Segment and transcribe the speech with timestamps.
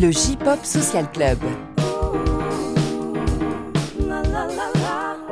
[0.00, 1.38] Le J-Pop Social Club.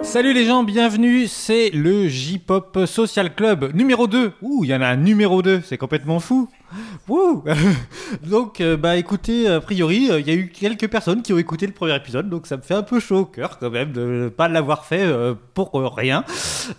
[0.03, 4.33] Salut les gens, bienvenue, c'est le J-Pop Social Club numéro 2.
[4.43, 6.49] Ouh, il y en a un numéro 2, c'est complètement fou.
[8.29, 11.39] Donc, euh, bah écoutez, a priori, euh, il y a eu quelques personnes qui ont
[11.39, 13.93] écouté le premier épisode, donc ça me fait un peu chaud au cœur quand même
[13.93, 16.25] de ne pas l'avoir fait euh, pour rien.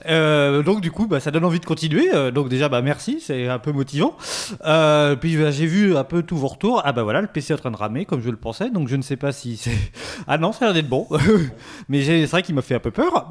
[0.07, 2.09] Donc du coup, bah, ça donne envie de continuer.
[2.31, 4.15] Donc déjà, bah merci, c'est un peu motivant.
[4.57, 6.81] Puis bah, j'ai vu un peu tous vos retours.
[6.85, 8.87] Ah bah voilà, le PC est en train de ramer comme je le pensais, donc
[8.87, 9.71] je ne sais pas si c'est...
[10.27, 11.07] Ah non, ça a l'air d'être bon.
[11.89, 13.29] Mais c'est vrai qu'il m'a fait un peu peur.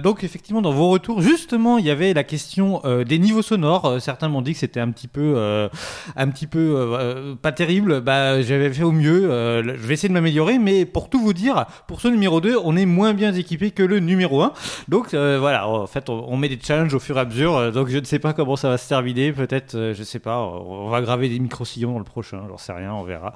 [0.00, 4.00] Donc effectivement, dans vos retours, justement, il y avait la question des niveaux sonores.
[4.00, 5.68] Certains m'ont dit que c'était un petit peu, euh,
[6.16, 8.00] un petit peu euh, euh, pas terrible.
[8.00, 9.22] Bah, j'avais fait au mieux.
[9.62, 12.76] Je vais essayer de m'améliorer, mais pour tout vous dire, pour ce numéro 2, on
[12.76, 14.52] est moins bien équipé que le numéro 1.
[14.88, 17.72] Donc voilà, en fait, on, met des challenges au fur et à mesure.
[17.72, 19.32] donc je ne sais pas comment ça va se terminer.
[19.32, 22.42] Peut-être, je sais pas, on, va graver des micro-sillons dans le prochain.
[22.48, 23.32] J'en sais rien, on verra.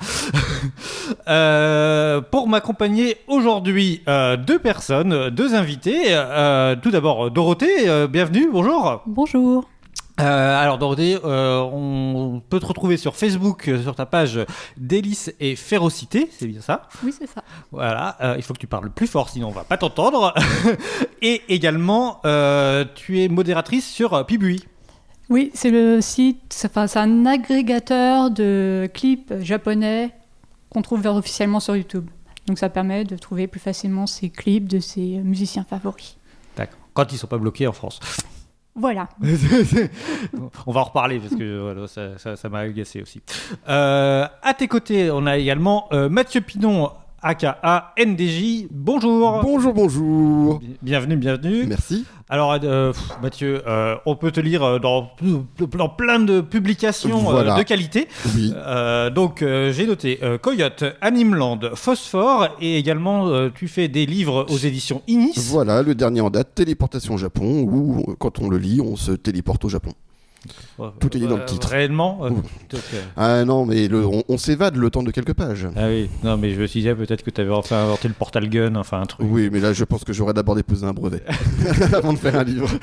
[2.31, 6.17] Pour m'accompagner aujourd'hui, deux personnes, deux invités.
[6.83, 9.03] Tout d'abord, Dorothée, bienvenue, bonjour.
[9.07, 9.78] Bonjour.
[10.21, 14.41] Euh, alors Dorothée, euh, on peut te retrouver sur Facebook, euh, sur ta page
[14.77, 16.89] Délice et Férocité, c'est bien ça?
[17.05, 17.45] Oui, c'est ça.
[17.71, 20.35] Voilà, il faut que tu parles plus fort, sinon on va pas t'entendre.
[21.23, 22.21] et également,
[22.95, 24.65] tu es modératrice sur Pibui.
[25.31, 30.11] Oui, c'est le site, c'est- enfin, c'est un agrégateur de clips japonais
[30.71, 32.09] qu'on trouve officiellement sur YouTube.
[32.47, 36.17] Donc ça permet de trouver plus facilement ces clips de ses musiciens favoris.
[36.57, 36.79] D'accord.
[36.95, 38.01] Quand ils sont pas bloqués en France.
[38.79, 39.09] Voilà.
[40.67, 41.87] on va en reparler parce que
[42.37, 43.21] ça m'a agacé aussi.
[43.69, 46.91] Euh, à tes côtés, on a également euh, Mathieu Pinon,
[47.23, 48.67] aka NDJ.
[48.71, 49.41] Bonjour.
[49.43, 50.59] Bonjour, bonjour.
[50.59, 51.65] Bi- Bienvenue, bienvenue.
[51.67, 52.05] Merci.
[52.31, 55.11] Alors, euh, pff, Mathieu, euh, on peut te lire euh, dans,
[55.77, 58.07] dans plein de publications euh, de qualité.
[58.37, 58.53] Oui.
[59.15, 65.33] Donc, j'ai noté Coyote, Animeland, Phosphore, et également, tu fais des livres aux éditions Inis.
[65.51, 69.13] Voilà, le dernier en date, Téléportation au Japon, où quand on le lit, on se
[69.13, 69.93] téléporte au Japon.
[71.01, 71.69] Tout est dit dans le Euh, titre.
[71.69, 72.31] Réellement euh,
[73.17, 75.67] Ah non, mais le- on, on s'évade le temps de quelques pages.
[75.77, 78.07] Ah oui, non, mais je me suis dit ah, peut-être que tu avais enfin inventé
[78.09, 79.27] le portal gun, enfin un truc.
[79.29, 81.23] Oui, mais là, je pense que j'aurais d'abord déposé un brevet
[81.93, 82.69] avant de faire un livre.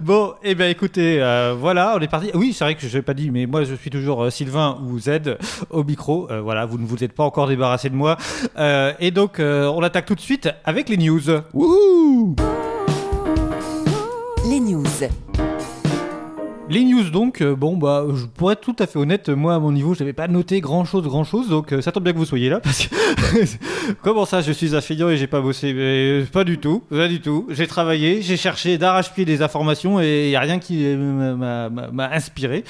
[0.00, 2.30] Bon, et eh ben écoutez, euh, voilà, on est parti.
[2.34, 4.78] Oui, c'est vrai que je n'ai pas dit, mais moi je suis toujours euh, Sylvain
[4.86, 5.36] ou Z
[5.70, 6.28] au micro.
[6.30, 8.16] Euh, voilà, vous ne vous êtes pas encore débarrassé de moi.
[8.58, 11.20] Euh, et donc, euh, on attaque tout de suite avec les news.
[11.52, 12.34] Wouhou
[14.48, 14.84] Les news.
[16.70, 19.58] Les news donc, euh, bon bah, je, pour être tout à fait honnête, moi à
[19.58, 22.12] mon niveau, je n'avais pas noté grand chose, grand chose, donc euh, ça tombe bien
[22.12, 22.94] que vous soyez là parce que
[24.02, 27.20] comment ça, je suis un feignant et j'ai pas bossé, pas du tout, pas du
[27.20, 27.48] tout.
[27.50, 32.62] J'ai travaillé, j'ai cherché d'arrache-pied des informations et y a rien qui euh, m'a inspiré.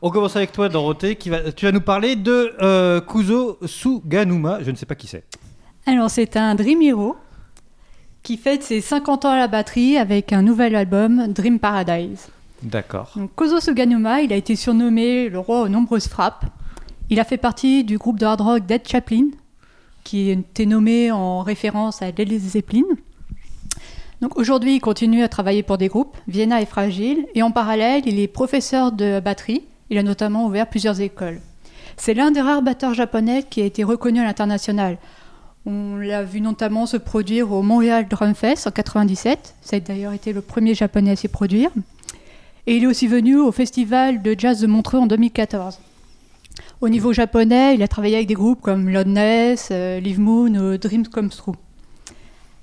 [0.00, 4.60] On commence avec toi, Dorothée, qui va, tu vas nous parler de euh, Kuzo Suganuma.
[4.62, 5.24] Je ne sais pas qui c'est.
[5.84, 7.16] Alors c'est un Dream Hero
[8.22, 12.30] qui fête ses 50 ans à la batterie avec un nouvel album, Dream Paradise.
[12.62, 13.14] D'accord.
[13.34, 16.46] Kozo Suganuma, il a été surnommé le roi aux nombreuses frappes.
[17.10, 19.26] Il a fait partie du groupe de hard rock Dead Chaplin,
[20.02, 22.84] qui était nommé en référence à Led Zeppelin.
[24.20, 28.02] Donc aujourd'hui, il continue à travailler pour des groupes, Vienna et Fragile, et en parallèle,
[28.06, 29.62] il est professeur de batterie.
[29.90, 31.40] Il a notamment ouvert plusieurs écoles.
[31.96, 34.98] C'est l'un des rares batteurs japonais qui a été reconnu à l'international.
[35.64, 39.54] On l'a vu notamment se produire au Montréal Drum Fest en 97.
[39.60, 41.70] Ça a d'ailleurs été le premier japonais à s'y produire.
[42.66, 45.78] Et il est aussi venu au festival de jazz de Montreux en 2014.
[46.80, 50.76] Au niveau japonais, il a travaillé avec des groupes comme Loudness, euh, Live Moon ou
[50.76, 51.54] Dreams Come True.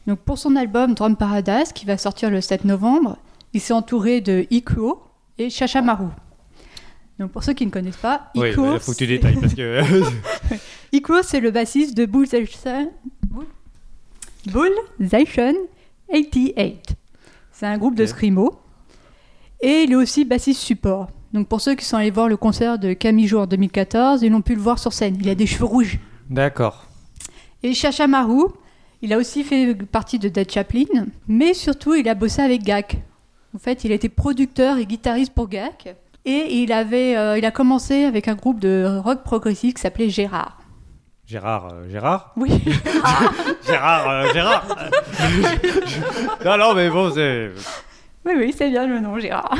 [0.05, 3.17] Donc pour son album Drum Paradise, qui va sortir le 7 novembre,
[3.53, 5.01] il s'est entouré de Ikuo
[5.37, 6.07] et Shashamaru.
[7.17, 9.53] Donc pour ceux qui ne connaissent pas, Oui, Ikuo, il faut que tu détailles parce
[9.53, 9.81] que.
[10.91, 12.91] Ikuo, c'est le bassiste de Bullsation
[14.47, 15.53] Bullsation
[16.11, 16.95] 88.
[17.53, 18.62] C'est un groupe de Ok.
[19.63, 21.07] Et il est aussi bassiste support.
[21.31, 24.41] Donc pour ceux qui sont allés voir le concert de Camille en 2014, ils l'ont
[24.41, 25.17] pu le voir sur scène.
[25.21, 25.99] Il a des cheveux rouges.
[26.29, 26.85] D'accord.
[27.63, 28.49] Et Shashamaru,
[29.01, 32.97] il a aussi fait partie de Dead Chaplin, mais surtout il a bossé avec Gak.
[33.55, 35.95] En fait, il a été producteur et guitariste pour Gak.
[36.25, 40.09] Et il, avait, euh, il a commencé avec un groupe de rock progressif qui s'appelait
[40.09, 40.59] Gérard.
[41.25, 42.33] Gérard, euh, Gérard?
[42.35, 42.51] Oui.
[43.65, 44.67] Gérard, euh, Gérard
[46.45, 47.51] Non, non, mais bon, c'est.
[48.25, 49.55] Oui, oui, c'est bien le nom, Gérard.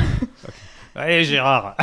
[0.94, 1.76] Allez, Gérard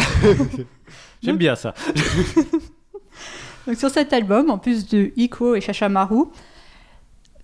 [1.24, 1.74] J'aime bien ça.
[3.68, 6.24] Donc, sur cet album, en plus de Iko et Shashamaru,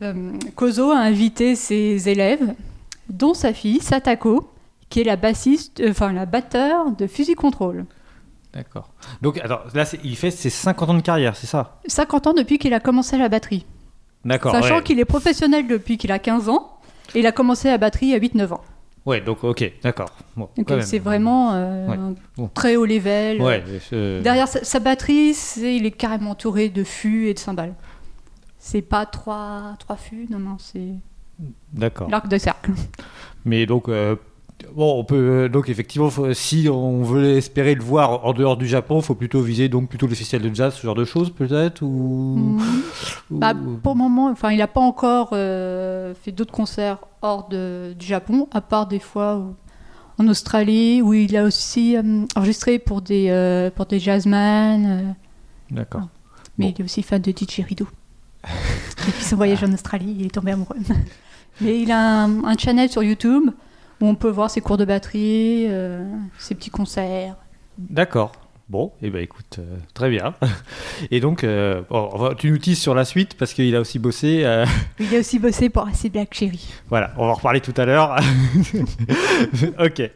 [0.02, 2.56] euh, Kozo a invité ses élèves,
[3.10, 4.50] dont sa fille, Satako,
[4.90, 7.86] qui est la bassiste, euh, enfin la batteur de Fusil Control.
[8.54, 8.90] D'accord.
[9.22, 11.80] Donc, attends, là, c'est- il fait ses 50 ans de carrière, c'est ça?
[11.86, 13.66] 50 ans depuis qu'il a commencé la batterie.
[14.26, 14.52] D'accord.
[14.54, 14.84] Sachant ouais.
[14.84, 16.74] qu'il est professionnel depuis qu'il a 15 ans.
[17.16, 18.62] Et il a commencé la batterie à 8-9 ans.
[19.08, 20.10] Ouais, donc, ok, d'accord.
[20.36, 20.82] Bon, même.
[20.82, 21.96] c'est vraiment euh, Ouais.
[21.96, 22.50] un Bon.
[22.54, 23.42] très haut level.
[23.42, 23.64] Ouais,
[23.94, 27.74] euh, Derrière sa, sa batterie, il est carrément entouré de fûts et de cymbales.
[28.60, 30.90] C'est pas trois, trois fûts, non, non, c'est
[31.72, 32.10] D'accord.
[32.10, 32.72] l'arc de cercle.
[33.46, 34.18] Mais donc, euh,
[34.76, 35.50] bon, on peut.
[35.50, 39.16] Donc, effectivement, faut- si on veut espérer le voir en dehors du Japon, il faut
[39.16, 42.58] plutôt viser donc plutôt le festival de jazz, ce genre de choses, peut-être ou...
[43.32, 43.54] Ou- Bah,
[43.84, 48.06] pour le moment, enfin, il n'a pas encore euh, fait d'autres concerts hors de- du
[48.06, 49.56] Japon, à part des fois où-
[50.20, 54.86] en Australie, où il a aussi euh, enregistré pour des, euh, pour des jazzmen.
[54.86, 55.12] euh,
[55.70, 56.08] D'accord.
[56.58, 56.74] mais Bon.
[56.78, 57.88] il est aussi fan de didgeridoo.
[59.06, 60.78] Depuis son voyage en Australie, il est tombé amoureux.
[61.62, 63.50] mais il a un, un channel sur YouTube
[64.02, 66.04] on peut voir ses cours de batterie, euh,
[66.38, 67.36] ses petits concerts.
[67.78, 68.32] D'accord.
[68.70, 70.34] Bon, et eh ben écoute, euh, très bien.
[71.12, 74.42] Et donc, euh, bon, tu nous teases sur la suite parce qu'il a aussi bossé.
[74.44, 74.66] euh,
[75.00, 76.68] Il a aussi bossé pour AC Black Cherry.
[76.90, 78.18] voilà, on va en reparler tout à l'heure.
[79.80, 80.12] ok.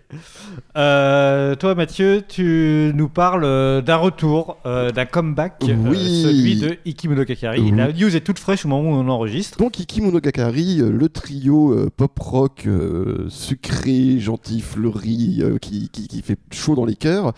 [0.75, 6.23] Euh, toi, Mathieu, tu nous parles d'un retour, euh, d'un comeback, euh, Oui.
[6.23, 7.61] celui de Ikimono Kakari.
[7.61, 7.71] Oui.
[7.73, 9.57] La news est toute fraîche au moment où on enregistre.
[9.59, 15.87] Donc Iki Monogakari, euh, le trio euh, pop rock euh, sucré, gentil, fleuri, euh, qui,
[15.89, 17.31] qui, qui fait chaud dans les cœurs,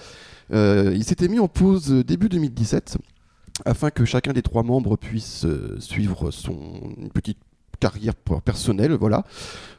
[0.51, 2.97] il s'était mis en pause euh, début 2017
[3.65, 7.37] afin que chacun des trois membres puisse euh, suivre son une petite
[7.79, 9.25] carrière personnelle, voilà.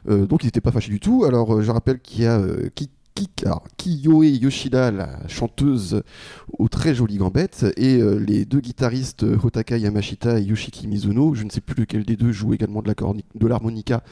[0.09, 1.25] Euh, donc ils n'étaient pas fâchés du tout.
[1.25, 2.69] Alors euh, je rappelle qu'il y a euh,
[3.45, 6.03] alors, Kiyoe Yoshida, la chanteuse
[6.59, 11.33] aux très jolies gambettes, et euh, les deux guitaristes euh, Hotaka Yamashita et Yoshiki Mizuno.
[11.33, 14.03] Je ne sais plus lequel des deux joue également de l'harmonica.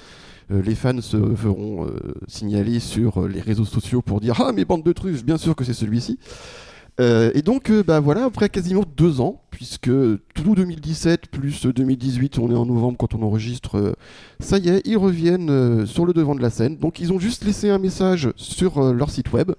[0.52, 4.52] Euh, les fans se feront euh, signaler sur euh, les réseaux sociaux pour dire Ah,
[4.54, 6.20] mais bande de truffes, bien sûr que c'est celui-ci.
[7.00, 12.56] Et donc, bah voilà, après quasiment deux ans, puisque tout 2017 plus 2018, on est
[12.56, 13.96] en novembre quand on enregistre,
[14.40, 16.78] ça y est, ils reviennent sur le devant de la scène.
[16.78, 19.54] Donc, ils ont juste laissé un message sur leur site web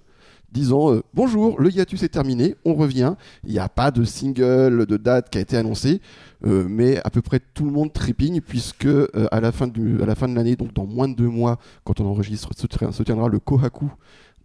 [0.55, 3.15] disant euh, Bonjour, le hiatus est terminé, on revient.
[3.45, 6.01] Il n'y a pas de single, de date qui a été annoncé,
[6.47, 10.01] euh, mais à peu près tout le monde trépigne, puisque euh, à, la fin du,
[10.03, 13.03] à la fin de l'année, donc dans moins de deux mois, quand on enregistre, se,
[13.03, 13.91] tiendra le Kohaku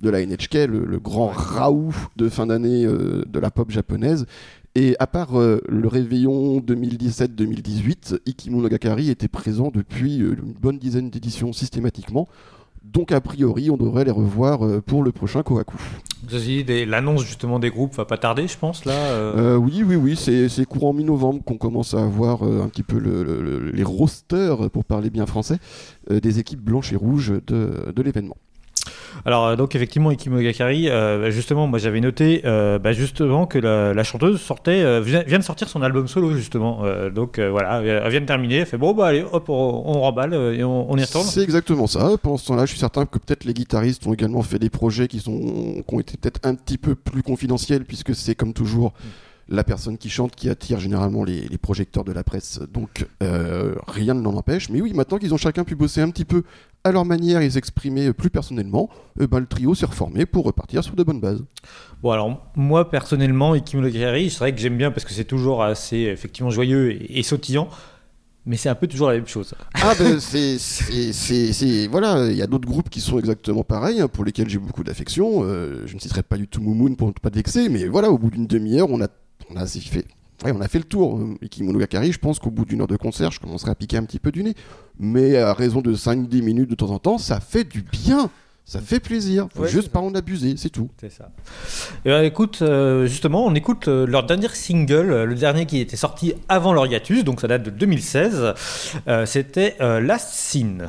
[0.02, 4.26] de la NHK, le, le grand raout de fin d'année euh, de la pop japonaise.
[4.76, 11.10] Et à part euh, le réveillon 2017-2018, Ikimu Nogakari était présent depuis une bonne dizaine
[11.10, 12.28] d'éditions systématiquement.
[12.84, 15.78] Donc a priori, on devrait les revoir euh, pour le prochain Kohaku.
[16.86, 18.94] L'annonce justement des groupes va pas tarder, je pense, là.
[18.94, 19.56] euh.
[19.56, 23.24] Euh, oui, oui, oui, c'est courant mi-novembre qu'on commence à avoir un petit peu le-
[23.24, 25.58] le- le- les rosters, pour parler bien français,
[26.10, 28.38] des équipes blanches et rouges de, de l'événement.
[29.26, 33.58] Alors euh, donc effectivement Ikimo Gakari, euh, justement moi j'avais noté euh, bah, justement que
[33.60, 36.84] la, la chanteuse sortait euh, vient, vient de sortir son album solo justement.
[37.14, 40.34] Donc voilà, elle vient de terminer, elle fait bon bah allez hop on, on remballe
[40.34, 41.26] et on, on y retourne.
[41.26, 42.12] C'est exactement ça.
[42.22, 45.08] Pendant ce temps-là, je suis certain que peut-être les guitaristes ont également fait des projets
[45.08, 48.94] qui, sont, qui ont été peut-être un petit peu plus confidentiels, puisque c'est comme toujours
[49.52, 52.60] la personne qui chante qui attire généralement les, les projecteurs de la presse.
[52.72, 54.70] Donc euh, rien ne l'en empêche.
[54.70, 56.44] Mais oui, maintenant qu'ils ont chacun pu bosser un petit peu
[56.84, 58.90] à leur manière et s'exprimer plus personnellement,
[59.20, 61.44] eh ben, le trio s'est reformé pour repartir sur de bonnes bases.
[62.02, 65.62] Bon alors moi personnellement Ikimo Gakari, c'est vrai que j'aime bien parce que c'est toujours
[65.64, 67.68] assez effectivement joyeux et, et sautillant.
[68.46, 69.54] Mais c'est un peu toujours la même chose.
[69.76, 73.64] Ah ben c'est c'est c'est c'est- voilà il y a d'autres groupes qui sont exactement
[73.64, 76.96] pareils hein, pour lesquels j'ai beaucoup d'affection euh, je ne citerai pas du tout Moumoun
[76.96, 79.08] pour ne pas te vexer mais voilà au bout d'une demi-heure on a
[79.52, 80.06] on a assez fait
[80.44, 81.18] ouais, on a fait le tour.
[81.18, 83.98] Euh, Ikimono Gakari je pense qu'au bout d'une heure de concert je commencerai à piquer
[83.98, 84.56] un petit peu du nez.
[85.00, 88.30] Mais à raison de 5-10 minutes de temps en temps ça fait du bien.
[88.66, 89.48] Ça fait plaisir.
[89.56, 90.90] Faut Ouais, juste pas en abuser c'est tout.
[91.02, 91.32] C'est ça.
[92.06, 95.80] Et ben, écoute, euh, justement, on écoute euh, leur dernier single, euh, le dernier qui
[95.80, 98.54] était sorti avant leur hiatus, donc ça date de 2016.
[99.08, 100.88] Euh, C'était euh, Last Scene.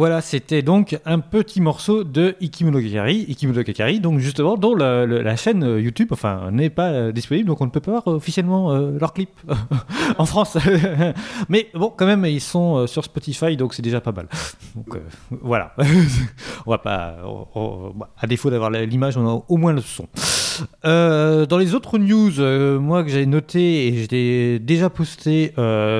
[0.00, 5.62] Voilà, c'était donc un petit morceau de Ikimonogakari, Ikimonogakari, donc justement dont la, la- chaîne
[5.62, 8.72] euh, YouTube, enfin, n'est pas euh, disponible, donc on ne peut pas voir euh, officiellement
[8.72, 9.12] euh, leurs
[10.18, 10.56] en France.
[11.50, 14.26] Mais bon, quand même, ils sont sur Spotify, donc c'est déjà pas mal.
[14.74, 14.98] Donc
[15.42, 15.74] voilà,
[16.64, 17.16] on va pas,
[17.94, 20.06] bah, à défaut d'avoir l'image, on a au moins le son.
[20.82, 25.52] Dans les autres news, moi que j'ai noté et je l'ai déjà posté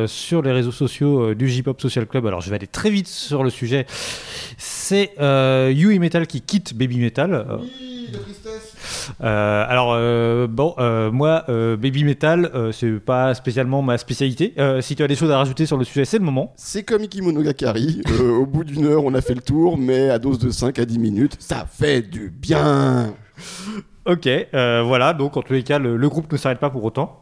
[0.06, 3.42] sur les réseaux sociaux du J-Pop Social Club, alors je vais aller très vite sur
[3.42, 3.86] le sujet,
[4.58, 7.32] c'est euh, Yui Metal qui quitte Baby Metal.
[7.32, 7.58] Euh,
[9.22, 14.54] euh, alors euh, bon, euh, moi euh, Baby Metal, euh, c'est pas spécialement ma spécialité.
[14.58, 16.52] Euh, si tu as des choses à rajouter sur le sujet, c'est le moment.
[16.56, 18.02] C'est comme Ikimonogakari.
[18.10, 20.78] Euh, au bout d'une heure, on a fait le tour, mais à dose de 5
[20.78, 23.14] à 10 minutes, ça fait du bien.
[24.06, 26.84] Ok, euh, voilà, donc en tous les cas, le, le groupe ne s'arrête pas pour
[26.84, 27.20] autant.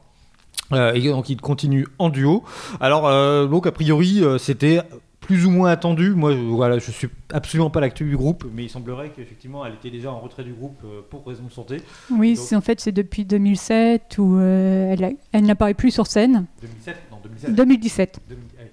[0.73, 2.45] Euh, et donc il continue en duo.
[2.81, 4.81] Alors, euh, donc a priori, euh, c'était
[5.29, 6.15] plus ou moins attendu.
[6.15, 9.75] Moi, je, voilà, je suis absolument pas l'actu du groupe, mais il semblerait qu'effectivement, elle
[9.75, 11.77] était déjà en retrait du groupe euh, pour raison de santé.
[12.11, 15.91] Oui, Donc- c'est en fait c'est depuis 2007 où euh, elle, a- elle n'apparaît plus
[15.91, 16.47] sur scène.
[16.63, 17.55] 2007 Non, 2007.
[17.55, 18.21] 2017.
[18.29, 18.71] 2000, allez.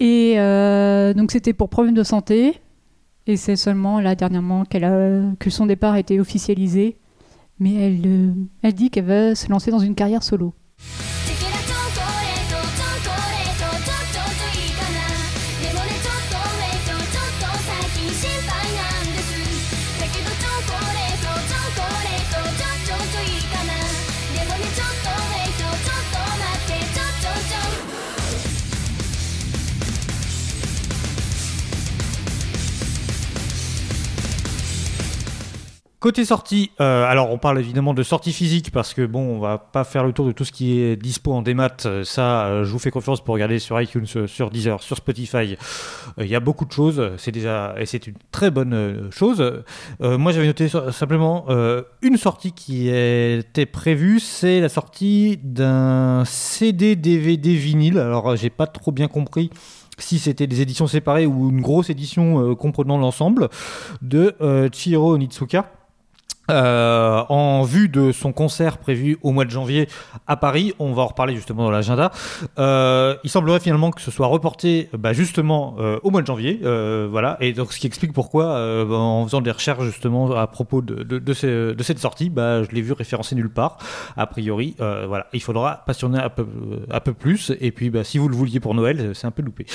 [0.00, 2.54] Et euh, donc c'était pour problème de santé.
[3.26, 6.96] Et c'est seulement là dernièrement qu'elle a, que son départ a été officialisé.
[7.58, 10.54] Mais elle, elle dit qu'elle va se lancer dans une carrière solo.
[36.02, 39.58] Côté sortie, euh, alors on parle évidemment de sortie physique parce que bon, on va
[39.58, 41.76] pas faire le tour de tout ce qui est dispo en démat.
[41.86, 45.56] Euh, Ça, euh, je vous fais confiance pour regarder sur iTunes, sur Deezer, sur Spotify.
[46.18, 47.12] Il y a beaucoup de choses.
[47.18, 49.62] C'est déjà et c'est une très bonne chose.
[50.00, 51.46] Moi, j'avais noté simplement
[52.02, 58.00] une sortie qui était prévue, c'est la sortie d'un CD DVD vinyle.
[58.00, 59.50] Alors, j'ai pas trop bien compris
[59.98, 63.50] si c'était des éditions séparées ou une grosse édition comprenant l'ensemble
[64.00, 64.34] de
[64.72, 65.70] Chihiro Onitsuka.
[66.50, 69.88] Euh, en vue de son concert prévu au mois de janvier
[70.26, 72.10] à Paris, on va en reparler justement dans l'agenda.
[72.58, 76.60] Euh, il semblerait finalement que ce soit reporté bah, justement euh, au mois de janvier,
[76.64, 77.36] euh, voilà.
[77.40, 81.02] Et donc ce qui explique pourquoi, bah, en faisant des recherches justement à propos de,
[81.02, 83.78] de, de, de cette sortie, bah, je l'ai vu référencé nulle part.
[84.16, 86.46] A priori, euh, voilà, il faudra passionner un peu,
[86.90, 87.52] un peu plus.
[87.60, 89.66] Et puis, bah, si vous le vouliez pour Noël, c'est un peu loupé.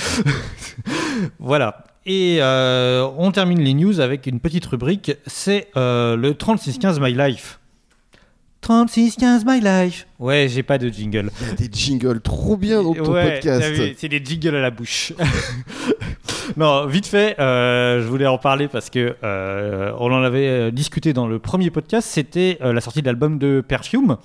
[1.40, 1.84] voilà.
[2.10, 7.14] Et euh, on termine les news avec une petite rubrique, c'est euh, le 3615 My
[7.14, 7.60] Life.
[8.62, 10.08] 3615 My Life.
[10.18, 11.30] Ouais, j'ai pas de jingle.
[11.42, 13.96] Il y a des jingles trop bien dans ton Ouais, podcast.
[13.98, 15.12] C'est des jingles à la bouche.
[16.58, 21.12] non, vite fait, euh, je voulais en parler parce que euh, on en avait discuté
[21.12, 22.08] dans le premier podcast.
[22.10, 24.18] C'était euh, la sortie de l'album de Perfume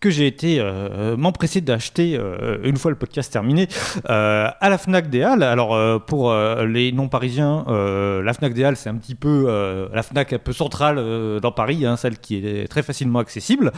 [0.00, 3.66] que j'ai été euh, m'empresser d'acheter euh, une fois le podcast terminé
[4.10, 5.42] euh, à la Fnac des Halles.
[5.42, 9.14] Alors euh, pour euh, les non parisiens, euh, la Fnac des Halles c'est un petit
[9.14, 12.82] peu euh, la Fnac un peu centrale euh, dans Paris, hein, celle qui est très
[12.82, 13.72] facilement accessible.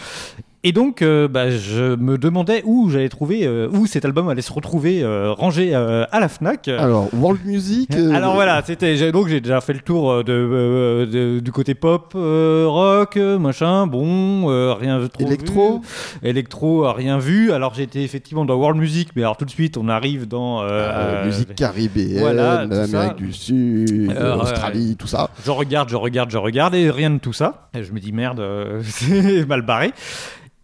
[0.64, 4.42] Et donc, euh, bah, je me demandais où j'allais trouver, euh, où cet album allait
[4.42, 6.66] se retrouver euh, rangé à la Fnac.
[6.66, 7.94] Alors, World Music.
[8.12, 12.12] Alors voilà, c'était j'ai- donc j'ai déjà fait le tour de, de- du côté pop,
[12.14, 13.86] rock, machin.
[13.86, 15.80] Bon, rien trop Électro.
[16.22, 16.28] vu.
[16.28, 17.52] électro, euh, rien vu.
[17.52, 21.24] Alors été effectivement dans World Music, mais alors tout de suite on arrive dans euh,
[21.24, 25.30] musique caribéenne, voilà, Amérique du Sud, Australie, tout ça.
[25.44, 27.68] Je regarde, je regarde, je regarde, et rien de tout ça.
[27.74, 28.42] Et je me dis merde,
[28.82, 29.92] c'est mal barré.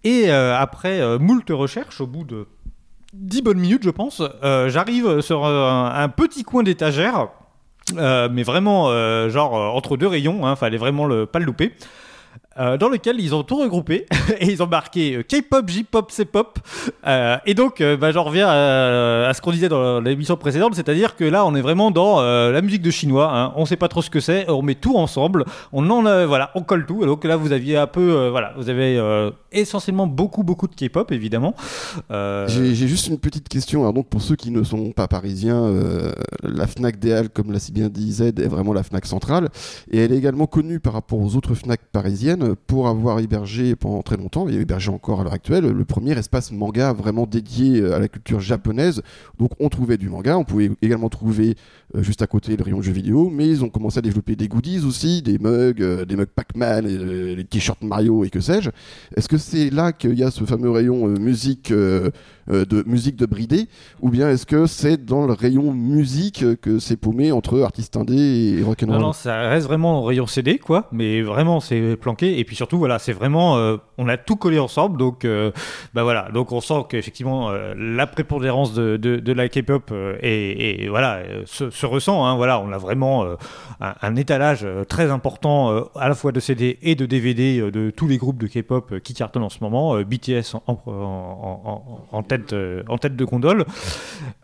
[0.04, 2.46] Et euh, après euh, moult recherches, au bout de
[3.14, 7.28] 10 bonnes minutes, je pense, euh, j'arrive sur un, petit coin d'étagère,
[7.94, 8.90] mais vraiment,
[9.28, 11.72] genre, entre deux rayons, hein, fallait vraiment le, pas le louper.
[12.58, 14.06] Euh, dans lequel ils ont tout regroupé
[14.40, 16.58] et ils ont marqué euh, K-pop, J-pop, C-pop.
[17.06, 21.16] Euh, et donc, euh, bah, j'en reviens à, ce qu'on disait dans l'émission précédente, c'est-à-dire
[21.16, 23.30] que là, on est vraiment dans la musique de chinois.
[23.34, 23.52] Hein.
[23.56, 26.62] On sait pas trop ce que c'est, on met tout ensemble, on en voilà, on
[26.62, 27.02] colle tout.
[27.02, 29.00] Et donc là, vous aviez un peu, voilà, vous avez
[29.52, 31.54] essentiellement beaucoup, beaucoup de K-pop, évidemment.
[32.10, 33.80] J'ai juste une petite question.
[33.80, 35.72] Alors donc pour ceux qui ne sont pas parisiens,
[36.42, 39.48] la Fnac des Halles, comme l'a si bien dit Z, est vraiment la Fnac centrale,
[39.90, 42.23] et elle est également connue par rapport aux autres Fnac parisiennes
[42.66, 46.52] pour avoir hébergé pendant très longtemps, et hébergé encore à l'heure actuelle, le premier espace
[46.52, 49.02] manga vraiment dédié euh, à la culture japonaise.
[49.38, 51.56] Donc on trouvait du manga, on pouvait également trouver
[51.96, 54.36] euh, juste à côté le rayon de jeux vidéo, mais ils ont commencé à développer
[54.36, 58.40] des goodies aussi, des mugs, euh, des mugs Pac-Man, euh, les t-shirts Mario et que
[58.40, 58.70] sais-je.
[59.16, 62.12] Est-ce que c'est là qu'il y a ce fameux rayon musique de
[62.86, 63.68] musique de bridé,
[64.00, 68.56] ou bien est-ce que c'est dans le rayon musique que c'est paumé entre artistes indés
[68.58, 70.88] et Non, rock'n'roll non, ça reste vraiment au rayon CD, quoi.
[70.92, 74.98] Mais vraiment, c'est Et puis surtout, voilà, c'est vraiment, euh, on a tout collé ensemble.
[74.98, 75.50] Donc, euh,
[75.94, 76.28] bah voilà.
[76.32, 79.92] Donc, on sent qu'effectivement, euh, la prépondérance de, la K-pop
[80.22, 82.24] et, voilà se, se ressent.
[82.24, 83.26] Hein, voilà, on a vraiment
[83.80, 88.16] un, étalage très important à la fois de CD et de DVD de tous les
[88.16, 90.00] groupes de K-pop qui cartonnent en ce moment.
[90.00, 92.54] BTS en, tête,
[92.88, 93.64] en tête de gondole.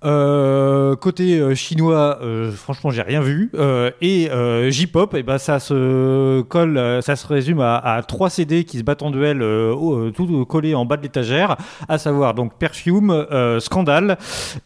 [0.02, 2.18] Côté chinois,
[2.54, 3.52] franchement, j'ai rien vu.
[4.00, 4.28] Et
[4.70, 9.02] J-pop, et ben ça se colle, ça se résume à, trois CD qui se battent
[9.02, 11.56] en duel, euh, euh, tout collé en bas de l'étagère,
[11.88, 14.18] à savoir donc Perfume, euh, Scandale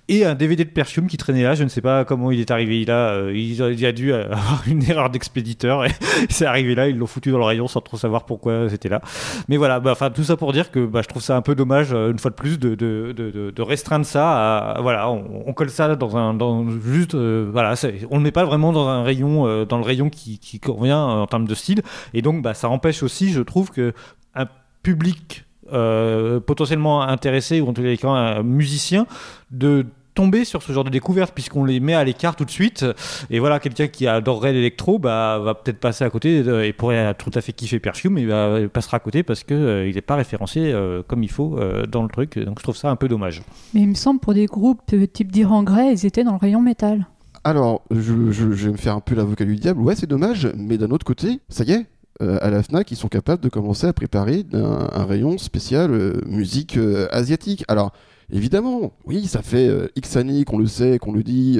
[0.08, 1.54] et un DVD de Perfume qui traînait là.
[1.54, 3.30] Je ne sais pas comment il est arrivé là.
[3.30, 5.90] il, a- dû avoir une erreur d'expéditeur et
[6.28, 6.88] c'est arrivé là.
[6.88, 9.00] Ils l'ont foutu dans le rayon sans trop savoir pourquoi c'était là.
[9.48, 11.54] Mais voilà, bah, enfin tout ça pour dire que bah, je trouve ça un peu
[11.54, 14.76] dommage une fois de plus de, restreindre ça.
[14.80, 16.36] Voilà, on, colle ça dans un,
[16.80, 17.74] juste, voilà,
[18.10, 21.54] on met pas vraiment dans un rayon, dans le rayon qui, convient en termes de
[21.54, 21.82] style.
[22.12, 23.92] Et donc, bah, ça empêche aussi, je trouve que
[24.34, 24.46] un
[24.82, 29.06] public euh, potentiellement intéressé ou en tous les cas un musicien
[29.50, 32.84] de tomber sur ce genre de découverte puisqu'on les met à l'écart tout de suite
[33.30, 37.14] et voilà quelqu'un qui adorerait l'électro bah va peut-être passer à côté euh, et pourrait
[37.14, 39.94] tout à fait kiffer Perfume et bah, il passera à côté parce que euh, il
[39.96, 42.90] n'est pas référencé euh, comme il faut euh, dans le truc donc je trouve ça
[42.90, 46.06] un peu dommage Mais il me semble pour des groupes euh, type d'Iran Grey, ils
[46.06, 47.06] étaient dans le rayon métal.
[47.46, 49.80] Alors, je, je- je vais me faire un peu l'avocat du diable.
[49.82, 51.84] Ouais, c'est dommage, mais d'un autre côté, ça y est,
[52.22, 56.20] euh, à la FNAC, ils sont capables de commencer à préparer un, rayon spécial euh,
[56.26, 57.64] musique euh, asiatique.
[57.66, 57.92] Alors,
[58.30, 61.58] évidemment, oui, ça fait X années qu'on le sait, qu'on le dit,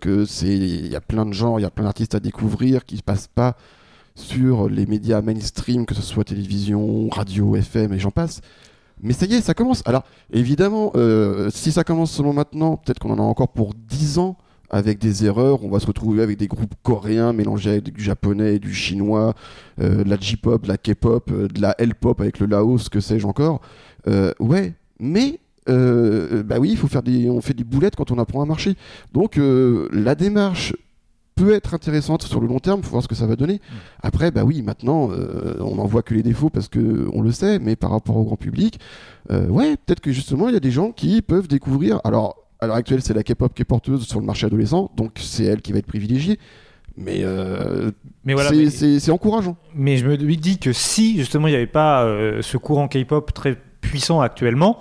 [0.00, 2.84] que c'est, il y a plein de genres, il y a plein d'artistes à découvrir
[2.84, 3.56] qui se passent pas
[4.14, 8.40] sur les médias mainstream, que ce soit télévision, radio, FM et j'en passe.
[9.02, 9.82] Mais ça y est, ça commence.
[9.84, 10.92] Alors, évidemment,
[11.50, 14.36] si ça commence seulement maintenant, peut-être qu'on en a encore pour 10 ans
[14.70, 15.64] avec des erreurs.
[15.64, 19.34] On va se retrouver avec des groupes coréens mélangés avec du japonais, du chinois,
[19.80, 23.00] euh, de la J-pop, de la K-pop, euh, de la L-pop avec le Laos, que
[23.00, 23.60] sais-je encore.
[24.08, 28.18] Euh, ouais, mais bah oui, il faut faire des, on fait des boulettes quand on
[28.20, 28.76] apprend à marcher.
[29.12, 30.72] Donc la démarche
[31.36, 33.60] peut être intéressante sur le long terme, faut voir ce que ça va donner.
[34.02, 37.30] Après, bah oui, maintenant, euh, on n'en voit que les défauts parce que on le
[37.30, 38.80] sait, mais par rapport au grand public,
[39.30, 42.00] euh, ouais, peut-être que justement, il y a des gens qui peuvent découvrir.
[42.04, 45.12] Alors, à l'heure actuelle, c'est la K-pop qui est porteuse sur le marché adolescent, donc
[45.16, 46.38] c'est elle qui va être privilégiée.
[46.96, 47.90] Mais, euh,
[48.24, 49.56] mais voilà c'est encourageant.
[49.74, 53.34] Mais je me dis que si justement il n'y avait pas euh, ce courant K-pop
[53.34, 54.78] très puissant actuellement,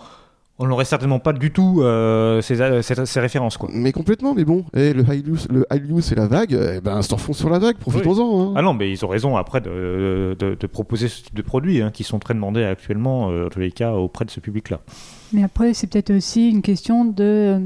[0.57, 3.69] on n'aurait certainement pas du tout euh, ces, ces- ces références quoi.
[3.73, 7.49] Mais complètement, mais bon, eh, le Hallyu, le c'est la vague, eh ben surfons sur
[7.49, 8.41] la vague, profitons-en.
[8.49, 8.53] hein.
[8.55, 11.81] Ah non, mais ils ont raison après de, de, de proposer ce type de produits
[11.81, 14.79] hein, qui sont très demandés actuellement, euh, en tous les cas, auprès de ce public-là.
[15.33, 17.59] Mais après, c'est peut-être aussi une question de euh,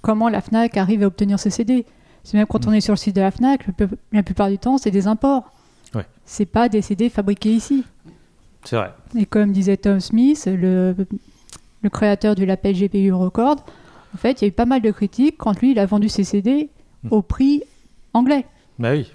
[0.00, 1.84] comment la FNAC arrive à obtenir ses CD.
[2.22, 2.68] C'est même quand Mm.
[2.68, 3.66] on est sur le site de la FNAC,
[4.12, 5.52] la plupart du temps, c'est des imports.
[5.94, 6.04] Ouais.
[6.24, 7.84] C'est pas des CD fabriqués ici.
[8.64, 8.92] C'est vrai.
[9.16, 10.94] Et comme disait Tom Smith, le,
[11.86, 13.56] le créateur du label GPU Record,
[14.14, 16.08] en fait, il y a eu pas mal de critiques quand lui, il a vendu
[16.08, 16.68] ses CD
[17.04, 17.08] Mm.
[17.12, 17.62] au prix
[18.14, 18.44] anglais.
[18.78, 19.12] Bah oui.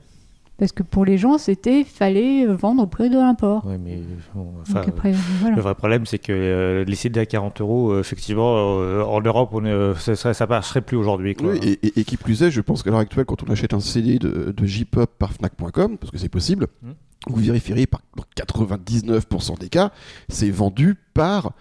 [0.59, 3.65] Parce que pour les gens, c'était fallait vendre au prix de l'import.
[3.65, 3.99] Ouais, mais
[4.35, 5.55] bon, enfin, Donc après, voilà.
[5.55, 9.19] Le vrai problème, c'est que euh, les CD à 40 euros, euh, effectivement, euh, en
[9.21, 11.35] Europe, on euh, ça, ça, ça passerait plus aujourd'hui.
[11.41, 13.73] Oui, et, et- et qui plus est, je pense qu'à l'heure actuelle, quand on achète
[13.73, 16.91] un CD de, de J-pop par Fnac.com, parce que c'est possible, Mm.
[17.27, 19.91] vous vérifierez par dans 99% des cas,
[20.29, 21.53] c'est vendu par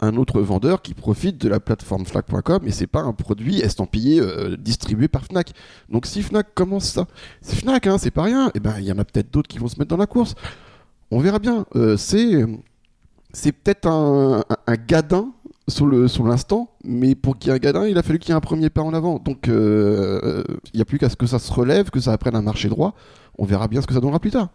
[0.00, 4.20] un autre vendeur qui profite de la plateforme Fnac.com et c'est pas un produit estampillé
[4.20, 5.52] euh, distribué par Fnac.
[5.88, 7.06] Donc si Fnac commence ça,
[7.40, 8.50] c'est Fnac, hein, c'est pas rien.
[8.54, 10.34] Et ben il y en a peut-être d'autres qui vont se mettre dans la course.
[11.10, 11.66] On verra bien.
[11.76, 15.32] Euh, c'est peut-être un, un, un gadin
[15.68, 15.86] sur
[16.24, 18.40] l'instant, mais pour qu'il y ait un gadin, il a fallu qu'il y ait un
[18.40, 19.18] premier pas en avant.
[19.18, 22.36] Donc euh, il n'y a plus qu'à ce que ça se relève, que ça apprenne
[22.36, 22.94] à marcher droit.
[23.38, 24.50] On verra bien ce que ça donnera plus tard.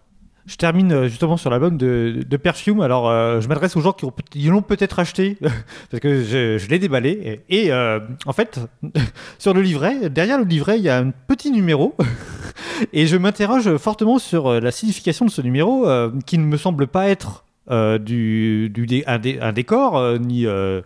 [0.45, 2.81] Je termine euh, justement sur l'album de, de Perfume.
[2.81, 5.37] Alors, euh, je m'adresse aux gens qui, l'ont peut-être acheté,
[5.91, 7.41] parce que je, l'ai déballé.
[7.49, 8.59] Et, euh, en fait,
[9.37, 11.95] sur le livret, derrière le livret, il y a un petit numéro.
[12.93, 15.87] et je m'interroge fortement sur la signification de ce numéro,
[16.25, 20.17] qui ne me semble pas être euh, du, du dé- un, dé- un décor, euh,
[20.17, 20.81] ni euh,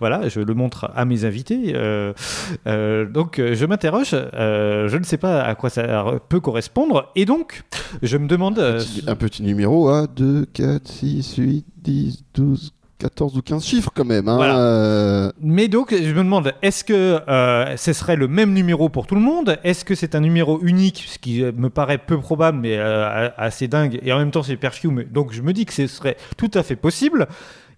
[0.00, 1.72] voilà, je le montre à mes invités.
[1.74, 2.12] euh,
[2.66, 7.24] euh, donc euh, je m'interroge, je ne sais pas à quoi ça peut correspondre, et
[7.24, 7.62] donc
[8.02, 8.58] je me demande.
[8.58, 13.90] euh, Un petit numéro à 2, 4, 6, 8, 10, 12, 14 ou 15 chiffres
[13.94, 14.28] quand même.
[14.28, 14.36] Hein.
[14.36, 14.58] Voilà.
[14.58, 19.06] Euh, Mais donc, je me demande, est-ce que euh, ce serait le même numéro pour
[19.06, 19.58] tout le monde?
[19.64, 23.28] Est-ce que c'est un numéro unique, ce qui euh, me paraît peu probable, mais euh,
[23.36, 26.16] assez dingue, et en même temps c'est Perfume, donc je me dis que ce serait
[26.36, 27.26] tout à fait possible.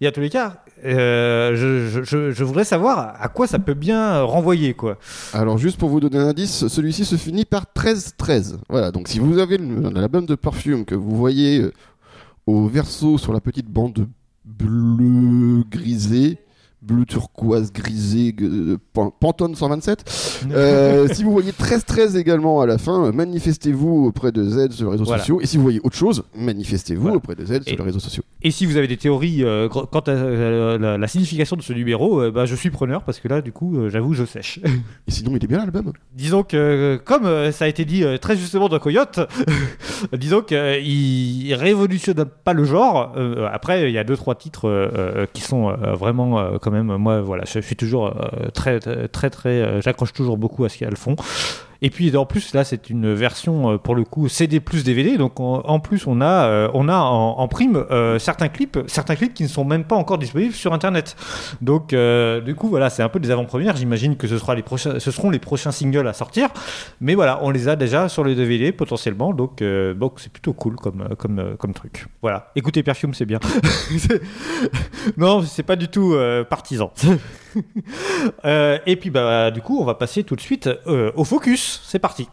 [0.01, 3.73] Et à tous les cas, je, je- je- je voudrais savoir à quoi ça peut
[3.73, 4.97] bien renvoyer, quoi.
[5.33, 8.59] Alors juste pour vous donner un indice, celui-ci se finit par 13-13.
[8.69, 11.65] Voilà, donc si vous avez l'album de Perfume que vous voyez
[12.47, 14.07] au verso sur la petite bande
[14.57, 16.37] bleu grisé,
[16.81, 22.77] bleu turquoise grisé, euh, Pan- Pantone 127, euh, si vous voyez 13-13 également à la
[22.77, 25.19] fin, manifestez-vous auprès de Z sur les réseaux Voilà.
[25.21, 25.41] sociaux.
[25.41, 27.17] Et si vous voyez autre chose, manifestez-vous Voilà.
[27.17, 28.23] auprès de Z sur les réseaux sociaux.
[28.41, 32.31] Et si vous avez des théories euh, quant à la, la signification de ce numéro,
[32.31, 34.59] bah, je suis preneur, parce que là, du coup, j'avoue, je sèche.
[35.07, 35.91] Et sinon, il est bien l'album.
[36.15, 39.19] Disons que, comme ça a été dit très justement dans Coyote,
[40.17, 43.13] disons qu'il il révolutionne pas le genre.
[43.51, 46.95] Après, il y a deux trois titres qui sont vraiment euh, même.
[46.97, 50.69] Moi, voilà, je suis toujours euh, très très très, très, euh, j'accroche toujours beaucoup à
[50.69, 51.15] ce qu'elles font.
[51.81, 55.17] Et puis en plus là c'est une version euh, pour le coup CD plus DVD
[55.17, 59.33] donc en, plus on a euh, on a en, prime euh, certains clips certains clips
[59.33, 61.15] qui ne sont même pas encore disponibles sur internet.
[61.61, 63.77] Donc du coup voilà c'est un peu des avant-premières.
[63.77, 66.49] J'imagine que ce sera les prochains ce seront les prochains singles à sortir.
[66.99, 69.33] Mais voilà on les a déjà sur les DVD potentiellement.
[69.33, 72.07] Donc donc c'est plutôt cool comme comme comme truc.
[72.21, 72.51] Voilà.
[72.55, 73.39] Écoutez Perfume c'est bien.
[75.17, 76.15] Non c'est pas du tout
[76.49, 76.91] partisan
[78.45, 81.81] Euh, et puis bah du coup on va passer tout de suite euh, au focus
[81.85, 82.27] c'est parti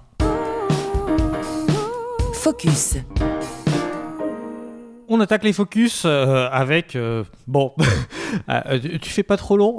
[2.34, 2.96] Focus.
[5.08, 7.72] On attaque les focus euh, avec euh, bon
[8.50, 9.76] euh, tu- fais pas trop long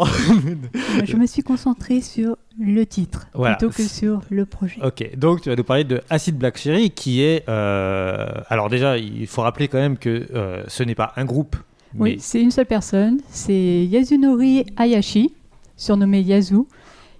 [1.06, 3.56] Je me suis concentrée sur le titre Voilà.
[3.56, 4.80] plutôt que sur le projet.
[4.82, 7.44] Ok, donc tu vas nous parler de Acid Black Cherry qui est.
[7.50, 11.56] euh, alors, déjà, il faut rappeler quand même que euh, ce n'est pas un groupe.
[11.96, 15.34] Oui, Mais c'est une seule personne, c'est Yasunori Hayashi,
[15.76, 16.64] surnommé Yasu,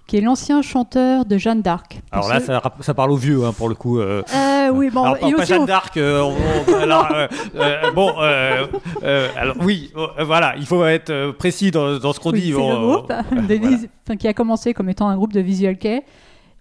[0.06, 2.00] qui est l'ancien chanteur de Jeanne d'Arc.
[2.12, 3.98] Alors là, ceux- ça, parle aux vieux hein, pour le coup.
[3.98, 4.22] euh.
[4.34, 5.96] Euh, oui, bon, alors, pas, pas Jeanne d'Arc.
[5.96, 6.30] euh,
[6.68, 9.92] euh, bon, alors oui,
[10.24, 12.52] voilà, il faut être précis dans, dans ce qu'on Oui, dit.
[12.52, 14.16] c'est le groupe voilà.
[14.18, 16.02] qui a commencé comme étant un groupe de visual kei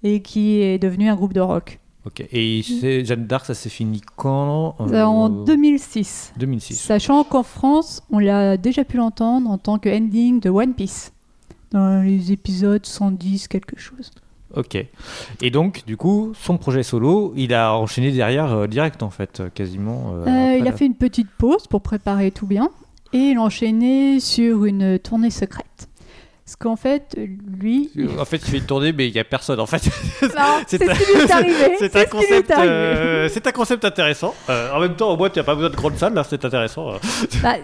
[0.03, 1.79] et qui est devenu un groupe de rock.
[2.07, 6.33] Ok, et c'est Jeanne d'Arc, ça s'est fini quand euh, En 2006.
[6.37, 6.75] 2006.
[6.79, 11.11] Sachant qu'en France, on l'a déjà pu l'entendre en tant que ending de One Piece.
[11.71, 14.11] Dans les épisodes 110, quelque chose.
[14.55, 14.77] Ok.
[15.41, 19.43] Et donc, du coup, son projet solo, il a enchaîné derrière euh, direct en fait,
[19.53, 20.13] quasiment.
[20.25, 22.69] euh, il a la- fait une petite pause pour préparer tout bien
[23.11, 25.86] et il a enchaîné sur une tournée secrète.
[26.47, 27.13] Parce qu'en fait,
[27.59, 27.91] lui.
[28.17, 29.83] En fait, il fait une tournée, mais il n'y a personne en fait.
[30.67, 32.71] C'est un- concept, arrivé.
[32.71, 34.33] euh, c'est un concept intéressant.
[34.49, 36.45] Euh, en même temps, au moins, tu n'as pas besoin de grande salle, là, c'est
[36.45, 36.91] intéressant.
[36.93, 36.97] euh.
[37.43, 37.55] Bah,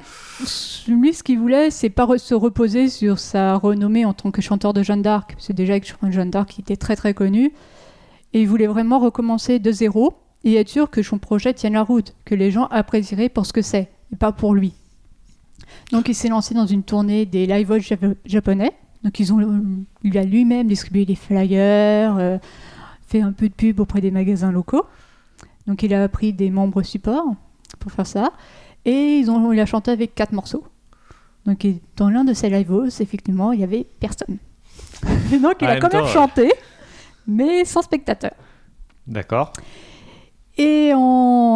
[0.90, 4.74] lui, ce qu'il voulait, c'est pas se reposer sur sa renommée en tant que chanteur
[4.74, 5.36] de Jeanne d'Arc.
[5.38, 7.54] C'est déjà que Jeanne d'Arc qui était très très connu.
[8.34, 11.84] Et il voulait vraiment recommencer de zéro et être sûr que son projet tienne la
[11.84, 14.74] route, que les gens apprécieraient pour ce que c'est, et pas pour lui.
[15.92, 18.72] Donc il s'est lancé dans une tournée des live jap- japonais.
[19.04, 19.66] Donc ils ont,
[20.04, 22.38] il a lui-même distribué des flyers, euh,
[23.06, 24.86] fait un peu de pub auprès des magasins locaux.
[25.68, 27.26] Donc il a pris des membres support
[27.80, 28.32] pour faire ça.
[28.86, 30.64] Et ils ont, il a chanté avec quatre morceaux.
[31.46, 31.66] Donc
[31.98, 34.38] dans l'un de ces live effectivement, il y avait personne.
[35.32, 36.52] Et donc il En a quand même chanté,
[37.28, 38.32] mais sans spectateur.
[39.06, 39.52] D'accord.
[40.58, 41.53] Et en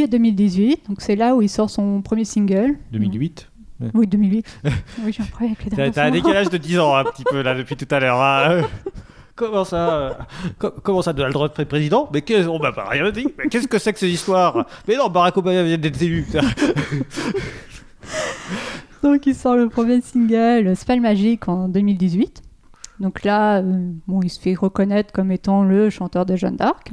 [0.00, 2.76] juillet 2018, donc c'est là où il sort son premier single.
[2.92, 3.48] 2008.
[3.94, 4.44] Oui, 2008.
[5.04, 7.40] oui, j'ai un problème avec les T'as un décalage de 10 ans, un petit peu,
[7.42, 8.20] là, depuis tout à l'heure.
[8.20, 8.62] hein.
[9.36, 10.10] Comment ça euh,
[10.58, 12.10] co- Comment ça, Donald Trump est président?
[12.12, 13.26] Mais qu'est- on m'a pas rien dit.
[13.38, 14.66] Mais qu'est-ce que c'est que ces histoires?
[14.86, 16.26] Mais non, Barack Obama vient d'être élu.
[19.02, 22.42] Donc il sort le premier single, Spell Magic, en 2018.
[22.98, 26.90] Donc là, euh, bon, il se fait reconnaître comme étant le chanteur de Jeanne d'Arc.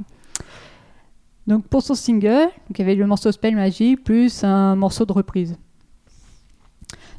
[1.47, 5.05] Donc pour son single, donc, il y avait le morceau Spell Magic plus un morceau
[5.05, 5.55] de reprise.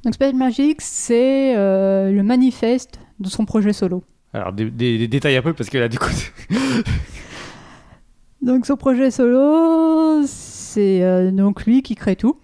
[0.05, 4.05] Donc Spell Magic, c'est euh, le manifeste de son projet solo.
[4.35, 6.11] Alors, des, des- des détails un peu, parce que là, du coup.
[8.43, 12.37] Donc son projet solo, c'est euh, donc lui qui crée tout.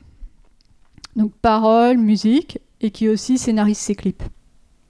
[1.15, 4.23] Donc paroles, musique, et qui aussi scénarise ses clips.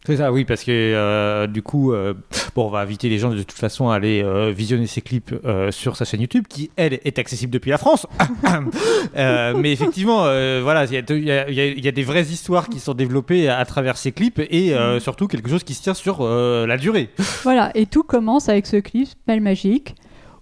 [0.06, 2.12] C'est ça, oui, parce que euh, du coup, euh,
[2.54, 5.34] bon, on va inviter les gens de toute façon à aller euh, visionner ses clips
[5.70, 8.06] sur sa chaîne YouTube, qui elle est accessible depuis la France.
[9.14, 10.24] Mais effectivement,
[10.62, 14.12] voilà, il y, a- y y des vraies histoires qui sont développées à travers ces
[14.12, 17.08] clips et euh, surtout quelque chose qui se tient sur la durée.
[17.42, 19.94] Voilà, et tout commence avec ce clip Spell Magique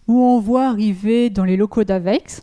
[0.09, 2.43] où on voit arriver dans les locaux d'Avex,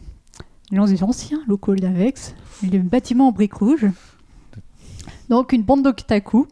[0.71, 3.88] dans les anciens locaux d'Avex, les bâtiments en briques rouges.
[5.29, 6.47] Donc une bande d'otaku,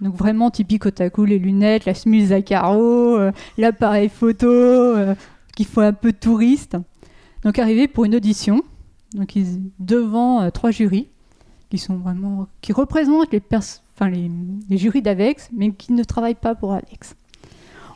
[0.00, 5.14] donc vraiment typique otaku, les lunettes, la chemise à carreaux, euh, l'appareil photo, euh,
[5.54, 6.76] qui font un peu touriste.
[7.42, 8.62] Donc arrivé pour une audition,
[9.14, 9.36] donc
[9.78, 11.08] devant euh, trois jurys
[11.70, 14.30] qui sont vraiment qui représentent les,
[14.68, 17.14] les, jurys d'Avex, mais qui ne travaillent pas pour Avex.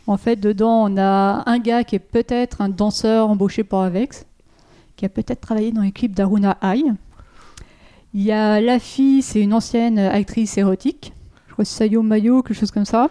[0.07, 4.27] En fait, dedans, on a un gars qui est peut-être un danseur embauché pour Avex,
[4.97, 6.93] qui a peut-être travaillé dans les clips d'Aruna High.
[8.13, 11.15] Il y a la fille, c'est une ancienne actrice érotique,
[11.55, 13.09] crois Sayo Mayo, quelque chose comme ça.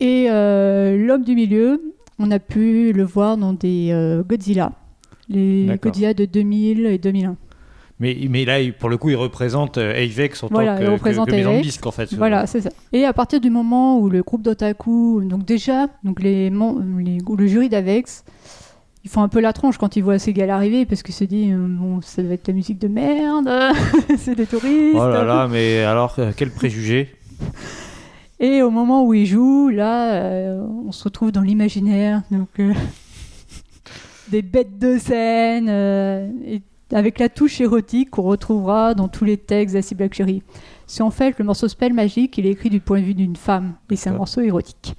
[0.00, 4.72] Et euh, l'homme du milieu, on a pu le voir dans des euh, Godzilla,
[5.28, 5.78] les.
[5.80, 7.36] Godzilla de 2000 et 2001.
[8.00, 11.28] Mais, mais là, pour le coup, il représente euh, Avex en Voilà, tant que, représente
[11.28, 12.12] que disque, en fait.
[12.14, 12.70] Voilà, c'est ça.
[12.92, 17.46] Et à partir du moment où le groupe d'otaku, donc déjà, donc les, les- le
[17.46, 18.24] jury d'Avex,
[19.04, 21.24] ils font un peu la tronche quand ils voient ces gars arriver parce qu'ils se
[21.24, 23.48] disent euh, bon, ça doit être la musique de merde,
[24.18, 24.96] c'est des touristes.
[24.96, 27.14] Oh là là, mais alors, euh, quel préjugé.
[28.42, 32.74] Et au moment où ils jouent, là, euh, on se retrouve dans l'imaginaire, donc euh,
[34.32, 36.60] des bêtes de scène, euh, et
[36.92, 40.42] avec la touche érotique qu'on retrouvera dans tous les textes d'Acid Black Cherry.
[40.88, 43.36] C'est en fait le morceau Spell Magique, il est écrit du point de vue d'une
[43.36, 44.96] femme, et c'est un morceau érotique.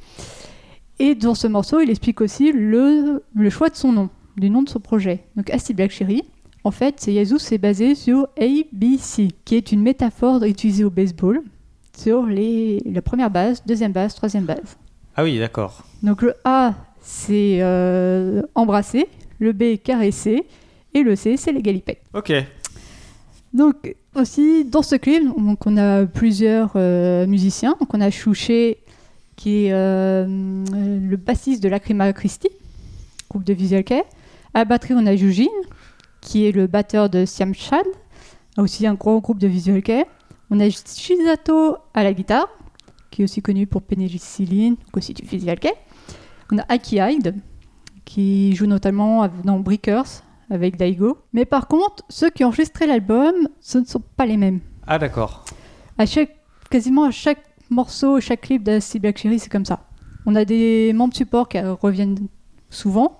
[1.00, 4.62] Et dans ce morceau, il explique aussi le, le choix de son nom, du nom
[4.62, 5.24] de son projet.
[5.36, 6.24] Donc Acid Black Cherry,
[6.64, 11.42] en fait, Yazoo c'est basé sur ABC, qui est une métaphore utilisée au baseball
[11.98, 14.78] sur les, la première base, deuxième base, troisième base.
[15.16, 15.84] Ah oui, d'accord.
[16.02, 19.08] Donc le A, c'est euh, embrasser,
[19.40, 20.46] le B, caresser,
[20.94, 22.02] et le C, c'est les galipettes.
[22.14, 22.32] Ok.
[23.54, 27.76] Donc aussi, dans ce clip, donc, on a plusieurs euh, musiciens.
[27.80, 28.78] Donc on a Chouché,
[29.36, 32.50] qui est euh, le bassiste de Lacrima Christi,
[33.30, 34.04] groupe de Visual Kei.
[34.54, 35.48] À la batterie, on a Yujin,
[36.22, 37.84] qui est le batteur de Siam Chan,
[38.58, 40.06] aussi un gros groupe de Visual Kei.
[40.50, 42.48] On a Shizato à la guitare,
[43.10, 45.74] qui est aussi connu pour Pénicilline, donc aussi du Visual Kei.
[46.52, 47.36] On a Aki Hyde,
[48.06, 51.18] qui joue notamment dans Breakers avec Daigo.
[51.34, 54.60] Mais par contre, ceux qui ont enregistré l'album, ce ne sont pas les mêmes.
[54.86, 55.46] Ah d'accord.
[55.98, 56.36] À chaque,
[56.70, 57.44] quasiment à chaque
[57.74, 59.88] morceau, chaque clip d'Acid Black Cherry, c'est comme ça.
[60.26, 62.28] On a des membres support qui euh, reviennent
[62.70, 63.18] souvent,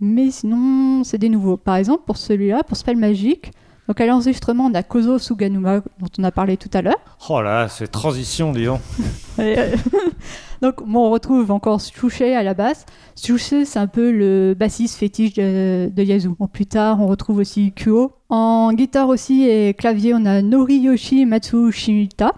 [0.00, 1.56] mais sinon, c'est des nouveaux.
[1.56, 3.52] Par exemple, pour celui-là, pour Spell Magic,
[3.88, 7.18] donc à l'enregistrement, on a Kozo Suganuma, dont on a parlé tout à l'heure.
[7.28, 8.80] Oh là, c'est transition, disons.
[9.38, 9.74] Euh,
[10.62, 12.86] Donc, bon, on retrouve encore Chouché à la basse.
[13.20, 16.36] Chouché, c'est un peu le bassiste fétiche de, de Yazoo.
[16.38, 18.12] Bon, plus tard, on retrouve aussi Kuo.
[18.28, 22.32] En guitare aussi et clavier, on a Noriyoshi Matsushita,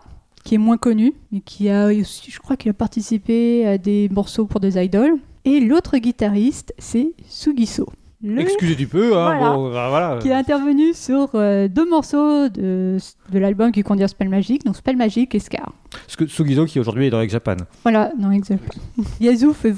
[0.45, 4.09] qui est moins connu, mais qui a aussi, je crois qu'il a participé à des
[4.11, 5.17] morceaux pour des idoles.
[5.47, 7.87] Et l'autre guitariste, c'est Sugiso.
[8.23, 9.25] Le- Excusez du peu, hein.
[9.37, 9.51] Voilà.
[9.55, 10.19] Bon, bah, voilà.
[10.21, 12.97] qui est intervenu sur euh, deux morceaux de,
[13.31, 15.73] de l'album qui contient Spell Magic, donc Spell Magic et Scar.
[16.17, 17.57] Que Sugizo qui aujourd'hui est dans Ex Japan.
[17.83, 18.79] Voilà, non, exact.
[19.21, 19.75] Yazoo fait.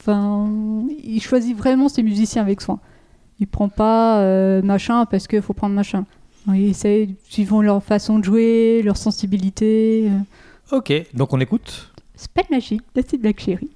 [0.00, 0.48] Enfin,
[1.04, 2.80] il choisit vraiment ses musiciens avec soin.
[3.38, 6.04] Il prend pas euh, machin parce qu'il faut prendre machin.
[6.46, 10.08] Non, Il essaie, suivant leur façon de jouer, leur sensibilité.
[10.10, 10.76] euh.
[10.76, 11.92] Ok, donc on écoute.
[12.16, 13.70] Spell Magic, d'Acid Black Cherry.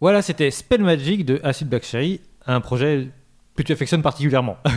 [0.00, 3.10] Voilà, c'était Spell Magic de Acid Black Cherry, un projet
[3.54, 4.56] que tu affectionnes particulièrement.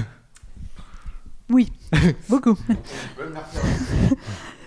[1.50, 1.72] Oui,
[2.30, 2.58] beaucoup.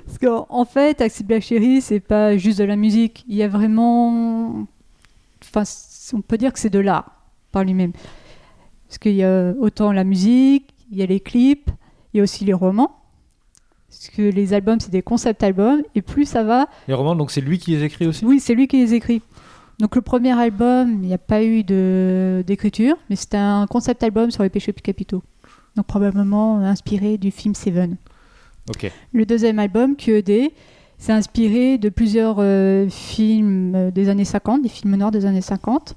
[0.06, 3.24] Parce qu'en en fait, Acid Black Cherry, c'est pas juste de la musique.
[3.28, 4.66] Il y a vraiment.
[5.42, 5.62] Enfin,
[6.12, 7.10] on peut dire que c'est de l'art
[7.50, 7.92] par lui-même.
[8.86, 11.70] Parce qu'il y a autant la musique, il y a les clips,
[12.12, 12.94] il y a aussi les romans.
[13.88, 15.82] Parce que les albums, c'est des concept albums.
[15.94, 18.24] Et plus ça va, Les romans, donc c'est lui qui les écrit aussi?
[18.24, 19.22] Oui, c'est lui qui les écrit.
[19.78, 24.30] Donc le premier album, il n'y a pas eu d'écriture, mais c'était un concept album
[24.30, 25.22] sur les péchés capitaux.
[25.76, 27.96] Donc probablement inspiré du film Seven.
[28.70, 28.90] Ok.
[29.12, 30.50] Le deuxième album, QED,
[30.98, 35.42] C'est inspiré de plusieurs euh, films euh, des années 50, des films noirs des années
[35.42, 35.94] 50.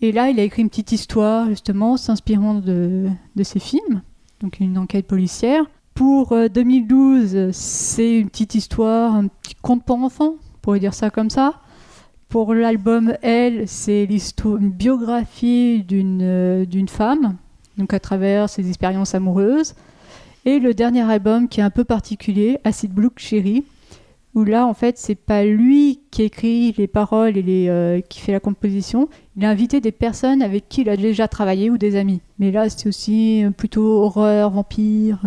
[0.00, 4.02] Et là, il a écrit une petite histoire, justement, s'inspirant de, de ces films.
[4.40, 5.64] Donc, une enquête policière.
[5.94, 10.94] Pour euh, 2012, c'est une petite histoire, un petit conte pour enfants, on pourrait dire
[10.94, 11.60] ça comme ça.
[12.32, 14.08] Pour l'album Elle, c'est
[14.42, 17.36] une biographie d'une euh, d'une femme,
[17.76, 19.74] donc à travers ses expériences amoureuses.
[20.46, 23.64] Et le dernier album qui est un peu particulier, Acid Blue Cherry,
[24.34, 28.20] où là, en fait, c'est pas lui qui écrit les paroles et les, euh, qui
[28.20, 29.10] fait la composition.
[29.36, 32.22] Il a invité des personnes avec qui il a déjà travaillé ou des amis.
[32.38, 35.20] Mais là, c'est aussi euh, plutôt horreur, vampire.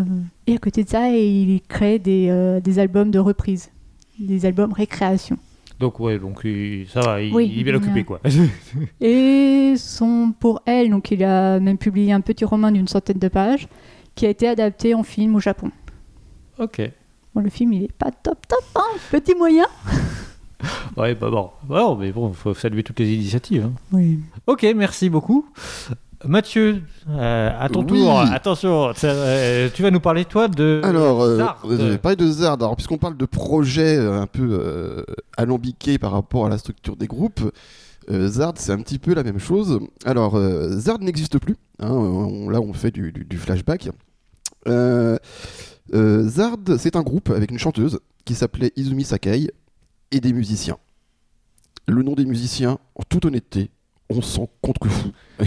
[0.47, 3.69] Et à côté de ça, il crée des, des albums de reprise,
[4.17, 5.37] des albums récréation.
[5.79, 8.21] Donc ouais, donc il- ça va, il, Oui, il est bien occupé quoi.
[9.01, 13.27] Et son, pour elle, donc il a même publié un petit roman d'une centaine de
[13.27, 13.67] pages
[14.15, 15.71] qui a été adapté en film au Japon.
[16.59, 16.81] ok.
[17.33, 19.65] Bon, le film, il est pas top top, hein, petit moyen.
[20.97, 21.49] Ouais, bah bon.
[21.67, 23.65] Bon, mais bon, faut saluer toutes les initiatives.
[23.65, 23.73] hein.
[23.91, 24.19] Oui.
[24.47, 25.45] Ok, merci beaucoup.
[26.27, 27.87] Mathieu, euh, à ton Oui.
[27.99, 31.61] tour, attention, euh, tu vas nous parler toi de Alors, euh, Zard.
[32.01, 32.53] parlé de Zard.
[32.53, 35.05] Alors, puisqu'on parle de projets un peu
[35.37, 37.41] alambiqués par rapport à la structure des groupes,
[38.09, 39.79] Zard, c'est un petit peu la même chose.
[40.05, 41.55] Alors, Zard n'existe plus.
[41.79, 43.89] hein, on- là, on fait du, du- du flashback.
[45.93, 49.51] Zard, c'est un groupe avec une chanteuse qui s'appelait Izumi Sakai
[50.11, 50.77] et des musiciens.
[51.87, 53.69] Le nom des musiciens, en toute honnêteté,
[54.09, 55.09] on s'en contrefou.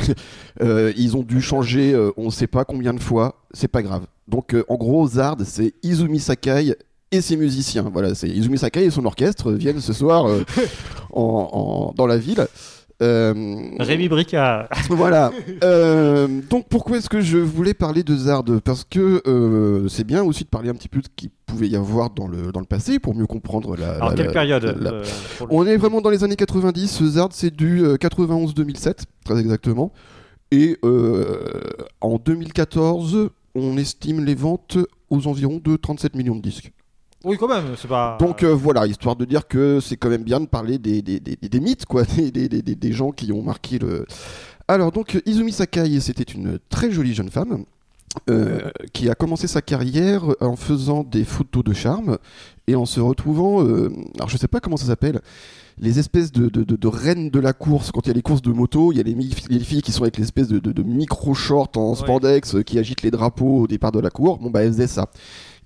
[0.61, 3.81] Euh, ils ont dû changer, euh, on ne sait pas combien de fois, c'est pas
[3.81, 4.07] grave.
[4.27, 6.75] Donc euh, en gros, Zard, c'est Izumi Sakai
[7.13, 7.89] et ses musiciens.
[7.93, 10.43] Voilà, c'est Izumi Sakai et son orchestre viennent ce soir euh,
[11.13, 12.45] en- en- dans la ville.
[13.01, 13.33] Euh,
[13.79, 14.69] Rémi Bricard.
[14.91, 15.31] voilà.
[15.63, 18.43] Euh, donc pourquoi est-ce que je voulais parler de Zard?
[18.65, 21.69] Parce que euh, c'est bien aussi de parler un petit peu de ce qu'il pouvait
[21.69, 23.91] y avoir dans le, dans le passé pour mieux comprendre la.
[23.93, 25.05] Alors la- quelle la- période la- euh,
[25.51, 27.05] on est vraiment dans les années 90.
[27.05, 29.93] Zard, c'est du euh, 91-2007, très exactement.
[30.51, 31.61] Et euh,
[32.01, 34.79] en 2014, on estime les ventes
[35.11, 36.73] aux environs de 37 millions de disques.
[37.29, 38.17] Oui, quand même, c'est pas.
[38.19, 41.21] Donc euh, voilà, histoire de dire que c'est quand même bien de parler des, des,
[41.21, 44.07] des- des mythes, quoi, des, des- des- des- des gens qui ont marqué le.
[44.67, 47.65] Alors donc Izumi Sakai, c'était une très jolie jeune femme.
[48.31, 52.17] euh, qui a commencé sa carrière en faisant des photos de charme
[52.67, 55.21] et en se retrouvant, euh, alors je sais pas comment ça s'appelle,
[55.79, 57.93] les espèces de, de, de- de reines de la course.
[57.93, 59.93] Quand il y a les courses de moto, il y a les, les filles qui
[59.93, 64.11] sont avec l'espèce de, micro-shorts en spandex qui agitent les drapeaux au départ de la
[64.11, 64.39] cour.
[64.39, 65.11] Bon bah elle faisait ça.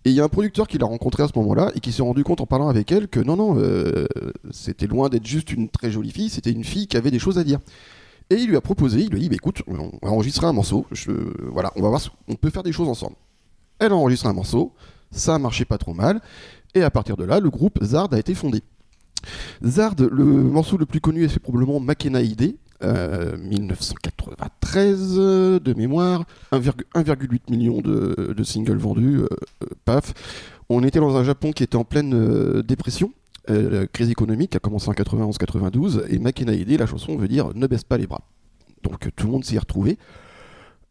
[0.04, 2.02] Et il y a un producteur qui l'a rencontré à ce moment-là et qui s'est
[2.02, 4.06] rendu compte en parlant avec elle que non, non, euh,
[4.50, 7.38] c'était loin d'être juste une très jolie fille, c'était une fille qui avait des choses
[7.38, 7.60] à dire.
[8.30, 10.52] Et il lui a proposé, il lui a dit, bah, écoute, on va enregistrer un
[10.52, 10.86] morceau,
[11.52, 13.14] voilà, on va voir, ce- on peut faire des choses ensemble.
[13.78, 14.72] Elle a enregistré un morceau,
[15.12, 16.20] ça a marché pas trop mal,
[16.74, 18.62] et à partir de là, le groupe Zard a été fondé.
[19.64, 22.20] Zard, le morceau le plus connu, c'est probablement Makena
[22.82, 29.28] euh, 1993 euh, de mémoire, 1,8 1,8 million de, singles vendus, euh,
[29.62, 30.14] euh, paf.
[30.68, 33.12] On était dans un Japon qui était en pleine euh, dépression,
[33.50, 37.84] euh, crise économique a commencé en 91-92, et Makena la chanson veut dire ne baisse
[37.84, 38.22] pas les bras.
[38.82, 39.98] Donc euh, tout le monde s'y est retrouvé.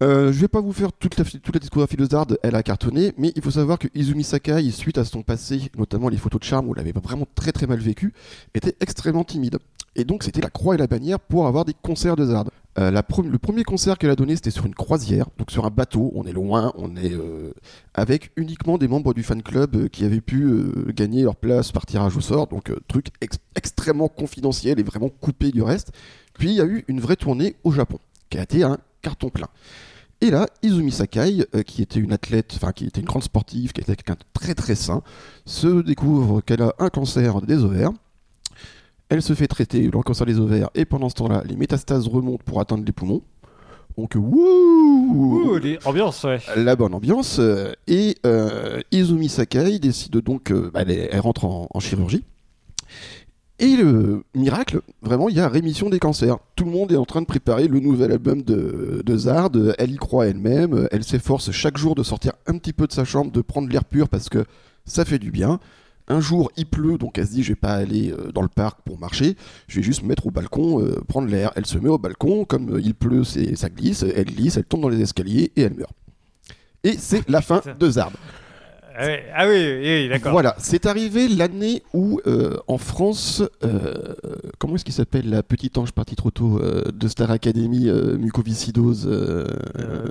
[0.04, 2.64] Euh, je vais pas vous faire toute la, toute la discographie de Zard, elle a
[2.64, 6.40] cartonné, mais il faut savoir que Izumi Sakai, suite à son passé, notamment les photos
[6.40, 8.14] de charme où elle avait vraiment très très mal vécu,
[8.56, 9.60] était extrêmement timide.
[9.96, 12.46] Et donc c'était la croix et la bannière pour avoir des concerts de Zard.
[12.80, 16.12] Euh, le premier concert qu'elle a donné c'était sur une croisière, donc sur un bateau,
[16.16, 17.52] on est loin, on est euh,
[17.94, 20.50] avec uniquement des membres du fan club euh, qui avaient pu
[20.96, 25.52] gagner leur place par tirage au sort, donc truc ex- extrêmement confidentiel et vraiment coupé
[25.52, 25.92] du reste.
[26.34, 28.00] Puis il y a eu une vraie tournée au Japon,
[28.30, 29.50] qui a été un carton plein.
[30.22, 33.82] Et là, Izumi Sakai, qui était une athlète, enfin qui était une grande sportive, qui
[33.82, 35.02] était quelqu'un de très très sain,
[35.46, 37.92] se découvre qu'elle a un cancer des ovaires.
[39.12, 42.44] Elle se fait traiter le cancer des ovaires et pendant ce temps-là, les métastases remontent
[42.46, 43.22] pour atteindre les poumons.
[43.98, 46.40] Donc, wouh Ouh, les ambiances, ouais.
[46.56, 47.38] la bonne ambiance.
[47.40, 51.80] euh, et euh, Izumi Sakai décide donc, euh, bah, elle, est- elle rentre en, en
[51.82, 52.24] chirurgie.
[53.60, 56.38] Et le miracle, vraiment, il y a rémission des cancers.
[56.56, 59.52] Tout le monde est en train de préparer le nouvel album de, de Zard.
[59.78, 60.88] Elle y croit elle-même.
[60.92, 63.84] Elle s'efforce chaque jour de sortir un petit peu de sa chambre, de prendre l'air
[63.86, 64.46] pur parce que
[64.86, 65.60] ça fait du bien.
[66.08, 68.48] Un jour, il pleut, donc elle se dit, je vais pas aller euh, dans le
[68.48, 69.36] parc pour marcher,
[69.68, 71.52] je vais juste me mettre au balcon, euh, prendre l'air.
[71.56, 74.66] Elle se met au balcon, comme euh, il pleut, c'est- ça glisse, elle glisse, elle
[74.66, 75.94] tombe dans les escaliers et elle meurt.
[76.84, 78.12] Et c'est la fin de Zard.
[78.98, 80.32] Ah, ah oui, oui, oui, d'accord.
[80.34, 83.94] Voilà, c'est arrivé l'année où, euh, en France, euh,
[84.60, 88.18] comment est-ce qu'il s'appelle la petite ange partie trop tôt euh, de Star Academy, euh,
[88.18, 89.48] mucoviscidose euh,
[89.80, 90.08] Euh,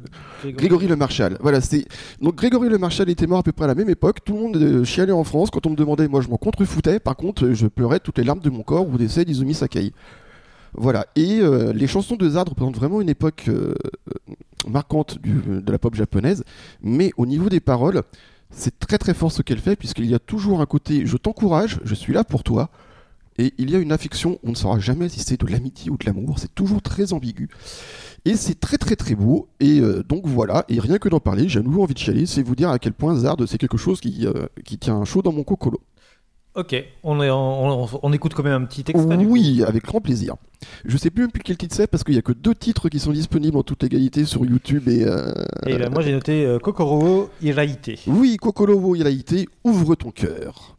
[0.46, 1.36] Grégory Le Marchal.
[1.40, 1.84] Voilà, c'est
[2.22, 4.18] donc Grégory Le Marchal était mort à peu près à la même époque.
[4.24, 6.08] Tout le monde euh, chialait en France quand on me demandait.
[6.08, 7.00] Moi, je m'en contrefoutais.
[7.00, 9.92] Par contre, je pleurais toutes les larmes de mon corps au décès d'Izumi Sakai.
[10.72, 11.06] Voilà.
[11.16, 13.74] Et euh, les chansons de Zard représentent vraiment une époque euh,
[14.68, 16.44] marquante du- de la pop japonaise.
[16.82, 18.02] Mais au niveau des paroles,
[18.50, 21.80] c'est très très fort ce qu'elle fait puisqu'il y a toujours un côté je t'encourage,
[21.84, 22.70] je suis là pour toi.
[23.38, 25.96] Et il y a une affection, on ne saura jamais si c'est de l'amitié ou
[25.96, 27.48] de l'amour, c'est toujours très ambigu.
[28.26, 29.48] Et c'est très très très beau.
[29.60, 32.26] Et euh, donc voilà, et rien que d'en parler, j'ai à nouveau envie de chialer,
[32.26, 35.22] c'est vous dire à quel point Zard c'est quelque chose qui, euh, qui tient chaud
[35.22, 35.80] dans mon cocolo.
[36.60, 39.16] Ok, on, est en- on, on écoute quand même un petit extrait.
[39.16, 40.34] Oui, avec grand plaisir.
[40.84, 42.90] Je sais plus même plus quel titre c'est parce qu'il y a que deux titres
[42.90, 45.04] qui sont disponibles en toute égalité sur YouTube et.
[45.04, 45.32] euh,
[45.66, 47.90] Et ben, moi j'ai noté euh, Kokoro Iraite.
[48.06, 50.76] Oui, Kokoro Iraite, ouvre ton cœur.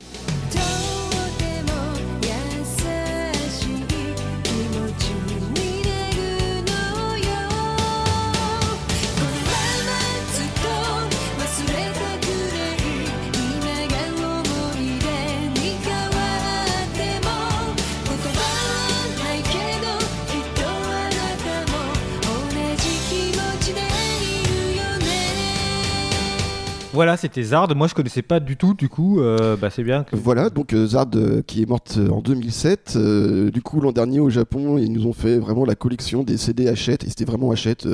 [26.93, 27.73] Voilà, c'était Zard.
[27.73, 30.05] Moi je connaissais pas du tout, du coup, euh, bah, c'est bien.
[30.11, 32.93] Voilà, donc euh, Zard euh, qui est morte en 2007.
[32.97, 36.35] euh, du coup, l'an dernier au Japon, ils nous ont fait vraiment la collection des
[36.35, 37.05] CD Hachette.
[37.05, 37.87] Et c'était vraiment Hachette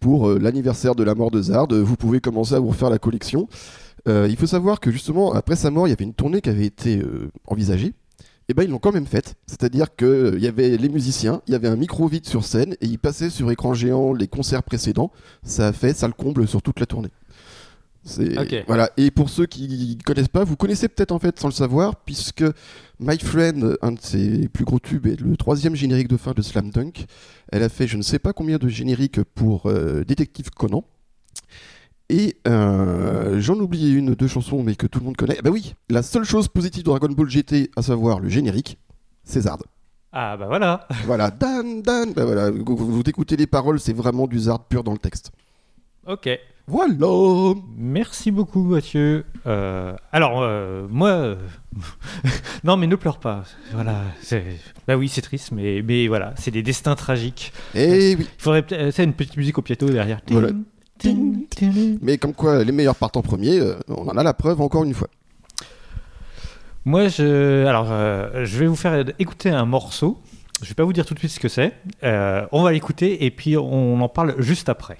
[0.00, 1.68] pour l'anniversaire de la mort de Zard.
[1.70, 3.48] Vous pouvez commencer à vous refaire la collection.
[4.06, 6.66] Il faut savoir que justement, après sa mort, il y avait une tournée qui avait
[6.66, 7.02] été
[7.46, 7.94] envisagée.
[8.48, 9.36] Et ben ils l'ont quand même faite.
[9.46, 12.86] C'est-à-dire qu'il y avait les musiciens, il y avait un micro vide sur scène et
[12.86, 15.12] ils passaient sur écran géant les concerts précédents.
[15.44, 17.10] Ça a fait ça le comble sur toute la tournée.
[18.66, 18.90] Voilà.
[18.96, 22.44] Et pour ceux qui connaissent pas, vous connaissez peut-être en fait sans le savoir, puisque
[22.98, 26.42] My Friend, un de ses plus gros tubes, est le troisième générique de fin de
[26.42, 27.06] Slam Dunk.
[27.52, 30.84] Elle a fait je ne sais pas combien de génériques pour euh, Détective Conan.
[32.08, 35.38] Et euh, j'en oubliais une, deux chansons, mais que tout le monde connaît.
[35.44, 38.78] Bah oui, la seule chose positive de Dragon Ball GT, à savoir le générique,
[39.22, 39.58] c'est Zard.
[40.12, 40.88] Ah bah voilà.
[41.04, 44.82] Voilà, Dan, Dan, bah voilà, vous, vous écoutez les paroles, c'est vraiment du Zard pur
[44.82, 45.30] dans le texte.
[46.04, 46.28] Ok.
[46.70, 46.94] Voilà
[47.76, 49.24] Merci beaucoup Mathieu.
[49.44, 51.34] Euh, alors euh, moi, euh,
[52.64, 53.42] non mais ne pleure pas.
[53.72, 53.96] Voilà,
[54.86, 57.52] bah oui c'est triste, mais mais voilà, c'est des destins tragiques.
[57.74, 60.20] Et oui, Il faudrait peut-être, une petite musique au piano derrière.
[60.28, 60.50] Voilà.
[60.98, 61.98] Ting, ting, ting.
[62.02, 64.94] mais comme quoi les meilleurs partent en premier, on en a la preuve encore une
[64.94, 65.08] fois.
[66.84, 67.86] Moi je, alors
[68.44, 70.20] je vais vous faire écouter un morceau.
[70.62, 71.72] Je vais pas vous dire tout de suite ce que c'est.
[72.52, 74.98] On va l'écouter et puis on en parle juste après.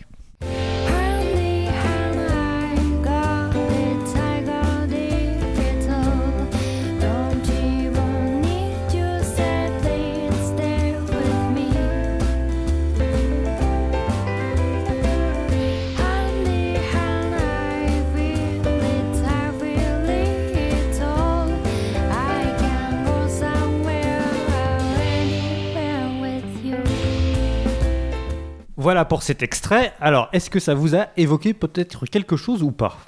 [28.91, 29.93] Voilà pour cet extrait.
[30.01, 32.99] Alors est-ce que ça vous a évoqué peut-être quelque chose ou pas?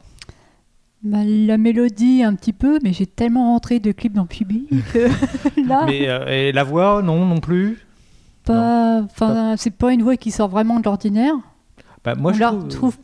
[1.02, 4.28] Bah, la mélodie un petit peu, mais j'ai tellement rentré de clips dans
[5.66, 7.84] là, Mais euh, et la voix non non plus?
[8.44, 11.34] pas, enfin, c'est pas une voix qui sort vraiment de l'ordinaire.
[12.04, 12.96] Bah, moi On je la trouve-.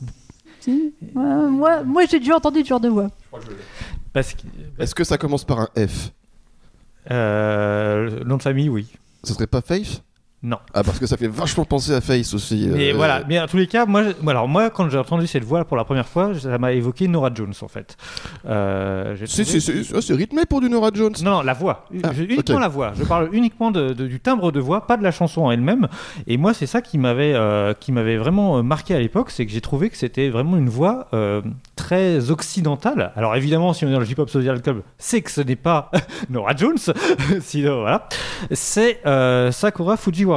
[0.60, 0.94] Si.
[1.16, 3.08] Ouais, moi, moi j'ai déjà entendu ce genre de voix.
[4.12, 4.42] parce que
[4.78, 6.12] Est-ce que ça commence par un F?
[7.10, 8.86] euh, le nom de famille oui.
[9.24, 10.04] Ce serait pas Faith?
[10.40, 10.58] Non.
[10.72, 12.68] Ah, parce que ça fait vachement penser à Faith aussi.
[12.72, 15.26] Mais euh, voilà, mais en tous les cas, moi, je- alors moi, quand j'ai entendu
[15.26, 17.96] cette voix pour la première fois, ça m'a évoqué Nora Jones en fait.
[18.46, 21.12] Euh, j'ai C'est trouvé- rythmé pour du Nora Jones.
[21.24, 21.86] Non, non, la voix.
[22.04, 22.92] Ah, Je- uniquement la voix.
[22.96, 25.88] Je parle uniquement de, de- du timbre de voix, pas de la chanson en elle-même.
[26.28, 29.44] Et moi, c'est ça qui m'avait euh, qui m'avait vraiment euh, marqué à l'époque, c'est
[29.44, 31.42] que j'ai trouvé que c'était vraiment une voix euh,
[31.74, 33.10] très occidentale.
[33.16, 35.90] Alors évidemment, si on est dans le J-pop social club, c'est que ce n'est pas
[36.30, 36.78] Nora Jones.
[37.40, 38.08] Sinon, voilà,
[38.52, 40.27] c'est euh, Sakura Fujiwara.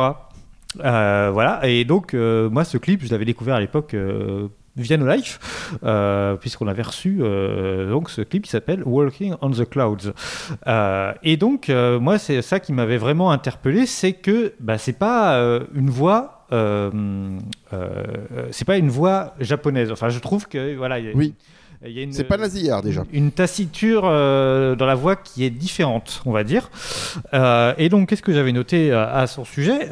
[0.84, 1.60] Euh, voilà.
[1.68, 3.94] Et donc, euh, moi, ce clip, je l'avais découvert à l'époque.
[3.94, 5.38] euh, via No Life,
[6.40, 7.18] puisqu'on avait reçu
[7.90, 10.14] donc ce clip qui s'appelle Walking on the Clouds.
[11.24, 15.90] Et donc, moi, c'est ça qui m'avait vraiment interpellé, c'est que bah, c'est pas une
[15.90, 16.46] voix.
[18.52, 19.92] c'est pas une voix japonaise.
[19.92, 21.36] Enfin, je trouve que voilà, Oui.
[21.84, 23.04] Il y a une, C'est pas nasillard déjà.
[23.12, 26.70] une taciture euh, dans la voix qui est différente, on va dire.
[27.34, 29.88] Euh, et donc, qu'est-ce que j'avais noté euh, à son sujet?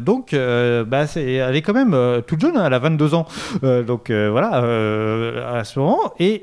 [0.00, 3.26] Donc, bah, elle est quand même toute jeune, hein, elle a 22 ans.
[3.62, 6.12] Donc, voilà, à ce moment.
[6.18, 6.42] Et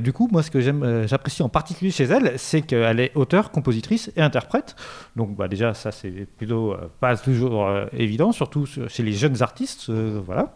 [0.00, 3.50] du coup, moi, ce que j'aime, j'apprécie en particulier chez elle, c'est qu'elle est auteure,
[3.50, 4.74] compositrice et interprète.
[5.16, 9.90] Donc, bah, déjà, ça, c'est plutôt pas toujours évident, surtout sur- chez les jeunes artistes.
[9.90, 10.54] voilà.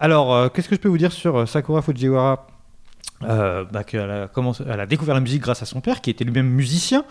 [0.00, 2.48] Alors, qu'est-ce que je peux vous dire sur Sakura Fujiwara?
[3.28, 7.04] Euh, bah, qu'elle a, découvert la musique grâce à son père, qui était lui-même musicien,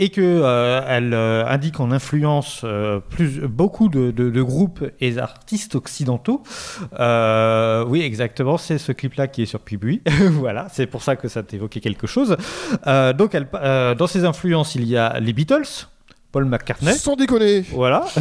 [0.00, 2.64] et que euh, elle euh, indique en influence
[3.48, 6.42] beaucoup de, groupes et d'artistes occidentaux.
[6.98, 10.02] Oui, exactement, c'est ce clip-là qui est sur Pibui.
[10.30, 12.36] voilà, c'est pour ça que ça t'évoquait quelque chose.
[12.86, 15.88] Donc, dans ses influences, il y a les Beatles,
[16.38, 16.92] Paul McCartney.
[16.92, 17.62] Sans déconner.
[17.72, 18.04] Voilà.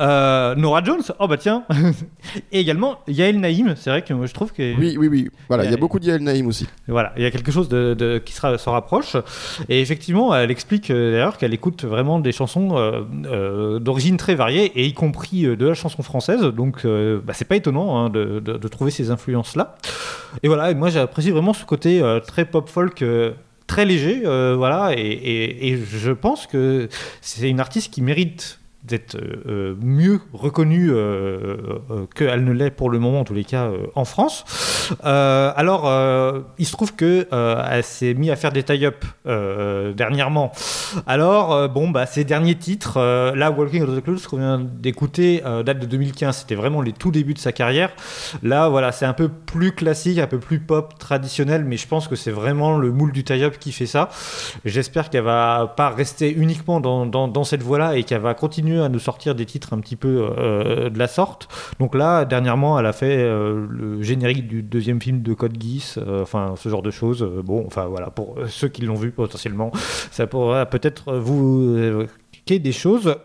[0.00, 1.00] Euh, Nora Jones.
[1.18, 1.64] Oh bah tiens.
[2.52, 3.74] Et également Yael Naïm.
[3.76, 5.28] C'est vrai que moi je trouve que Oui, oui, oui.
[5.48, 6.66] Voilà, il y a Euh, beaucoup d'Yael Naïm aussi.
[6.88, 9.16] voilà, il y a quelque chose de, de- qui sera, s'en rapproche.
[9.68, 14.34] Et effectivement, elle explique euh, d'ailleurs qu'elle écoute vraiment des chansons euh, euh, d'origine très
[14.34, 16.42] variée, et y compris de la chanson française.
[16.42, 19.76] Donc, bah, c'est pas étonnant hein, de, de- de trouver ces influences-là.
[20.42, 23.02] Et voilà, et moi j'apprécie vraiment ce côté très pop folk.
[23.68, 26.88] Très léger, euh, voilà, et je pense que
[27.20, 28.57] c'est une artiste qui mérite
[28.88, 31.56] d'être euh, euh, mieux reconnue euh,
[31.90, 34.44] euh, qu'elle ne l'est pour le moment, en tous les cas, en France.
[35.04, 35.90] Alors,
[36.58, 37.26] il se trouve que
[37.70, 40.52] elle s'est mise à faire des tie-up dernièrement.
[41.06, 42.98] Alors, bon, bah, ces derniers titres,
[43.34, 47.10] là, Walking on the Clouds, qu'on vient d'écouter, date de 2015, c'était vraiment les tout
[47.10, 47.90] débuts de sa carrière.
[48.42, 52.08] Là, voilà, c'est un peu plus classique, un peu plus pop traditionnel, mais je pense
[52.08, 54.08] que c'est vraiment le moule du tie-up qui fait ça.
[54.64, 58.98] J'espère qu'elle va pas rester uniquement dans cette voie-là et qu'elle va continuer à nous
[58.98, 61.48] sortir des titres un petit peu euh, de la sorte.
[61.78, 65.98] Donc là, dernièrement, elle a fait euh, le générique du deuxième film de Code Geass,
[65.98, 67.22] euh, enfin ce genre de choses.
[67.44, 69.70] Bon, enfin voilà, pour ceux qui l'ont vu potentiellement,
[70.10, 73.16] ça pourra peut-être vous évoquer des choses.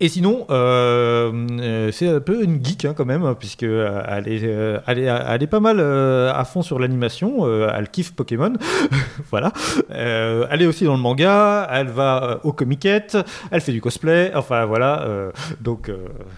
[0.00, 1.30] Et sinon, euh,
[1.60, 4.42] euh, c'est un peu une geek hein, quand même, puisque euh, elle est,
[4.88, 7.46] elle est, elle est pas mal à fond sur l'animation.
[7.68, 8.52] elle kiffe Pokémon,
[9.30, 9.52] voilà.
[9.92, 11.68] Euh, elle est aussi dans le manga.
[11.70, 13.16] Elle va euh, au comiquette.
[13.52, 14.32] Elle fait du cosplay.
[14.34, 15.02] Enfin voilà.
[15.02, 15.30] euh,
[15.60, 15.90] donc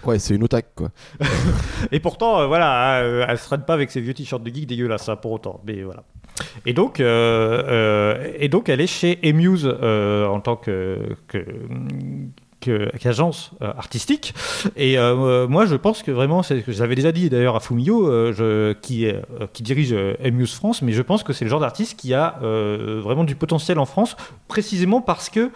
[0.05, 0.91] Ouais, c'est une otaque, quoi.
[1.93, 5.09] et pourtant, voilà, euh, elle se traîne pas avec ses vieux t-shirts de geek dégueulasses,
[5.09, 5.63] hein, pour autant.
[5.67, 6.03] Mais voilà.
[6.67, 10.99] Et donc, et donc, elle est chez Emuse en tant que-
[12.99, 14.35] qu'agence euh, artistique.
[14.77, 17.57] Et euh, euh, moi, je pense que vraiment, c'est ce que j'avais déjà dit d'ailleurs
[17.57, 19.07] à Fumio, je, qui,
[19.53, 23.25] qui dirige Emuse France, mais je pense que c'est le genre d'artiste qui a vraiment
[23.25, 24.17] du potentiel en France,
[24.49, 25.51] précisément parce que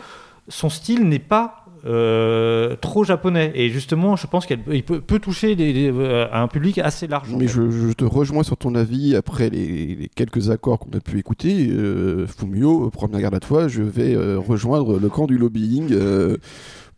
[0.49, 3.53] son style n'est pas euh, trop japonais.
[3.55, 7.29] Et justement, je pense qu'il peut, peut toucher euh, à un public assez large.
[7.37, 11.01] Mais je, je te rejoins sur ton avis après les, les quelques accords qu'on a
[11.01, 11.69] pu écouter.
[11.71, 15.97] Euh, Fumio, première garde à toi, je vais rejoindre le camp du lobbying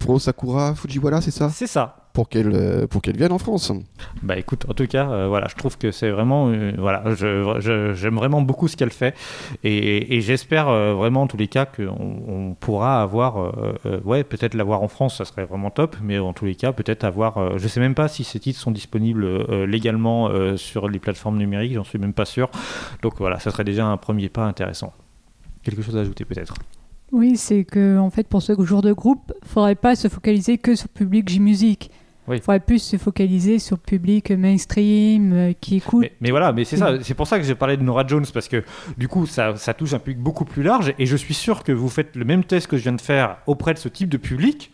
[0.03, 1.96] pro Sakura Fujiwara, c'est ça C'est ça.
[2.12, 3.72] Pour qu'elle euh, pour qu'elle vienne en France.
[4.22, 7.57] Bah écoute, en tout cas, euh, voilà, je trouve que c'est vraiment, euh, voilà, je-
[7.61, 9.14] je- j'aime vraiment beaucoup ce qu'elle fait,
[9.64, 13.55] et, et j'espère euh, vraiment en tous les cas qu'on on pourra avoir,
[14.05, 17.05] ouais, peut-être l'avoir en France, ça serait vraiment top, mais en tous les cas, peut-être
[17.05, 20.90] avoir, euh, je sais même pas si ces titres sont disponibles euh, légalement euh, sur
[20.90, 22.50] les plateformes numériques, j'en suis même pas sûr,
[23.00, 24.92] donc voilà, ça serait déjà un premier pas intéressant.
[25.62, 26.53] Quelque chose à ajouter peut-être?
[27.12, 30.74] Oui, c'est que en fait, pour ce jour de groupe, faudrait pas se focaliser que
[30.74, 31.90] sur le public J-Music.
[32.28, 32.38] Oui.
[32.38, 36.02] faudrait plus se focaliser sur le public mainstream euh, qui écoute.
[36.02, 38.24] Mais, mais voilà, mais c'est ça, c'est pour ça que j'ai parlé de Nora Jones
[38.32, 38.62] parce que
[38.96, 41.72] du coup ça, ça touche un public beaucoup plus large et je suis sûr que
[41.72, 44.18] vous faites le même test que je viens de faire auprès de ce type de
[44.18, 44.70] public,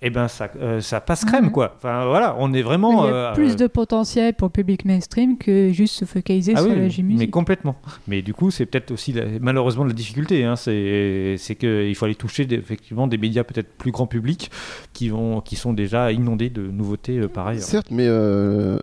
[0.00, 1.74] et ben ça, euh, ça passe crème quoi.
[1.76, 3.04] Enfin voilà, on est vraiment.
[3.06, 6.04] Il y a euh, plus euh, de potentiel pour le public mainstream que juste se
[6.04, 7.30] focaliser ah sur oui, la mais J-Music.
[7.30, 7.74] complètement.
[8.06, 10.44] Mais du coup, c'est peut-être aussi la- malheureusement la difficulté.
[10.44, 14.50] Hein, c'est c'est qu'il faut aller toucher des- effectivement des médias peut-être plus grand public
[14.92, 17.60] qui, vont, qui sont déjà inondés de nouveautés euh, pareilles.
[17.60, 18.78] Certes, mais euh,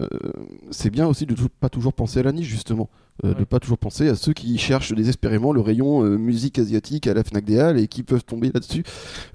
[0.71, 2.89] c'est bien aussi de tou- pas toujours penser à la niche, justement.
[3.23, 3.45] Euh, De Ouais.
[3.45, 7.23] pas toujours penser à ceux qui cherchent désespérément le rayon euh, musique asiatique à la
[7.23, 8.83] Fnac des Halles et qui peuvent tomber là-dessus.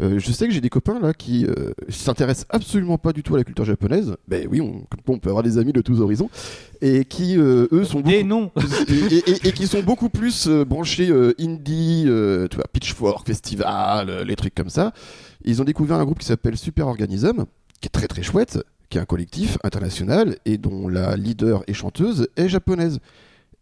[0.02, 3.34] Euh, je sais que j'ai des copains là qui euh, s'intéressent absolument pas du tout
[3.34, 4.16] à la culture japonaise.
[4.28, 6.28] Ben oui, on, on peut avoir des amis de tous horizons.
[6.82, 8.50] Et qui, euh, eux, sont beaucoup, noms
[8.88, 12.66] et, et- et- et qui sont beaucoup plus euh, branchés euh, indie, euh, tu vois,
[12.70, 14.92] Pitchfork, Festival, euh, les trucs comme ça.
[15.44, 17.44] Ils ont découvert un groupe qui s'appelle Super Organism,
[17.80, 18.58] qui est très très chouette,
[18.90, 22.98] qui est un collectif international et dont la leader et chanteuse est japonaise.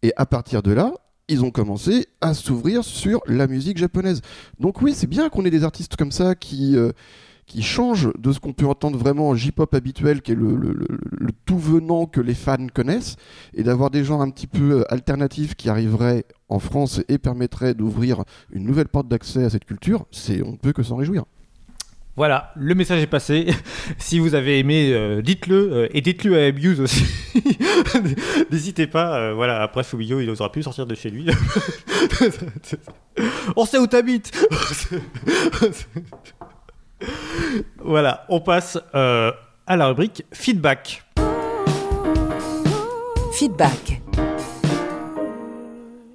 [0.01, 0.93] Et à partir de là,
[1.27, 4.21] ils ont commencé à s'ouvrir sur la musique japonaise.
[4.59, 6.91] Donc oui, c'est bien qu'on ait des artistes comme ça qui, euh,
[7.45, 10.85] qui change de ce qu'on peut entendre vraiment en J-pop habituel, qui est le,
[11.45, 13.15] tout venant que les fans connaissent,
[13.53, 17.73] et d'avoir des genres un petit peu euh, alternatifs qui arriveraient en France et permettraient
[17.75, 21.25] d'ouvrir une nouvelle porte d'accès à cette culture, c'est on ne peut que s'en réjouir.
[22.19, 23.47] Voilà, le message est passé.
[23.97, 27.05] si vous avez aimé, euh, dites-le euh, et dites-le à Abuse aussi.
[28.51, 29.17] N'hésitez pas.
[29.17, 31.27] euh, voilà, après Fumio, il n'osera plus sortir de chez lui.
[33.55, 34.33] On sait où t'habites.
[37.77, 41.05] voilà, on passe à la rubrique feedback.
[43.31, 44.01] Feedback.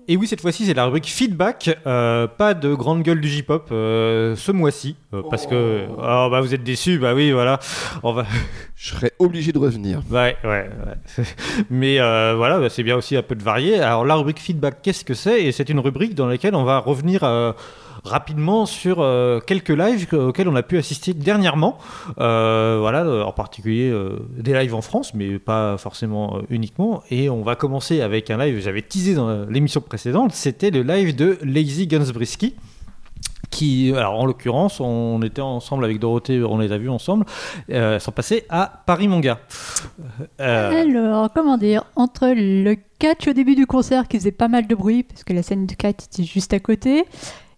[0.07, 1.79] Et oui, cette fois-ci, c'est la rubrique feedback.
[1.87, 4.97] Euh, pas de grande gueule du J-pop euh, ce mois-ci.
[5.15, 5.87] euh, parce que.
[5.97, 7.59] Oh, bah, vous êtes déçus, bah oui, voilà.
[8.03, 8.27] On va.
[8.77, 10.03] Je serais obligé de revenir.
[10.11, 11.25] Ouais, ouais, ouais.
[11.71, 13.81] Mais voilà, bah, c'est bien aussi un peu de varier.
[13.81, 15.43] Alors, la rubrique feedback, qu'est-ce que c'est?
[15.43, 17.25] Et c'est une rubrique dans laquelle on va revenir
[18.05, 21.79] rapidement sur euh, quelques lives auxquels on a pu assister dernièrement.
[22.19, 23.93] Euh, voilà, euh, en particulier
[24.37, 27.03] des lives en France, mais pas forcément uniquement.
[27.11, 30.33] Et on va commencer avec un live j'avais teasé dans l'émission précédente.
[30.33, 32.55] C'était le live de Lazy Gunsbrisky
[33.55, 37.25] qui, alors en l'occurrence, on était ensemble avec Dorothée, on les a vus ensemble,
[37.71, 38.13] euh, sont
[38.49, 39.39] à Paris Manga.
[40.41, 44.67] Euh, Alors, comment dire, entre le catch au début du concert qui faisait pas mal
[44.67, 47.05] de bruit, parce que la scène de catch était juste à côté,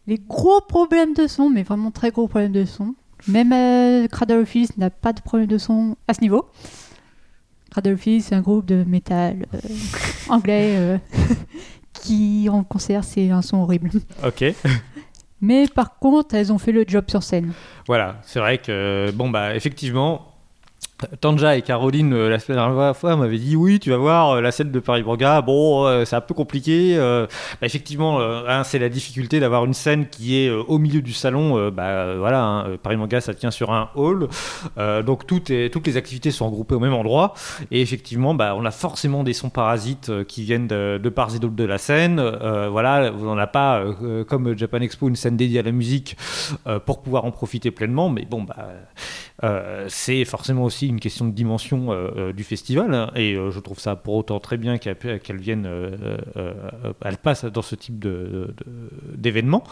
[0.06, 2.94] les gros problèmes de son, mais vraiment très gros problèmes de son.
[3.28, 6.48] Même euh, Cradle of Filth n'a pas de problème de son à ce niveau.
[7.70, 9.58] Cradle of Filth, c'est un groupe de métal euh,
[10.28, 10.98] anglais euh,
[11.92, 13.90] qui, en concert, c'est un son horrible.
[14.24, 14.44] ok.
[15.40, 17.52] Mais par contre, elles ont fait le job sur scène.
[17.86, 20.35] Voilà, c'est vrai que, bon, bah, effectivement,
[21.20, 24.50] Tanja et Caroline, euh, la dernière fois, m'avaient dit oui, tu vas voir euh, la
[24.50, 25.42] scène de Paris Manga.
[25.42, 26.96] Bon, euh, c'est un peu compliqué.
[26.96, 27.26] euh,
[27.60, 31.70] bah, effectivement, hein, c'est la difficulté d'avoir une scène qui est au milieu du salon.
[31.70, 34.28] bah, voilà, hein, Paris Manga, ça tient sur un hall.
[35.04, 37.34] Donc, toutes les activités sont regroupées au même endroit.
[37.70, 41.38] Et effectivement, bah, on a forcément des sons parasites qui viennent de, de part et
[41.38, 42.20] d'autre de la scène.
[42.70, 43.84] Voilà, on n'a pas,
[44.28, 46.16] comme Japan Expo, une scène dédiée à la musique
[46.86, 48.08] pour pouvoir en profiter pleinement.
[48.08, 48.56] Mais bon, bah.
[49.44, 53.60] Euh, c'est forcément aussi une question de dimension euh, euh, du festival hein, et je
[53.60, 55.68] trouve ça pour autant très bien qu'elle qu'elle vienne,
[57.04, 57.18] elle
[57.52, 58.06] dans ce type
[59.14, 59.64] d'événement.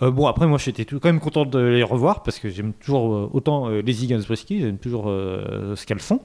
[0.00, 3.68] Bon après moi j'étais quand même content de les revoir parce que j'aime toujours autant
[3.68, 6.20] les Gansbrisky, j'aime toujours ce qu'elles font.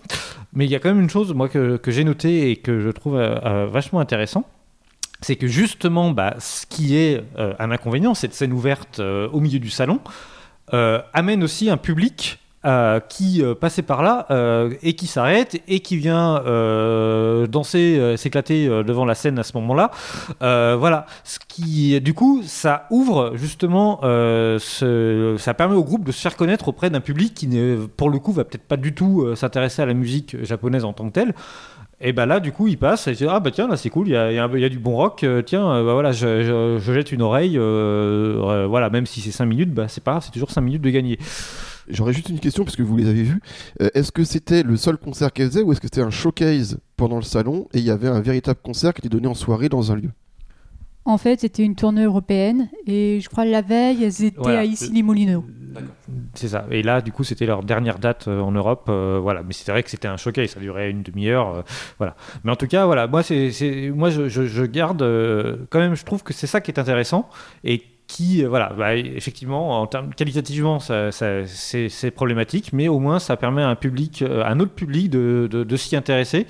[0.54, 2.90] Mais il y a quand même une chose moi que, j'ai noté et que je
[2.90, 4.46] trouve vachement intéressant
[5.22, 9.70] c'est que justement, bah, ce qui est un inconvénient, cette scène ouverte au milieu du
[9.70, 10.00] salon,
[10.72, 15.80] amène aussi un public euh, qui euh, passait par là euh, et qui s'arrête et
[15.80, 16.44] qui vient
[17.48, 19.92] danser, s'éclater devant la scène à ce moment-là.
[20.40, 24.00] Voilà, ce qui, du coup, ça ouvre justement,
[24.60, 27.48] ça permet au groupe de se faire connaître auprès d'un public qui,
[27.98, 31.08] pour le coup, va peut-être pas du tout s'intéresser à la musique japonaise en tant
[31.08, 31.34] que telle.
[32.02, 33.90] Et bah là, du coup, il passe et il dit Ah bah tiens, là c'est
[33.90, 37.22] cool, il y a, du bon rock, tiens, bah voilà, je, je- je jette une
[37.22, 40.82] oreille, voilà, même si c'est 5 minutes, bah c'est pas grave, c'est toujours 5 minutes
[40.82, 41.20] de gagner.
[41.90, 43.42] J'aurais juste une question parce que vous les avez vus.
[43.82, 46.80] Euh, est-ce que c'était le seul concert qu'elle faisait ou est-ce que c'était un showcase
[46.98, 49.70] pendant le salon et il y avait un véritable concert qui était donné en soirée
[49.70, 50.10] dans un lieu?
[51.06, 54.60] En fait, c'était une tournée européenne et je crois la veille, elles étaient Voilà.
[54.60, 55.44] à Issy-les-Moulineaux.
[56.36, 56.66] C'est ça.
[56.70, 58.88] Et là, du coup, c'était leur dernière date euh, en Europe.
[58.90, 59.42] euh, voilà.
[59.42, 60.50] Mais c'est vrai que c'était un showcase.
[60.52, 61.56] Ça durait une demi-heure.
[61.56, 61.62] euh,
[61.98, 62.16] voilà.
[62.44, 63.08] Mais en tout cas, voilà.
[63.08, 65.96] Moi, c'est, c'est- moi, je, je- je garde euh, quand même.
[65.96, 67.28] Je trouve que c'est ça qui est intéressant
[67.64, 72.98] et qui, euh, voilà, bah, effectivement, en termes qualitativement, ça, ça- c'est, problématique, mais au
[73.00, 75.96] moins, ça permet à un public, euh, à un autre public, de, de- de s'y
[75.96, 76.48] intéresser.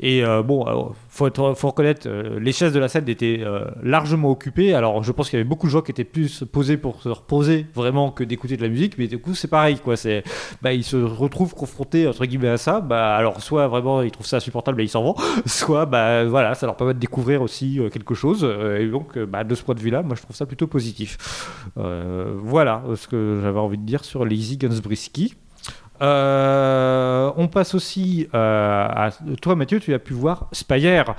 [0.00, 0.66] Et euh, bon,
[1.14, 4.72] faut, être- faut reconnaître, euh, les chaises de la scène étaient euh, largement occupées.
[4.72, 7.10] Alors, je pense qu'il y avait beaucoup de gens qui étaient plus posés pour se
[7.10, 9.96] reposer vraiment que d'écouter de la musique, mais du coup, c'est pareil, quoi.
[9.98, 10.24] C'est,
[10.62, 12.80] bah, ils se retrouvent confrontés entre guillemets à ça.
[12.80, 15.14] Bah, alors, soit vraiment ils trouvent ça insupportable et ils s'en vont,
[15.46, 18.42] soit, bah, voilà, ça leur permet de découvrir aussi euh, quelque chose.
[18.80, 21.18] Et donc, bah, de ce point de vue-là, moi, je trouve ça plutôt positif.
[21.76, 25.34] Voilà ce que j'avais envie de dire sur Lazy Gunsbrisky.
[26.02, 31.14] Euh, on passe aussi euh, à toi Mathieu, tu as pu voir Spire.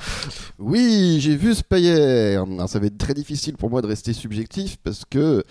[0.59, 1.53] Oui, j'ai vu.
[1.71, 5.43] Alors, ça va être très difficile pour moi de rester subjectif parce que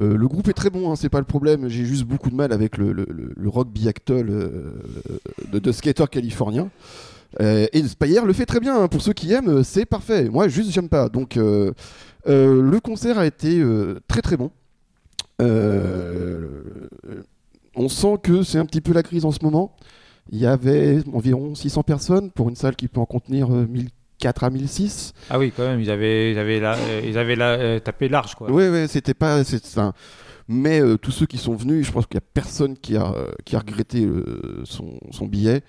[0.00, 1.68] euh, le groupe est très bon, hein, c'est pas le problème.
[1.68, 6.68] J'ai juste beaucoup de mal avec le, le- le- rock de, de skater californien.
[7.40, 8.80] Et Spire le fait très bien.
[8.82, 8.88] hein.
[8.88, 10.28] Pour ceux qui aiment, c'est parfait.
[10.28, 11.08] Moi, juste, j'aime pas.
[11.08, 13.62] Donc, le concert a été
[14.08, 14.50] très très bon.
[17.76, 19.74] On sent que c'est un petit peu la crise en ce moment.
[20.30, 24.44] Il y avait environ 600 personnes pour une salle qui peut en contenir euh, 1004
[24.44, 25.12] à 1006.
[25.30, 28.08] Ah oui, quand même, ils avaient, ils avaient, là, euh, ils avaient là, euh, tapé
[28.08, 28.50] large quoi.
[28.50, 29.44] Ouais, ouais, c'était pas.
[29.44, 29.78] c'est-
[30.48, 33.12] Mais euh, tous ceux qui sont venus, je pense qu'il n'y a personne qui a,
[33.12, 35.62] euh, qui a regretté euh, son, son billet.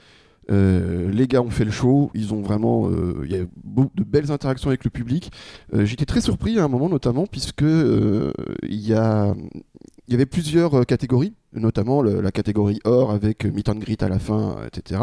[0.49, 3.49] Euh, les gars ont fait le show, ils ont vraiment, euh, il y a eu
[3.63, 5.29] beaucoup de belles interactions avec le public.
[5.73, 8.31] Euh, J'étais très surpris à un moment notamment puisque euh,
[8.63, 9.35] il y a,
[10.07, 14.01] il y avait plusieurs euh, catégories, notamment la catégorie or avec euh, meet and greet
[14.03, 15.01] à la fin, euh, etc.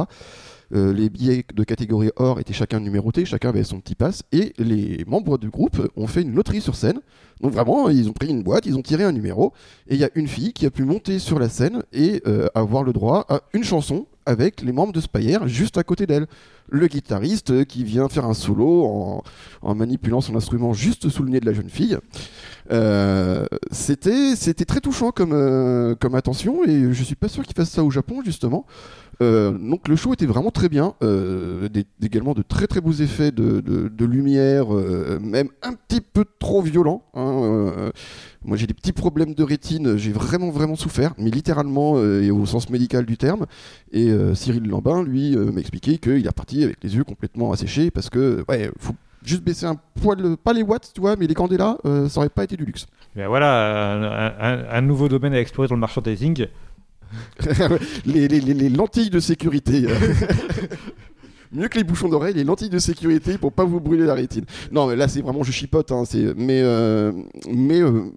[0.71, 5.05] Les billets de catégorie or étaient chacun numérotés, chacun avait son petit pass, et les
[5.07, 7.01] membres du groupe ont fait une loterie sur scène.
[7.43, 9.53] Donc vraiment, ils ont pris une boîte, ils ont tiré un numéro,
[9.87, 12.23] et il y a une fille qui a pu monter sur la scène et
[12.57, 16.27] avoir le droit à une chanson avec les membres de Spire juste à côté d'elle.
[16.69, 19.23] Le guitariste qui vient faire un solo
[19.63, 21.99] en manipulant son instrument juste sous le nez de la jeune fille.
[22.71, 27.55] Euh, c'était c'était très touchant comme euh, comme attention et je suis pas sûr qu'ils
[27.55, 28.67] fassent ça au Japon justement.
[29.23, 30.95] Euh, donc le show était vraiment très bien,
[32.03, 34.71] également de très très beaux effets de, de, lumière,
[35.21, 37.05] même un petit peu trop violent.
[37.15, 37.93] hein,
[38.45, 42.45] moi j'ai des petits problèmes de rétine, j'ai vraiment vraiment souffert, mais littéralement et au
[42.45, 43.47] sens médical du terme.
[43.93, 48.11] Et Cyril Lambin lui m'a expliqué qu'il est reparti avec les yeux complètement asséchés parce
[48.11, 48.95] que ouais faut
[49.25, 52.29] juste baisser un poil, pas les watts tu vois, mais les candélas, euh, ça aurait
[52.29, 52.87] pas été du luxe.
[53.17, 54.03] Voilà, un,
[54.39, 56.47] un- un nouveau domaine à explorer dans le merchandising.
[58.07, 59.87] les, les- les- les lentilles de sécurité.
[61.53, 64.45] Mieux que les bouchons d'oreille, les lentilles de sécurité pour pas vous brûler la rétine.
[64.73, 65.93] Non, mais là c'est vraiment je chipote.
[65.93, 67.13] hein, c'est- mais euh,
[67.49, 68.11] mais euh,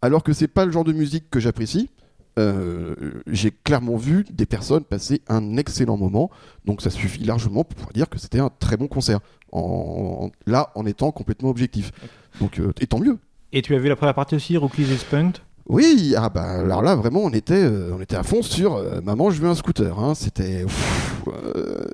[0.00, 1.90] alors que c'est pas le genre de musique que j'apprécie,
[2.38, 2.94] euh,
[3.26, 6.30] j'ai clairement vu des personnes passer un excellent moment.
[6.66, 9.18] Donc ça suffit largement pour pouvoir dire que c'était un très bon concert.
[9.52, 11.92] En, là, en étant complètement objectif.
[12.40, 13.18] Donc euh, et tant mieux.
[13.52, 15.38] Et tu as vu la première partie aussi, Rookies is Punked?
[15.68, 19.02] Oui, ah bah alors là vraiment on était euh, on était à fond sur euh,
[19.02, 20.64] maman je veux un scooter hein, c'était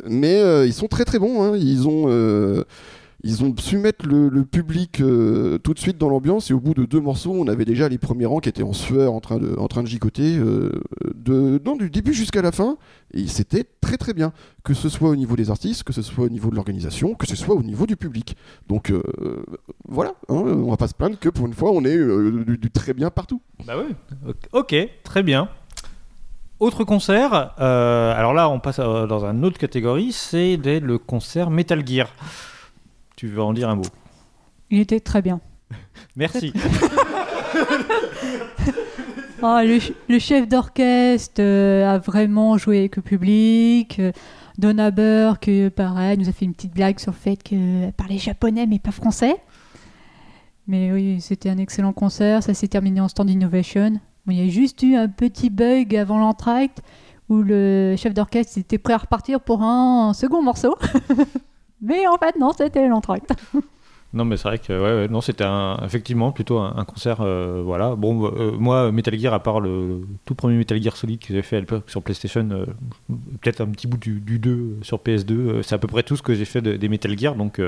[0.09, 2.07] mais ils sont très très bons hein, ils ont
[3.27, 6.75] ils ont su mettre le, public euh, tout de suite dans l'ambiance et au bout
[6.75, 9.39] de deux morceaux on avait déjà les premiers rangs qui étaient en sueur en train
[9.39, 10.71] de en train de gigoter euh,
[11.15, 12.77] de non, du début jusqu'à la fin
[13.15, 16.27] et c'était très très bien que ce soit au niveau des artistes que ce soit
[16.27, 18.37] au niveau de l'organisation que ce soit au niveau du public
[18.69, 19.03] donc euh,
[19.89, 22.71] voilà hein, on va pas se plaindre que pour une fois on est du- du
[22.71, 23.95] très bien partout Bah oui.
[24.53, 25.49] Ok, très bien.
[26.61, 32.09] Autre concert, alors là on passe dans une autre catégorie, c'est le concert Metal Gear.
[33.25, 33.85] Tu veux en dire un mot
[34.71, 35.41] Il était très bien.
[36.17, 36.53] Merci.
[39.43, 43.99] Ah, le, ch- le chef d'orchestre euh, a vraiment joué avec le public.
[43.99, 44.11] Euh,
[44.59, 48.17] Donna Burke, euh, pareil, nous a fait une petite blague sur le fait qu'elle parlait
[48.19, 49.37] japonais mais pas français.
[50.67, 52.43] Mais oui, c'était un excellent concert.
[52.43, 53.91] Ça s'est terminé en stand innovation.
[54.27, 56.83] Bon, il y a juste eu un petit bug avant l'entracte
[57.29, 60.75] où le chef d'orchestre était prêt à repartir pour un second morceau.
[61.85, 63.33] mais en fait, non, c'était l'entracte.
[64.15, 65.45] Non, mais c'est vrai que ouais, non, c'était
[65.85, 67.17] effectivement plutôt un, concert.
[67.21, 67.97] euh, voilà.
[67.97, 71.43] Bon, euh, moi, Metal Gear, à part le tout premier Metal Gear Solid que j'ai
[71.43, 72.65] fait sur PlayStation, euh,
[73.41, 76.15] peut-être un petit bout du, du 2 sur PS2, euh, c'est à peu près tout
[76.17, 77.61] ce que j'ai fait de- des Metal Gear, donc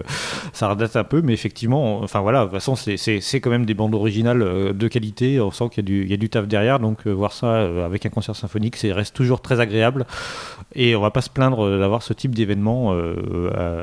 [0.52, 3.74] ça redate un peu, mais effectivement, enfin voilà, de toute façon, c'est- quand même des
[3.74, 5.40] bandes originales de qualité.
[5.40, 7.62] On sent qu'il y, a du- il y a du taf derrière, donc voir ça
[7.84, 10.06] avec un concert symphonique, c'est reste toujours très agréable.
[10.76, 12.94] Et on va pas se plaindre d'avoir ce type d'événement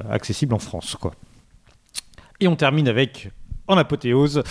[0.09, 0.95] accessible en France.
[2.43, 3.31] Et on termine avec,
[3.69, 4.43] en apothéose,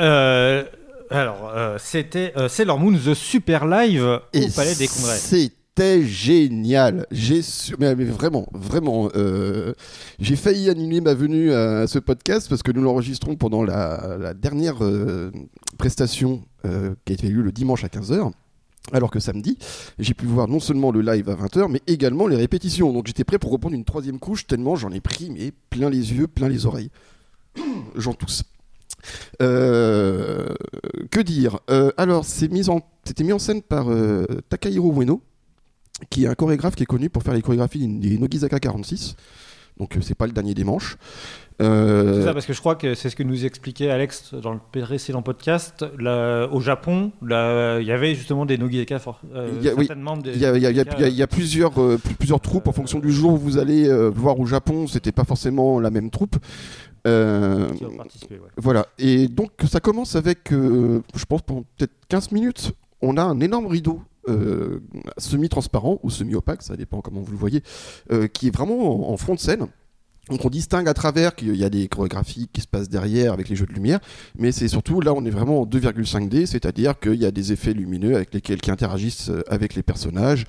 [0.00, 0.64] euh,
[1.10, 5.18] alors, euh, c'était euh, Sailor Moon The Super Live au Palais des Congrès.
[5.18, 7.06] C'était génial.
[7.10, 9.74] J'ai su- mais, mais vraiment, vraiment, euh,
[10.18, 14.32] j'ai failli annuler ma venue à, ce podcast parce que nous l'enregistrons pendant la, la
[14.32, 14.76] dernière
[15.76, 18.30] prestation qui a été lieu le dimanche à 15h.
[18.92, 19.58] Alors que samedi,
[19.98, 22.90] j'ai pu voir non seulement le live à 20h, mais également les répétitions.
[22.94, 26.14] Donc j'étais prêt pour reprendre une troisième couche, tellement j'en ai pris mais plein les
[26.14, 26.90] yeux, plein les oreilles.
[27.96, 28.42] J'en tousse.
[29.42, 30.46] Euh,
[31.10, 31.58] que dire?
[31.70, 35.20] Euh, Alors, c'est mis en- c'était mis en scène par euh, Takahiro Ueno,
[36.10, 39.16] qui est un chorégraphe qui est connu pour faire les chorégraphies des Nogizaka 46.
[39.78, 40.96] Donc, c'est pas le dernier des manches.
[41.58, 44.60] C'est ça, parce que je crois que c'est ce que nous expliquait Alex dans le
[44.72, 45.84] précédent podcast.
[45.98, 48.98] Là, au Japon, il y avait justement des Nogizaka,
[49.56, 49.88] Il y a- oui,
[50.36, 53.88] y, y y y plusieurs, pl- plusieurs troupes en fonction du jour où vous allez
[54.10, 54.86] voir au Japon.
[54.86, 56.36] C'était pas forcément la même troupe.
[57.06, 58.48] Euh, qui ont participé, ouais.
[58.56, 63.22] Voilà, et donc ça commence avec, euh, je pense, pendant peut-être 15 minutes, on a
[63.22, 64.80] un énorme rideau euh,
[65.18, 67.62] semi-transparent ou semi-opaque, ça dépend comment vous le voyez,
[68.32, 69.66] qui est vraiment en, en front de scène.
[70.30, 73.50] Donc on distingue à travers qu'il y a des chorégraphies qui se passent derrière avec
[73.50, 74.00] les jeux de lumière,
[74.38, 77.74] mais c'est surtout là on est vraiment en 2,5D, c'est-à-dire qu'il y a des effets
[77.74, 80.46] lumineux avec lesquels qui interagissent avec les personnages.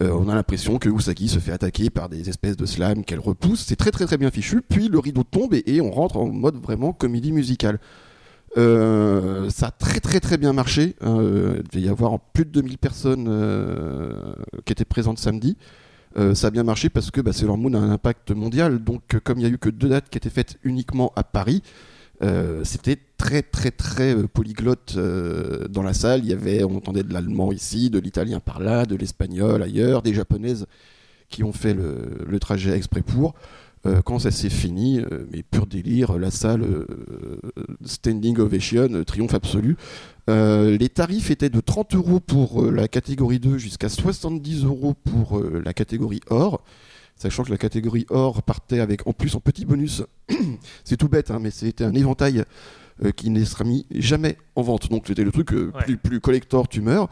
[0.00, 3.20] Euh, on a l'impression que Usagi se fait attaquer par des espèces de slams qu'elle
[3.20, 3.64] repousse.
[3.66, 4.62] C'est très très très bien fichu.
[4.62, 7.78] Puis le rideau tombe et, on rentre en mode vraiment comédie musicale.
[8.58, 10.96] Euh, ça a très très très bien marché.
[11.02, 15.56] Euh, il devait y avoir plus de 2000 personnes qui étaient présentes samedi.
[16.34, 18.78] Ça a bien marché parce que bah, Sailor Moon a un impact mondial.
[18.78, 21.62] Donc, comme il y a eu que deux dates qui étaient faites uniquement à Paris,
[22.22, 26.20] euh, c'était très très très euh, polyglotte euh, dans la salle.
[26.22, 30.02] Il y avait, on entendait de l'allemand ici, de l'italien par là, de l'espagnol ailleurs,
[30.02, 30.66] des japonaises
[31.28, 33.34] qui ont fait le, trajet exprès pour.
[34.04, 35.00] Quand ça s'est fini,
[35.32, 36.62] mais pur délire, la salle
[37.84, 39.76] standing ovation, triomphe absolu.
[40.28, 45.72] Les tarifs étaient de 30 euros pour la catégorie 2 jusqu'à 70 euros pour la
[45.72, 46.62] catégorie or.
[47.16, 50.02] Sachant que la catégorie or partait avec en plus en petit bonus.
[50.84, 52.44] c'est tout bête, hein, mais c'était un éventail
[53.04, 54.90] euh, qui ne sera mis jamais en vente.
[54.90, 55.84] Donc c'était le truc euh, Ouais.
[55.84, 57.08] plus, plus collector, tu meurs.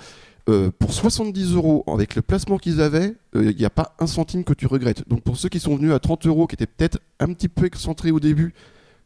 [0.48, 4.42] Euh, pour 70 euros, avec le placement qu'ils avaient, il n'y a pas un centime
[4.42, 5.08] que tu regrettes.
[5.08, 7.66] Donc pour ceux qui sont venus à 30 euros, qui étaient peut-être un petit peu
[7.66, 8.52] excentrés au début,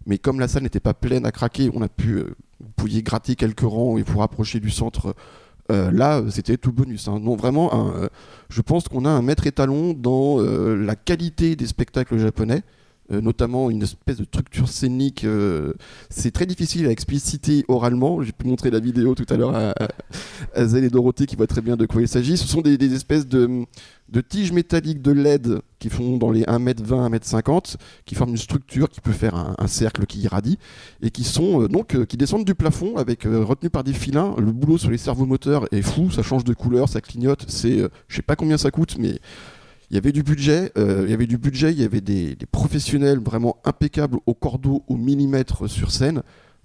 [0.07, 3.03] mais comme la salle n'était pas pleine à craquer, on a pu, euh, vous pouviez
[3.03, 5.14] gratter quelques rangs et vous rapprocher du centre.
[5.72, 7.08] Euh, là, c'était tout bonus.
[7.08, 7.18] hein.
[7.20, 8.08] Non, vraiment, un, euh,
[8.50, 12.62] je pense qu'on a un maître étalon dans euh, la qualité des spectacles japonais.
[13.12, 15.24] Euh, notamment une espèce de structure scénique.
[15.24, 15.74] euh,
[16.09, 18.22] c'est très difficile à expliciter oralement.
[18.22, 19.74] J'ai pu montrer la vidéo tout à l'heure à,
[20.55, 22.38] à, et Dorothée qui voit très bien de quoi il s'agit.
[22.38, 23.66] Ce sont des, espèces de,
[24.26, 27.76] tiges métalliques de LED qui font dans les 1m20, 1m50,
[28.07, 30.59] qui forment une structure qui peut faire un, cercle qui irradie
[31.02, 34.34] et qui sont euh, donc qui descendent du plafond avec retenus par des filins.
[34.38, 37.44] Le boulot sur les servomoteurs est fou, ça change de couleur, ça clignote.
[37.48, 39.18] C'est, je sais pas combien ça coûte, mais
[39.95, 44.34] il y avait du budget, euh, il il y avait des, professionnels vraiment impeccables au
[44.34, 46.22] cordeau, au millimètre sur scène.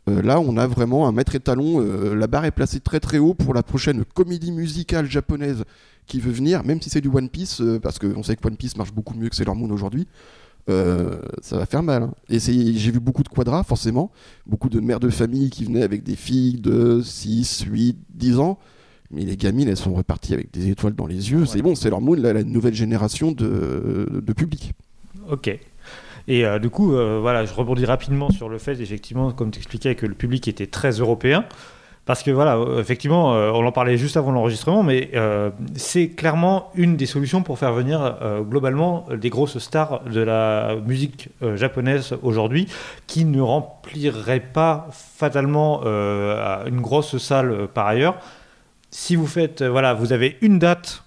[0.10, 1.80] Euh, là, on a vraiment un maître étalon.
[1.80, 5.64] euh, la barre est placée très très haut pour la prochaine comédie musicale japonaise
[6.08, 8.58] qui veut venir, même si c'est du One Piece, euh, parce qu'on sait que One
[8.58, 10.08] Piece marche beaucoup mieux que Sailor Moon aujourd'hui.
[10.68, 12.02] euh, ça va faire mal.
[12.02, 12.14] hein.
[12.32, 14.10] J'ai vu beaucoup de quadras, forcément.
[14.48, 18.58] Beaucoup de mères de famille qui venaient avec des filles de 6, 8, 10 ans.
[19.12, 21.46] Mais les gamines, elles sont reparties avec des étoiles dans les yeux.
[21.46, 24.74] C'est bon, Sailor Moon, là, la nouvelle génération de, de public.
[25.30, 25.58] Ok.
[26.28, 29.58] Et euh, du coup, euh, voilà, je rebondis rapidement sur le fait, effectivement, comme tu
[29.58, 31.46] expliquais, que le public était très européen.
[32.06, 35.12] Parce que voilà, euh, effectivement, euh, on en parlait juste avant l'enregistrement, mais
[35.76, 41.30] c'est clairement une des solutions pour faire venir globalement des grosses stars de la musique
[41.56, 42.68] japonaise aujourd'hui,
[43.08, 48.20] qui ne rempliraient pas fatalement une grosse salle par ailleurs.
[48.92, 51.04] Si vous faites, euh, voilà, vous avez une date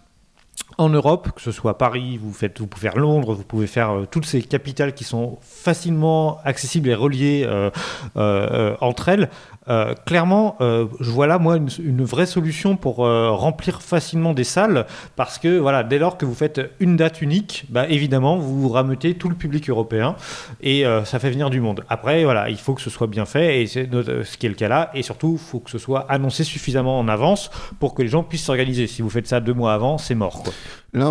[0.78, 3.90] en Europe, que ce soit Paris, vous, faites, vous pouvez faire Londres, vous pouvez faire
[3.90, 9.30] euh, toutes ces capitales qui sont facilement accessibles et reliées euh, entre elles.
[9.68, 14.44] Euh, clairement, euh, je vois là, moi, une, vraie solution pour euh, remplir facilement des
[14.44, 18.68] salles, parce que voilà, dès lors que vous faites une date unique, bah, évidemment, vous
[18.68, 20.16] rameutez tout le public européen
[20.60, 21.84] et euh, ça fait venir du monde.
[21.88, 24.54] Après, voilà, il faut que ce soit bien fait, et c'est ce qui est le
[24.54, 28.02] cas là, et surtout, il faut que ce soit annoncé suffisamment en avance pour que
[28.02, 28.86] les gens puissent s'organiser.
[28.86, 30.42] Si vous faites ça deux mois avant, c'est mort.
[30.42, 30.52] Quoi.
[30.94, 31.10] Là,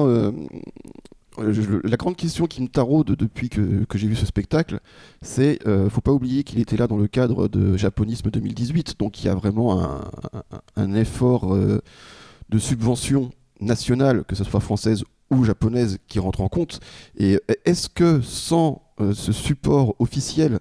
[1.51, 4.79] je- la grande question qui me taraude depuis que, j'ai vu ce spectacle,
[5.21, 9.21] c'est euh, faut pas oublier qu'il était là dans le cadre de Japonisme 2018, donc
[9.21, 10.01] il y a vraiment
[10.75, 11.81] un, effort euh,
[12.49, 16.79] de subvention nationale, que ce soit française ou japonaise, qui rentre en compte.
[17.17, 20.59] Et est-ce que sans euh, ce support officiel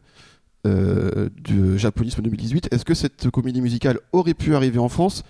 [0.66, 5.24] euh, du Japonisme 2018, est-ce que cette comédie musicale aurait pu arriver en France?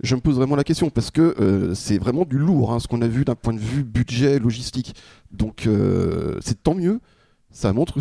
[0.00, 2.88] Je me pose vraiment la question parce que euh, c'est vraiment du lourd hein, ce
[2.88, 4.94] qu'on a vu d'un point de vue budget logistique.
[5.30, 7.00] Donc euh, c'est tant mieux.
[7.50, 7.98] Ça montre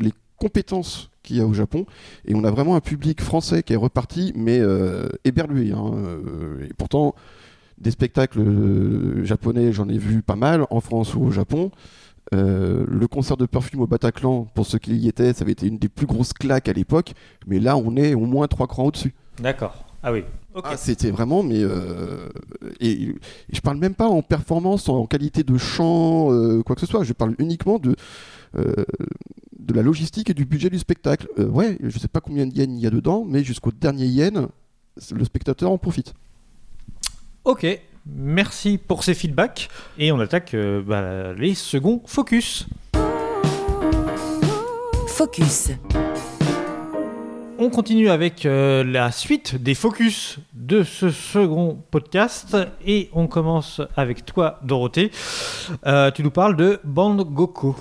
[0.00, 1.86] les compétences qu'il y a au Japon
[2.24, 5.72] et on a vraiment un public français qui est reparti mais euh, éberlué.
[5.72, 7.14] hein, euh, et pourtant
[7.78, 11.70] des spectacles japonais j'en ai vu pas mal en France ou au Japon.
[12.32, 15.78] Le concert de Perfume au Bataclan, pour ceux qui y étaient, ça avait été une
[15.78, 17.12] des plus grosses claques à l'époque,
[17.46, 19.14] mais là on est au moins trois crans au-dessus.
[19.40, 19.89] D'accord.
[20.02, 20.24] Ah oui.
[20.54, 20.64] Ok.
[20.66, 22.28] Ah, c'était vraiment, mais euh,
[22.80, 23.14] et, et
[23.52, 27.04] je parle même pas en performance, en qualité de chant, euh, quoi que ce soit.
[27.04, 27.94] Je parle uniquement de
[28.56, 28.84] euh,
[29.58, 31.28] de la logistique et du budget du spectacle.
[31.38, 34.06] Euh, ouais, je sais pas combien de yens il y a dedans, mais jusqu'au dernier
[34.06, 34.48] yen,
[35.12, 36.14] le spectateur en profite.
[37.44, 37.66] Ok.
[38.06, 39.68] Merci pour ces feedbacks.
[39.98, 42.66] Et on attaque euh, bah, les seconds focus.
[45.06, 45.70] Focus.
[47.62, 52.56] On continue avec euh, la suite des focus de ce second podcast
[52.86, 55.10] et on commence avec toi, Dorothée.
[55.84, 57.76] Euh, tu nous parles de Band Goko.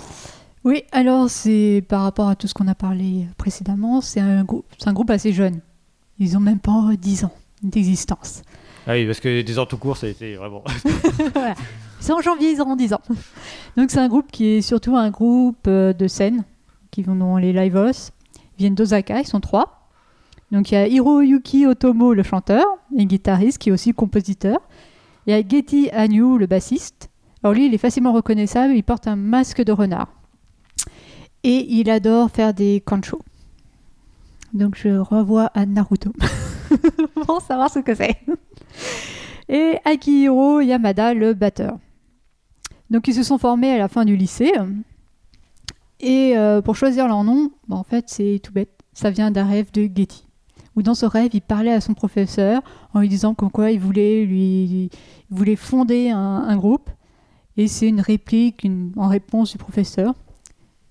[0.65, 5.09] Oui, alors c'est par rapport à tout ce qu'on a parlé précédemment, c'est un, groupe
[5.09, 5.61] assez jeune.
[6.19, 8.41] Ils ont même pas 10 ans d'existence.
[8.85, 10.65] Ah oui, parce que des ans tout court, ça a été vraiment.
[11.33, 11.55] Voilà.
[12.01, 13.01] C'est en janvier, ils auront 10 ans.
[13.77, 16.43] Donc c'est un groupe qui est surtout un groupe euh, de scène,
[16.91, 18.11] qui vont dans les live house.
[18.59, 19.87] Viennent d'Osaka, ils sont trois.
[20.51, 22.65] Donc il y a Hiroyuki Otomo, le chanteur
[22.97, 24.59] et guitariste, qui est aussi compositeur.
[25.25, 27.09] Il y a Getty Hanyu, le bassiste.
[27.41, 30.09] Alors lui, il est facilement reconnaissable, il porte un masque de renard.
[31.43, 33.21] Et il adore faire des kancho.
[34.53, 36.11] Donc je revois à Naruto
[37.25, 38.17] pour savoir ce que c'est.
[39.47, 41.77] Et Akihiro Yamada, le batteur.
[42.89, 44.51] Donc ils se sont formés à la fin du lycée.
[45.99, 48.71] Et euh, pour choisir leur nom, bah, en fait c'est tout bête.
[48.93, 50.25] Ça vient d'un rêve de Getty.
[50.75, 52.61] Où dans ce rêve, il parlait à son professeur
[52.93, 54.89] en lui disant qu'en quoi il voulait, lui, il
[55.29, 56.89] voulait fonder un, un groupe.
[57.57, 60.13] Et c'est une réplique une- en réponse du professeur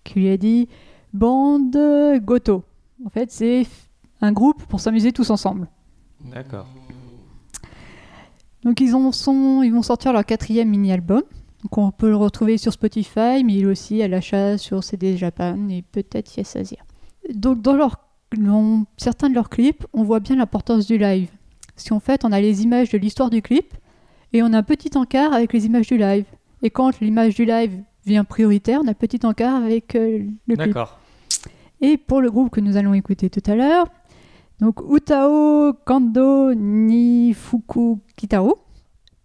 [0.04, 0.68] qui lui a dit
[1.14, 1.76] Bande
[2.22, 2.64] Goto.
[3.06, 3.66] En fait, c'est
[4.20, 5.68] un groupe pour s'amuser tous ensemble.
[6.24, 6.66] D'accord.
[8.64, 9.12] Donc ils vont
[9.82, 11.22] sortir leur quatrième mini-album.
[11.62, 15.16] Donc on peut le retrouver sur Spotify, mais il est aussi à l'achat sur CD
[15.16, 16.78] Japan et peut-être Yes Asia.
[17.34, 17.98] Donc dans, leur,
[18.36, 21.30] dans certains de leurs clips, on voit bien l'importance du live.
[21.74, 23.74] Parce qu'en fait, on a les images de l'histoire du clip
[24.32, 26.24] et on a un petit encart avec les images du live.
[26.62, 27.72] Et quand l'image du live
[28.06, 30.68] vient prioritaire, on a un petit encart avec euh, le clip.
[30.68, 30.98] D'accord.
[31.80, 33.86] Et pour le groupe que nous allons écouter tout à l'heure,
[34.60, 38.58] donc Utao Kando Nifuku Kitao,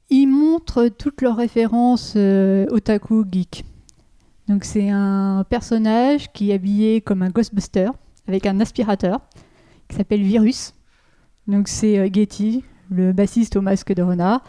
[0.09, 3.65] ils montrent toutes leurs références euh, otaku geek.
[4.47, 7.89] Donc c'est un personnage qui est habillé comme un Ghostbuster
[8.27, 9.19] avec un aspirateur
[9.87, 10.73] qui s'appelle Virus.
[11.47, 14.43] Donc c'est euh, Getty, le bassiste au masque de renard,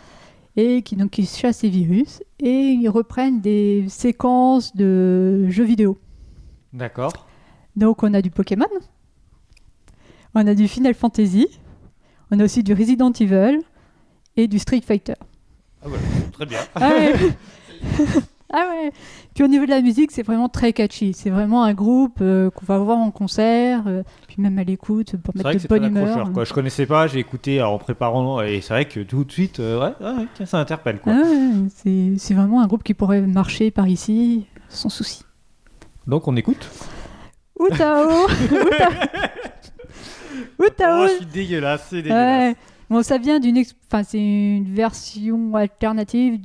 [0.57, 5.99] et qui donc qui chasse les virus et ils reprennent des séquences de jeux vidéo.
[6.73, 7.13] D'accord.
[7.77, 8.67] Donc on a du Pokémon,
[10.35, 11.49] on a du Final Fantasy,
[12.31, 13.61] on a aussi du Resident Evil
[14.37, 15.15] et du Street Fighter.
[15.85, 16.59] Ah voilà, très bien.
[16.75, 17.15] Ah ouais.
[18.53, 18.93] ah ouais.
[19.35, 21.13] Puis au niveau de la musique, c'est vraiment très catchy.
[21.13, 25.17] C'est vraiment un groupe euh, qu'on va voir en concert, euh, puis même à l'écoute
[25.17, 26.33] pour mettre vrai de bonne très humeur.
[26.33, 26.45] Quoi.
[26.45, 29.61] Je connaissais pas, j'ai écouté alors, en préparant et c'est vrai que tout de suite,
[29.61, 31.13] euh, ouais, ouais, ouais, tiens, ça interpelle quoi.
[31.17, 31.23] Ah
[31.75, 35.23] c'est vraiment un groupe qui pourrait marcher par ici sans souci.
[36.07, 36.71] Donc on écoute.
[37.61, 38.27] Utao
[40.59, 42.57] Utao Utao Oh, je suis dégueulasse, c'est dégueulasse.
[42.91, 46.41] Bon, ça vient d'une, enfin, c'est une version alternative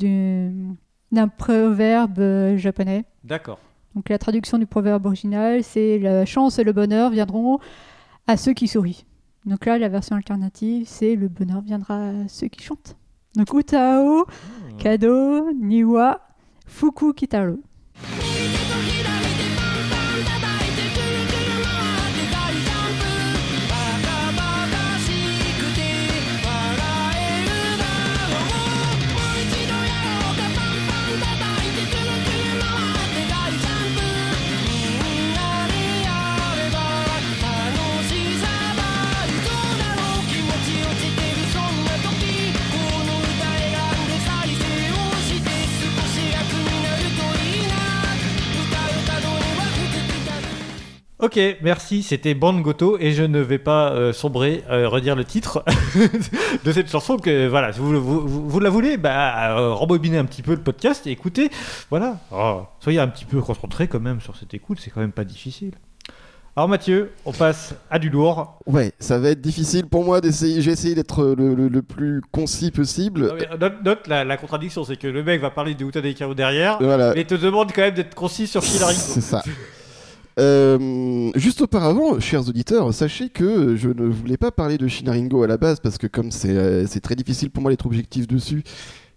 [1.11, 3.05] d'un proverbe euh, japonais.
[3.23, 3.59] D'accord.
[3.95, 7.59] Donc la traduction du proverbe original, c'est la chance et le bonheur viendront
[8.27, 9.05] à ceux qui sourient.
[9.45, 12.95] Donc là, la version alternative, c'est le bonheur viendra à ceux qui chantent.
[13.35, 14.25] Donc Utao,
[14.77, 16.21] Kado, Niwa,
[16.65, 17.59] Fuku Kitaro.
[51.20, 55.26] Ok, merci, c'était Bande Goto et je ne vais pas euh, sombrer, euh, redire le
[55.26, 55.65] titre
[56.63, 60.17] de cette chanson que voilà, si vous, vous, vous- vous la voulez, bah, euh, rembobinez
[60.17, 61.49] un petit peu le podcast et écoutez,
[61.89, 65.11] voilà, Oh, soyez un petit peu concentrés quand même sur cette écoute, c'est quand même
[65.11, 65.74] pas difficile.
[66.55, 68.57] Alors Mathieu, on passe à du lourd.
[68.65, 70.61] Ouais, ça va être difficile pour moi d'essayer.
[70.61, 73.28] J'ai essayé d'être le, le- le plus concis possible.
[73.28, 76.34] Non, Note, note la, la contradiction, c'est que le mec va parler de Uta Deikaro
[76.34, 77.13] derrière, Voilà.
[77.13, 78.99] mais te demande quand même d'être concis sur Shilarigo.
[78.99, 79.43] C'est ça.
[80.39, 85.47] Euh, juste auparavant, chers auditeurs, sachez que je ne voulais pas parler de Shinaringo à
[85.47, 88.63] la base parce que comme c'est euh, très difficile pour moi d'être objectif dessus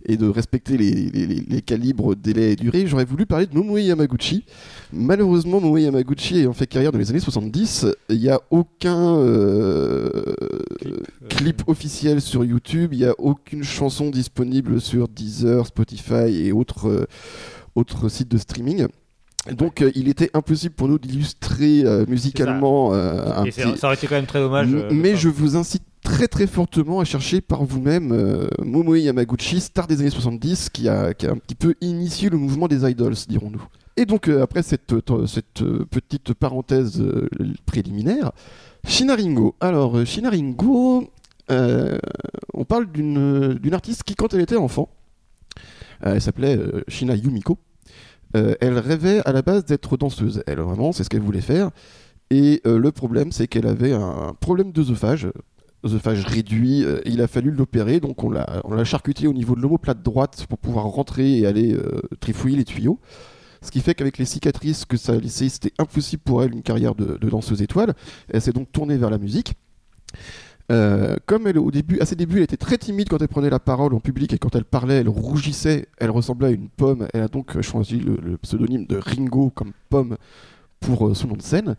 [0.05, 3.55] et de respecter les, les- les- les calibres, délais et durée, j'aurais voulu parler de
[3.55, 4.45] Momoe Yamaguchi.
[4.93, 10.35] Malheureusement, Momoe Yamaguchi ayant fait carrière dans les années 70, il n'y a aucun euh,
[11.29, 16.89] clip officiel sur YouTube, il n'y a aucune chanson disponible sur Deezer, Spotify et autres,
[16.89, 17.05] euh,
[17.77, 18.89] autres sites de streaming.
[19.51, 23.79] Donc euh, il était impossible pour nous d'illustrer euh, musicalement euh, un Et c'est- petit...
[23.79, 24.69] ça aurait été quand même très dommage.
[24.73, 29.87] euh, Mais je vous incite très très fortement à chercher par vous-même Momoe Yamaguchi, star
[29.89, 33.15] des années 70, qui a, qui a un petit peu initié le mouvement des idols,
[33.29, 33.63] dirons-nous.
[33.97, 34.95] Et donc après cette,
[35.27, 37.03] cette petite parenthèse
[37.67, 38.33] préliminaire,
[38.87, 39.55] Shinaringo.
[39.61, 41.09] Alors Shinaringo,
[41.49, 44.89] on parle d'une artiste qui quand elle était enfant,
[46.01, 47.59] elle s'appelait Shina Yumiko.
[48.37, 50.43] Euh, elle rêvait à la base d'être danseuse.
[50.47, 51.71] Elle vraiment, c'est ce qu'elle voulait faire.
[52.31, 55.29] Et euh, le problème, c'est qu'elle avait un problème d'œsophage,
[55.85, 56.85] œsophage réduit.
[56.85, 60.59] euh, il a fallu l'opérer, donc on l'a, charcuté au niveau de l'omoplate droite pour
[60.59, 61.77] pouvoir rentrer et aller
[62.21, 62.99] trifouiller les tuyaux.
[63.61, 66.63] Ce qui fait qu'avec les cicatrices que ça a laissé, c'était impossible pour elle une
[66.63, 67.95] carrière de danseuse étoile.
[68.29, 69.55] Elle s'est donc tournée vers la musique.
[70.73, 73.51] Euh, comme elle, au début, à ses débuts, elle était très timide quand elle prenait
[73.51, 77.07] la parole en public et quand elle parlait, elle rougissait, elle ressemblait à une pomme.
[77.13, 80.17] Elle a donc choisi le, pseudonyme de Ringo comme pomme
[80.81, 81.77] pour euh, son nom de scène.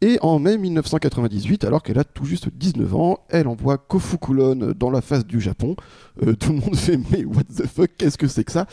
[0.00, 4.74] Et en mai 1998, alors qu'elle a tout juste 19 ans, elle envoie Kofu Kulon
[4.76, 5.76] dans la face du Japon.
[6.22, 8.66] Euh, tout le monde fait mais what the fuck, qu'est-ce que c'est que ça?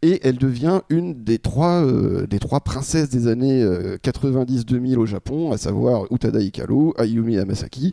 [0.00, 1.84] Et elle devient une des trois,
[2.26, 7.92] des trois princesses des années 90-2000 au Japon, à savoir Utada Hikaru, Ayumi Hamasaki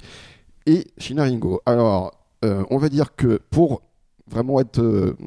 [0.68, 1.62] et Shina Ringo.
[1.66, 2.12] Alors,
[2.46, 3.82] euh, on va dire que pour
[4.30, 5.18] vraiment être euh,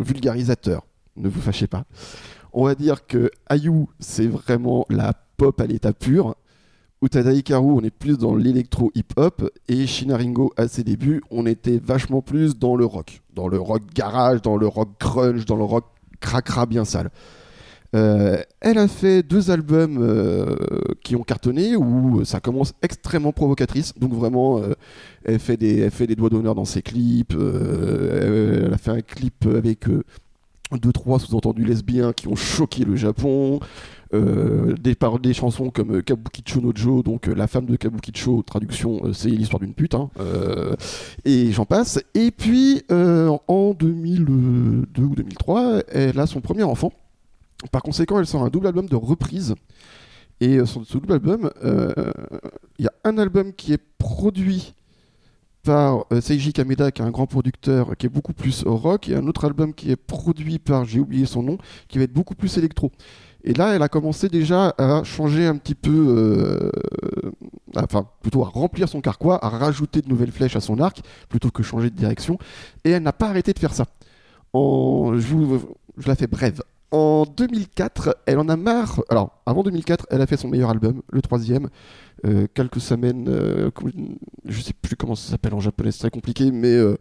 [0.00, 0.84] vulgarisateur,
[1.16, 1.84] ne vous fâchez pas,
[2.52, 6.34] on va dire que Ayu, c'est vraiment la pop à l'état pur.
[7.02, 9.50] Utada Hikaru, on est plus dans l'électro hip-hop.
[9.68, 13.22] Et Shina Ringo, à ses débuts, on était vachement plus dans le rock.
[13.32, 15.86] Dans le rock garage, dans le rock grunge, dans le rock
[16.20, 17.10] cracra bien sale.
[17.94, 20.54] Euh, elle a fait deux albums euh,
[21.02, 23.94] qui ont cartonné où ça commence extrêmement provocatrice.
[23.98, 24.74] Donc vraiment, euh,
[25.24, 27.34] elle, fait des, doigts d'honneur dans ses clips.
[27.34, 29.86] elle a fait un clip avec
[30.72, 33.60] deux trois sous-entendus lesbiens qui ont choqué le Japon.
[34.12, 39.60] Des, par- des chansons comme Kabukicho Nojo, donc la femme de Kabukicho, traduction, c'est l'histoire
[39.60, 40.10] d'une pute, hein,
[41.24, 42.00] et j'en passe.
[42.14, 46.92] Et puis en 2002 ou 2003, elle a son premier enfant.
[47.70, 49.54] Par conséquent, elle sort un double album de reprise.
[50.40, 51.92] Et euh, sur ce double album, euh,
[52.78, 54.74] il y a un album qui est produit
[55.62, 59.14] par euh, Seiji Kameda, qui est un grand producteur, qui est beaucoup plus rock, et
[59.14, 61.58] un autre album qui est produit par, j'ai oublié son nom,
[61.88, 62.90] qui va être beaucoup plus électro.
[63.44, 66.70] Et là, elle a commencé déjà à changer un petit peu,
[67.74, 71.00] enfin plutôt à remplir son carquois, à rajouter de nouvelles flèches à son arc,
[71.30, 72.38] plutôt que changer de direction.
[72.84, 73.86] Et elle n'a pas arrêté de faire ça.
[74.52, 76.62] Je la fais brève.
[76.90, 79.02] En 2004, elle en a marre.
[79.08, 81.68] Alors, avant 2004, elle a fait son meilleur album, le troisième.
[82.26, 83.70] Euh, quelques semaines, euh,
[84.44, 86.96] je sais plus comment ça s'appelle en japonais, c'est très compliqué, mais euh,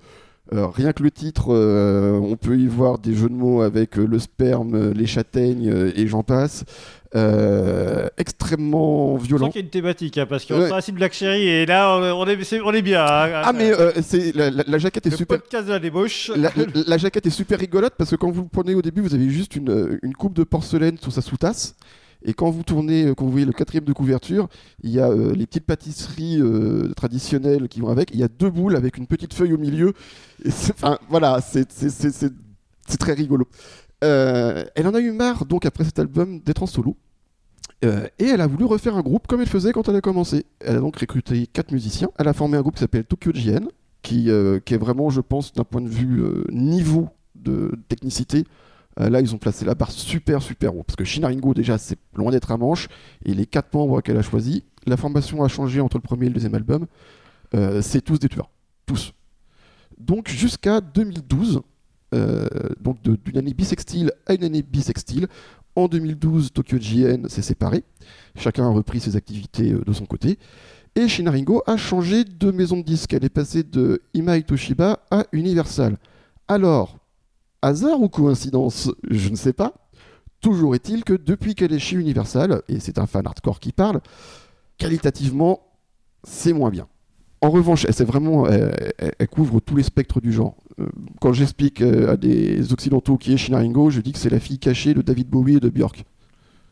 [0.53, 4.19] euh, rien que le titre, on peut y voir des jeux de mots avec le
[4.19, 6.65] sperme, les châtaignes et j'en passe.
[7.15, 9.47] Euh, extrêmement Je violent.
[9.49, 10.71] qu'il y a une thématique, hein, parce qu'on Ouais.
[10.71, 13.01] assis de Black Cherry et là, on, on est, c'est- on est bien.
[13.03, 13.41] hein.
[13.43, 15.39] Ah mais euh, c'est la, la- la jaquette est le super.
[15.39, 16.31] podcast de la débauche.
[16.35, 16.51] La,
[16.99, 19.55] jaquette est super rigolote parce que quand vous le prenez au début, vous avez juste
[19.55, 21.75] une, euh, une coupe de porcelaine sur sa sous-tasse.
[22.23, 24.49] Et quand vous tournez, quand vous voyez le quatrième de couverture,
[24.83, 28.11] il y a euh, les petites pâtisseries euh, traditionnelles qui vont avec.
[28.13, 29.93] Il y a deux boules avec une petite feuille au milieu.
[30.45, 31.65] Et Enfin, voilà, c'est
[32.99, 33.47] très rigolo.
[34.03, 36.95] Euh, elle en a eu marre, donc, après cet album, d'être en solo.
[37.85, 40.45] Euh, et elle a voulu refaire un groupe comme elle faisait quand elle a commencé.
[40.59, 42.09] Elle a donc recruté quatre musiciens.
[42.17, 43.67] Elle a formé un groupe qui s'appelle Tokyo JN,
[44.01, 46.21] qui, euh, qui est vraiment, je pense, d'un point de vue
[46.51, 48.43] niveau de technicité,
[48.97, 50.83] là ils ont placé la barre super super haut.
[50.83, 52.89] Parce que Shinaringo, déjà, c'est loin d'être un manche.
[53.23, 56.29] Et les quatre membres qu'elle a choisis, la formation a changé entre le premier et
[56.29, 56.85] le deuxième album.
[57.81, 58.49] C'est tous des tueurs.
[58.85, 59.13] Tous.
[59.99, 61.59] Donc jusqu'à 2012, euh,
[62.79, 65.27] donc de- d'une année bisextile à une année bisextile.
[65.75, 67.83] En 2012, Tokyo JN s'est séparé.
[68.35, 70.37] Chacun a repris ses activités euh, de son côté.
[70.95, 73.13] Et Shinaringo a changé de maison de disque.
[73.13, 75.97] Elle est passée de Imai Toshiba à Universal.
[76.47, 76.97] Alors,
[77.61, 79.73] hasard ou coïncidence Je ne sais pas.
[80.41, 83.99] Toujours est-il que depuis qu'elle est chez Universal, et c'est un fan hardcore qui parle,
[84.77, 85.59] qualitativement,
[86.23, 86.87] c'est moins bien.
[87.41, 90.55] En revanche, elle, vraiment, elle couvre tous les spectres du genre.
[90.79, 90.85] Euh,
[91.19, 94.59] Quand j'explique euh, à des occidentaux qui est Shinaringo, je dis que c'est la fille
[94.59, 96.05] cachée de David Bowie et de Björk.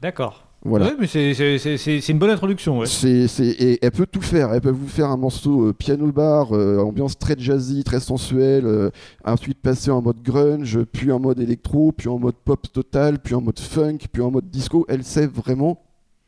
[0.02, 0.44] D'accord.
[0.64, 0.88] Voilà.
[0.88, 2.80] Ouais, mais c'est- une bonne introduction.
[2.80, 2.88] Ouais.
[3.06, 4.54] Et elle peut tout faire.
[4.54, 8.66] Elle peut vous faire un morceau euh, piano bar, euh, ambiance très jazzy, très sensuelle,
[8.66, 8.90] euh,
[9.24, 13.36] ensuite passer en mode grunge, puis en mode électro, puis en mode pop total, puis
[13.36, 14.86] en mode funk, puis en mode disco.
[14.90, 15.80] Elle sait vraiment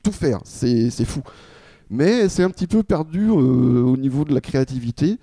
[0.03, 0.39] tout faire.
[0.45, 1.21] C'est, fou.
[1.89, 5.17] Mais c'est un petit peu perdu au niveau de la créativité.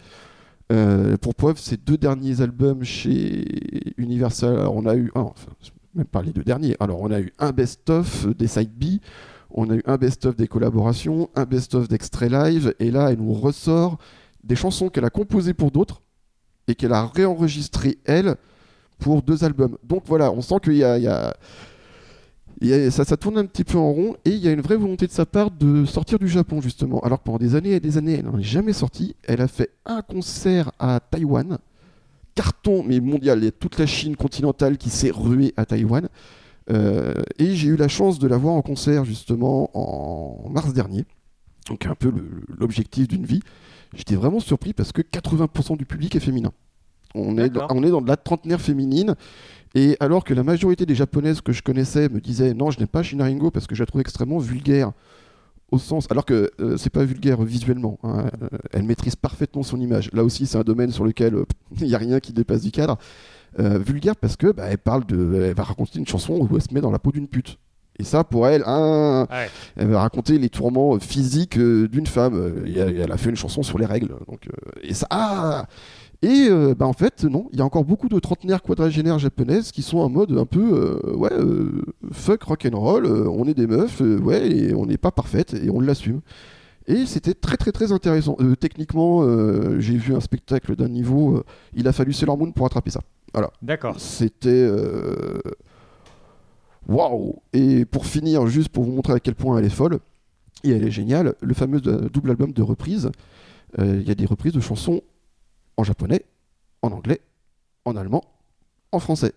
[0.72, 3.44] Euh, pour preuve, ces deux derniers albums chez
[3.98, 5.12] Universal, alors on a eu,
[5.94, 8.98] même pas les deux derniers, alors on a eu un best-of des side B,
[9.50, 13.32] on a eu un best-of des collaborations, un best-of d'extrait live, et là, elle nous
[13.32, 13.98] ressort
[14.42, 16.02] des chansons qu'elle a composées pour d'autres
[16.66, 18.34] et qu'elle a réenregistrées, elle,
[18.98, 19.78] pour deux albums.
[19.84, 21.36] Donc voilà, on sent qu'il y a-
[22.90, 25.06] ça, ça tourne un petit peu en rond et il y a une vraie volonté
[25.06, 27.00] de sa part de sortir du Japon justement.
[27.00, 29.14] Alors que pendant des années et des années, elle n'en est jamais sortie.
[29.24, 31.58] Elle a fait un concert à Taïwan,
[32.34, 33.38] carton mais mondial.
[33.38, 36.08] Il y a toute la Chine continentale qui s'est ruée à Taïwan.
[36.70, 41.04] Euh, et j'ai eu la chance de la voir en concert justement en mars dernier.
[41.68, 42.12] Donc un peu
[42.58, 43.40] l'objectif d'une vie.
[43.94, 46.52] J'étais vraiment surpris parce que 80% du public est féminin.
[47.14, 47.76] On est, dans, D'accord.
[47.76, 49.14] on est dans de la trentenaire féminine.
[49.76, 52.88] Et alors que la majorité des japonaises que je connaissais me disaient non, je n'aime
[52.88, 54.92] pas Shinaringo parce que je la trouve extrêmement vulgaire
[55.70, 56.06] au sens.
[56.10, 58.24] Alors que euh, c'est pas vulgaire visuellement, hein,
[58.72, 60.08] elle maîtrise parfaitement son image.
[60.14, 61.44] Là aussi, c'est un domaine sur lequel euh,
[61.82, 62.96] il n'y a rien qui dépasse du cadre.
[63.58, 65.42] Euh, vulgaire parce que bah, elle parle de.
[65.42, 67.58] Elle va raconter une chanson où elle se met dans la peau d'une pute.
[67.98, 69.50] Et ça, pour elle, hein, Ouais.
[69.76, 72.64] elle va raconter les tourments physiques euh, d'une femme.
[72.66, 74.14] Et elle, elle a fait une chanson sur les règles.
[74.26, 74.48] Donc,
[74.82, 75.06] et ça.
[75.10, 75.66] ah
[76.26, 79.70] et euh, bah, en fait, non, il y a encore beaucoup de trentenaires quadragénaires japonaises
[79.70, 80.72] qui sont en mode un peu
[81.04, 84.96] euh, ouais, euh, fuck rock'n'roll, euh, on est des meufs, euh, ouais, et on n'est
[84.96, 86.22] pas parfaite et on l'assume.
[86.88, 88.36] Et c'était très très très intéressant.
[88.58, 89.24] Techniquement,
[89.80, 91.42] j'ai vu un spectacle d'un niveau,
[91.74, 93.00] il a fallu Sailor Moon pour attraper ça.
[93.60, 93.98] D'accord.
[93.98, 94.70] C'était.
[96.88, 99.98] Waouh Et pour finir, juste pour vous montrer à quel point elle est folle,
[100.62, 103.10] et elle est géniale, le fameux double album de reprises,
[103.78, 105.02] il y a des reprises de chansons
[105.76, 106.24] en japonais,
[106.82, 107.20] en anglais,
[107.84, 108.24] en allemand,
[108.92, 109.32] en français.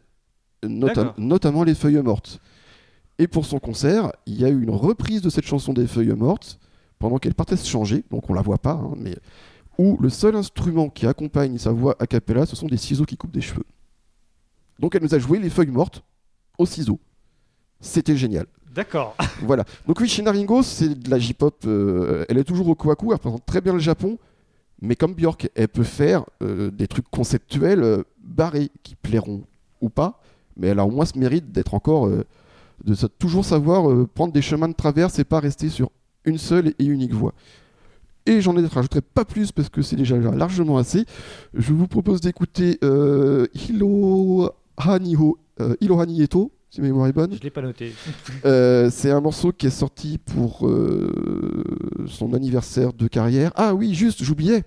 [0.63, 2.39] Nota- notamment Les Feuilles Mortes.
[3.17, 6.13] Et pour son concert, il y a eu une reprise de cette chanson des Feuilles
[6.15, 6.59] Mortes
[6.99, 9.15] pendant qu'elle partait se changer, donc on la voit pas, hein, mais
[9.77, 13.15] où le seul instrument qui accompagne sa voix a cappella, ce sont des ciseaux qui
[13.15, 13.63] coupent des cheveux.
[14.79, 16.03] Donc elle nous a joué les feuilles mortes
[16.57, 16.99] aux ciseaux.
[17.79, 18.45] C'était génial.
[18.73, 19.15] D'accord.
[19.41, 19.63] Voilà.
[19.87, 21.55] Donc oui, Shina Ringo, c'est de la J-pop.
[21.65, 24.17] euh, elle est toujours au Kohaku, elle représente très bien le Japon.
[24.81, 29.43] Mais comme Björk, elle peut faire euh, des trucs conceptuels euh, barrés qui plairont
[29.81, 30.21] ou pas.
[30.57, 32.07] Mais elle a au moins ce mérite d'être encore.
[32.07, 32.23] euh,
[32.85, 35.91] de toujours savoir prendre des chemins de traverse et pas rester sur
[36.23, 37.33] une seule et unique voie.
[38.25, 41.03] Et j'en ai rajouterai pas plus parce que c'est déjà largement assez.
[41.53, 42.79] Je vous propose d'écouter
[43.53, 44.49] Hilo
[46.69, 47.33] si ma mémoire est bonne.
[47.33, 47.93] Je l'ai pas noté.
[48.45, 51.63] Euh, c'est un morceau qui est sorti pour euh,
[52.07, 53.51] son anniversaire de carrière.
[53.55, 54.63] Ah oui, juste, j'oubliais.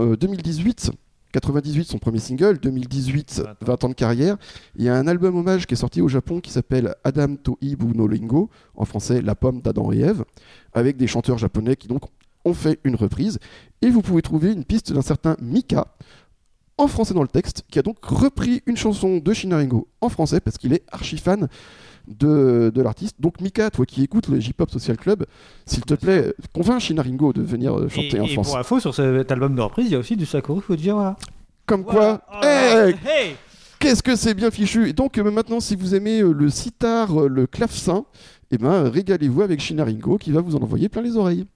[0.00, 0.92] Euh, 2018,
[1.32, 3.54] 98 son premier single, 2018 20 ans.
[3.60, 4.36] 20 ans de carrière.
[4.76, 7.58] Il y a un album hommage qui est sorti au Japon qui s'appelle Adam to
[7.60, 10.24] Ibu no Lingo, en français La pomme d'Adam et Ève,
[10.74, 12.02] avec des chanteurs japonais qui donc
[12.44, 13.38] ont fait une reprise.
[13.82, 15.88] Et vous pouvez trouver une piste d'un certain Mika
[16.78, 20.40] en français dans le texte, qui a donc repris une chanson de Shinaringo en français
[20.40, 21.48] parce qu'il est archi fan
[22.06, 23.16] de, de l'artiste.
[23.20, 25.26] Donc Mika, toi qui écoutes le J-Pop Social Club,
[25.66, 28.48] s'il te plaît, convainc Shinaringo de venir euh, Et, chanter en et France.
[28.48, 31.16] pour info, sur cet album de reprise, il y a aussi du Sakura Fujiwara.
[31.66, 32.22] Comme Voilà.
[32.30, 32.94] quoi, Oh hey.
[33.06, 33.36] Hey
[33.78, 37.20] qu'est-ce que c'est bien fichu Et donc euh, maintenant, si vous aimez euh, le sitar,
[37.22, 38.04] euh, le clavecin,
[38.50, 41.46] eh ben, régalez-vous avec Shinaringo qui va vous en envoyer plein les oreilles.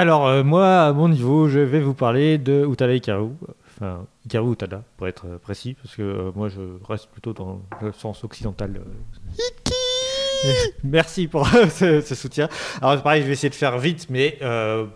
[0.00, 3.32] Alors, euh, moi, à mon niveau, je vais vous parler de Utada Hikaru.
[3.76, 7.60] Enfin, Hikaru Utada, pour être euh, précis, parce que euh, moi, je reste plutôt dans
[7.82, 8.80] le sens occidental.
[8.80, 10.50] euh.
[10.84, 12.48] Merci pour ce, ce soutien.
[12.80, 14.86] Alors, c'est pareil, je vais essayer de faire vite, mais euh,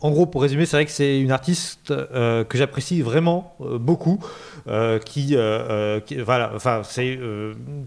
[0.00, 3.78] en gros, pour résumer, c'est vrai que c'est une artiste euh, que j'apprécie vraiment euh,
[3.78, 4.18] beaucoup.
[5.06, 5.36] qui,
[6.06, 7.20] qui- voilà, enfin, c'est.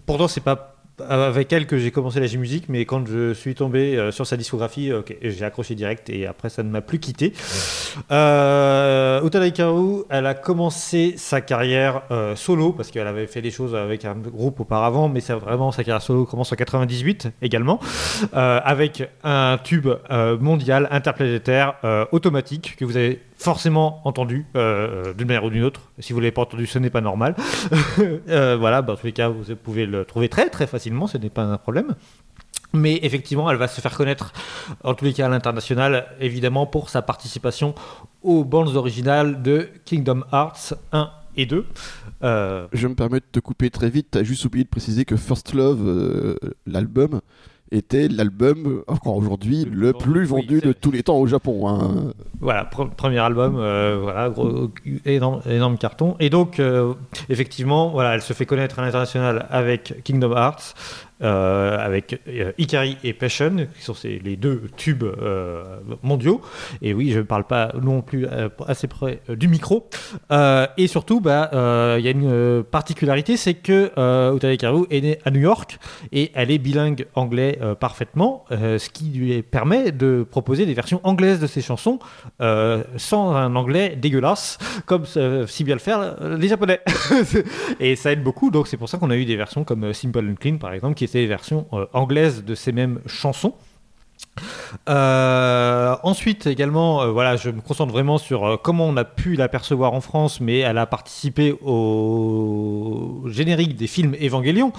[0.06, 3.96] pourtant, c'est pas avec elle que j'ai commencé la J-musique, mais quand je suis tombé
[3.96, 7.32] euh, sur sa discographie, ok, j'ai accroché direct et après ça ne m'a plus quitté.
[8.10, 13.50] Euh, Utada Hikaru, elle a commencé sa carrière euh, solo parce qu'elle avait fait des
[13.50, 17.80] choses avec un groupe auparavant, mais c'est vraiment sa carrière solo commence en 98 également,
[18.34, 21.74] euh, avec un tube euh, mondial interplanétaire
[22.12, 25.80] automatique que vous avez forcément entendu d'une manière ou d'une autre.
[25.98, 27.34] Si vous l'avez pas entendu, ce n'est pas normal.
[28.26, 31.30] Voilà, bah, en tous les cas, vous pouvez le trouver très très facilement, ce n'est
[31.30, 31.94] pas un problème.
[32.74, 34.32] Mais effectivement, elle va se faire connaître,
[34.82, 37.74] en tous les cas à l'international, évidemment pour sa participation
[38.22, 41.64] aux bandes originales de Kingdom Hearts 1 et 2.
[42.22, 45.16] Euh, Je me permets de te couper très vite, t'as juste oublié de préciser que
[45.16, 46.36] First Love, euh,
[46.66, 47.20] l'album,
[47.72, 51.66] était l'album, encore aujourd'hui, Le le plus vendu, oui, de tous les temps au Japon.
[51.68, 52.12] hein.
[52.40, 54.70] Voilà, pre- premier album, euh, voilà, gros,
[55.06, 56.14] énorme, énorme carton.
[56.20, 56.94] Et donc, euh,
[57.30, 60.74] effectivement, voilà, elle se fait connaître à l'international avec Kingdom Hearts,
[61.24, 65.62] euh, avec euh, Ikari et Passion, qui sont ces- les deux tubes euh,
[66.02, 66.40] mondiaux.
[66.82, 68.26] Et oui, je ne parle pas non plus
[68.66, 69.88] assez près du micro.
[70.76, 71.48] Et surtout, bah,
[71.98, 73.86] il y a une particularité, c'est que
[74.36, 75.78] Utada Hikaru est née à New York
[76.12, 81.40] et elle est bilingue anglais parfaitement, ce qui lui permet de proposer des versions anglaises
[81.40, 81.98] de ses chansons
[82.96, 85.04] sans un anglais dégueulasse, comme
[85.46, 86.80] si bien le faire les japonais.
[87.80, 90.18] et ça aide beaucoup, donc c'est pour ça qu'on a eu des versions comme Simple
[90.30, 93.54] and Clean par exemple, qui est c'était les versions euh, anglaises de ces mêmes chansons.
[94.88, 99.92] Euh, ensuite également, euh, voilà, je me concentre vraiment sur comment on a pu l'apercevoir
[99.92, 104.72] en France, mais elle a participé au générique des films Évangélion,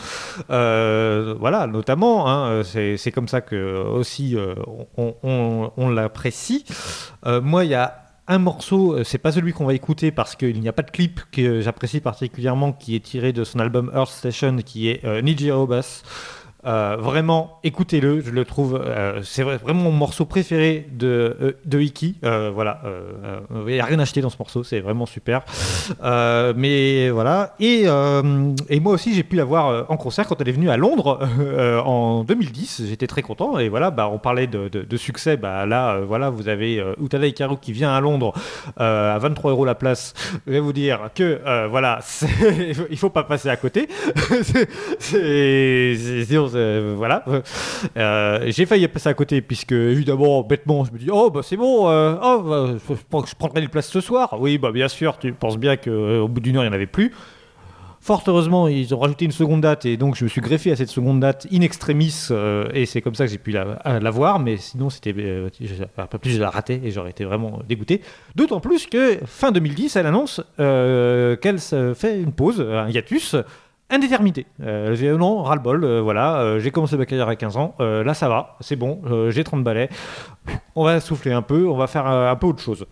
[0.49, 2.27] voilà, notamment.
[2.29, 4.35] hein, c'est comme ça que aussi
[4.97, 6.65] on, l'apprécie.
[7.25, 10.59] Moi, il y a un morceau, euh, c'est pas celui qu'on va écouter parce qu'il
[10.59, 14.09] n'y a pas de clip que j'apprécie particulièrement, qui est tiré de son album Earth
[14.09, 15.69] Station, qui est euh, Nijiro.
[16.65, 21.51] Euh, vraiment, écoutez-le, je le trouve, euh, c'est vrai- vraiment mon morceau préféré de, euh,
[21.65, 22.15] de Iki.
[22.53, 22.81] Voilà,
[23.67, 25.43] il n'y a rien acheté dans ce morceau, c'est vraiment super.
[26.03, 27.83] Mais voilà, et,
[28.69, 31.19] et moi aussi j'ai pu la voir en concert quand elle est venue à Londres
[31.85, 32.83] en 2010.
[32.87, 35.35] J'étais très content et voilà, bah, on parlait de, de- succès.
[35.37, 38.33] Bah, là, voilà, vous avez Utada Hikaru qui vient à Londres
[38.77, 40.13] à 23 euros la place.
[40.47, 41.99] Je vais vous dire que voilà,
[42.89, 43.87] il faut pas passer à côté.
[44.99, 45.95] C'est-
[46.55, 47.23] c'est- voilà.
[47.97, 51.57] Euh, j'ai failli passer à côté puisque évidemment bêtement je me dis oh bah c'est
[51.57, 55.17] bon euh, oh bah, je, je prendrai les places ce soir oui bah bien sûr
[55.17, 57.11] tu penses bien qu'au bout d'une heure il n'y en avait plus
[58.05, 60.75] Fort heureusement, ils ont rajouté une seconde date et donc je me suis greffé à
[60.75, 64.37] cette seconde date in extremis euh, et c'est comme ça que j'ai pu la, voir.
[64.37, 65.49] Mais sinon, c'était euh,
[66.11, 68.01] peu plus je la raté et j'aurais été vraiment dégoûté.
[68.35, 73.35] D'autant plus que fin 2010, elle annonce euh, qu'elle fait une pause, un hiatus
[73.89, 74.45] indéterminé.
[74.61, 78.03] Euh, j'ai non, ras-le-bol, euh, voilà, euh, j'ai commencé ma carrière à 15 ans, euh,
[78.03, 79.89] là ça va, c'est bon, j'ai 30 balais,
[80.75, 82.85] on va souffler un peu, on va faire un peu autre chose.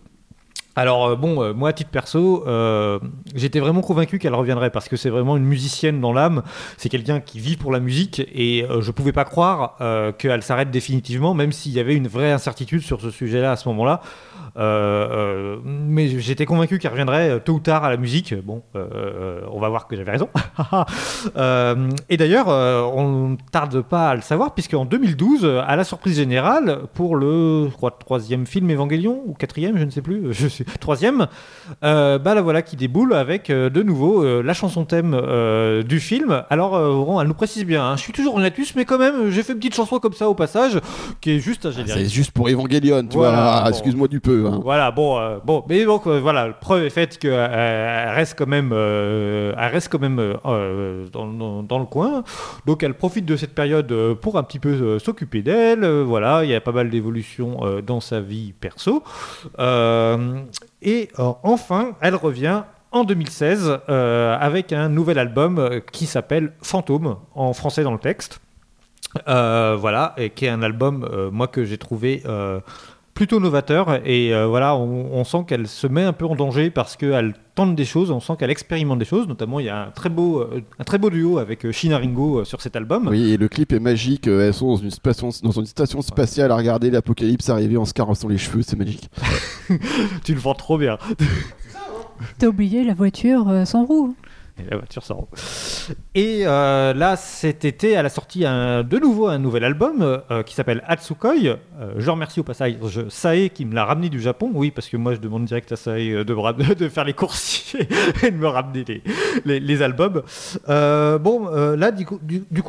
[0.76, 2.98] Alors euh, bon, euh, moi à titre perso, euh,
[3.34, 6.42] j'étais vraiment convaincu qu'elle reviendrait parce que c'est vraiment une musicienne dans l'âme.
[6.76, 9.76] C'est quelqu'un qui vit pour la musique et euh, je pouvais pas croire
[10.18, 13.68] qu'elle s'arrête définitivement, même s'il y avait une vraie incertitude sur ce sujet-là à ce
[13.68, 14.00] moment-là.
[15.64, 18.34] Mais j'étais convaincu qu'elle reviendrait tôt ou tard à la musique.
[18.44, 20.28] Bon, on va voir que j'avais raison.
[22.08, 25.84] Et d'ailleurs, on ne tarde pas à le savoir puisque en 2012, euh, à la
[25.84, 27.68] surprise générale, pour le
[28.00, 31.26] troisième film Évangélion ou quatrième, je ne sais plus, je sais, troisième,
[31.82, 35.12] euh, bah la voilà qui déboule avec euh, de nouveau euh, la chanson thème
[35.86, 36.42] du film.
[36.50, 36.76] Alors,
[37.20, 39.52] elle nous précise bien, hein, je suis toujours en latus, mais quand même, j'ai fait
[39.52, 40.78] une petite chanson comme ça au passage,
[41.20, 42.12] qui est juste un C'est générique.
[42.12, 43.62] juste pour Evangelion, tu Voilà, vois.
[43.62, 43.68] bon.
[43.68, 44.46] Excuse-moi du peu.
[44.46, 44.60] hein.
[44.62, 47.34] Voilà, bon, bon, mais donc voilà, preuve est faite qu'elle
[48.14, 50.34] reste quand même, elle reste quand même
[51.12, 52.22] dans, dans- dans le coin.
[52.66, 55.84] Donc elle profite de cette période pour un petit peu s'occuper d'elle.
[55.86, 59.02] voilà, il y a pas mal d'évolutions dans sa vie perso.
[59.58, 60.40] Euh,
[60.82, 62.62] et euh, enfin, elle revient.
[62.92, 67.98] En 2016, euh, avec un nouvel album euh, qui s'appelle Fantôme, en français dans le
[67.98, 68.40] texte.
[69.26, 72.22] Voilà, et qui est un album, moi, que j'ai trouvé
[73.14, 74.00] plutôt novateur.
[74.04, 77.34] Et euh, voilà, on, on sent qu'elle se met un peu en danger parce qu'elle
[77.54, 79.28] tente des choses, on sent qu'elle expérimente des choses.
[79.28, 81.98] Notamment, il y a un très beau, euh, un très beau duo avec euh, Shina
[81.98, 83.08] Ringo euh, sur cet album.
[83.08, 84.26] Oui, et le clip est magique.
[84.26, 87.94] Elles sont dans une station, dans une station spatiale à regarder l'apocalypse arriver en se
[87.94, 88.62] caressant les cheveux.
[88.62, 89.08] C'est magique.
[90.24, 90.98] Tu le vends trop bien.
[92.38, 94.14] T'as oublié la voiture sans roue.
[94.56, 95.26] Et la voiture sort.
[96.14, 100.54] Et euh, là, cet été, elle a sorti de nouveau un nouvel album euh, qui
[100.54, 101.34] s'appelle Hatsukoi.
[101.34, 102.76] Euh, je remercie au passage
[103.08, 104.52] Sae qui me l'a ramené du Japon.
[104.54, 107.74] Oui, parce que moi, je demande direct à Sae euh, de, faire les courses
[108.22, 108.84] et de me ramener
[109.44, 110.22] les, albums.
[110.68, 112.20] Bon, là, du coup,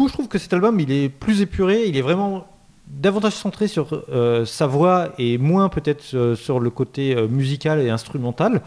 [0.08, 1.86] je trouve que cet album, il est plus épuré.
[1.86, 2.48] Il est vraiment
[2.88, 7.82] davantage centré sur euh, sa voix et moins peut-être euh, sur le côté euh, musical
[7.82, 8.62] et instrumental.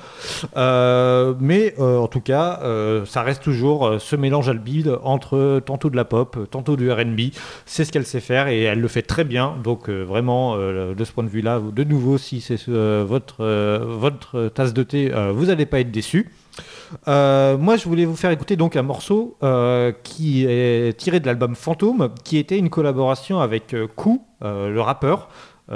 [1.41, 2.61] Mais en tout cas,
[3.07, 7.33] ça reste toujours ce mélange albide entre tantôt de la pop, tantôt du RB.
[7.67, 9.57] C'est ce qu'elle sait faire et elle le fait très bien.
[9.63, 14.83] Donc vraiment, de ce point de vue-là, de nouveau, si c'est votre, votre tasse de
[14.83, 16.31] thé, vous n'allez pas être déçus.
[17.07, 21.27] Euh, moi, je voulais vous faire écouter donc un morceau euh, qui est tiré de
[21.27, 25.29] l'album Fantôme, qui était une collaboration avec euh, Ku, le rappeur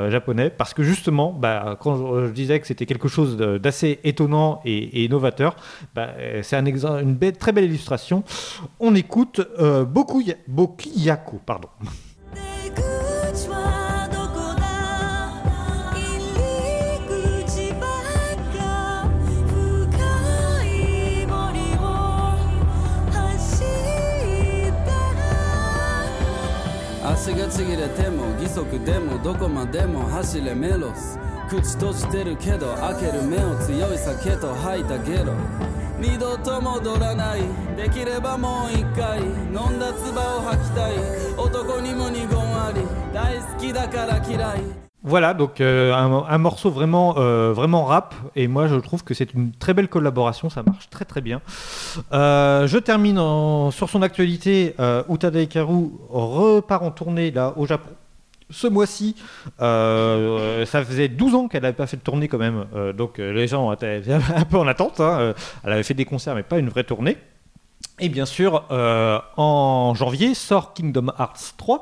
[0.08, 5.04] japonais, parce que justement, bah, quand je, disais que c'était quelque chose d'assez étonnant et,
[5.04, 5.54] et novateur,
[5.94, 6.08] bah,
[6.42, 8.24] c'est une très belle illustration.
[8.80, 11.68] On écoute Bokuya- Bokiyaku, pardon.
[27.62, 31.18] ちぎれても義足でもどこまでも走れメロス。
[31.48, 35.32] 口閉じてるけど開ける目を強い酒と吐いたゲロ。
[36.00, 37.42] 二度と戻らない。
[37.76, 39.20] できればもう一回。
[39.20, 40.94] 飲んだ唾を吐きたい。
[41.36, 42.82] 男にも二言あり。
[43.14, 44.81] 大好きだから嫌い。
[45.04, 49.50] Voilà, donc euh, un, morceau vraiment, euh, vraiment rap, et moi je trouve que c'est une
[49.50, 51.40] très belle collaboration, ça marche très très bien.
[52.12, 54.76] Euh, je termine en- sur son actualité,
[55.10, 57.90] Utada Hikaru repart en tournée là au Japon.
[58.50, 59.16] Ce mois-ci,
[59.58, 62.64] ça faisait 12 ans qu'elle n'avait pas fait de tournée quand même,
[62.96, 64.02] donc les gens étaient
[64.36, 65.00] un peu en attente.
[65.00, 65.34] hein.
[65.64, 67.16] Elle avait fait des concerts mais pas une vraie tournée.
[68.04, 71.80] Et bien sûr, euh, en janvier sort Kingdom Hearts 3,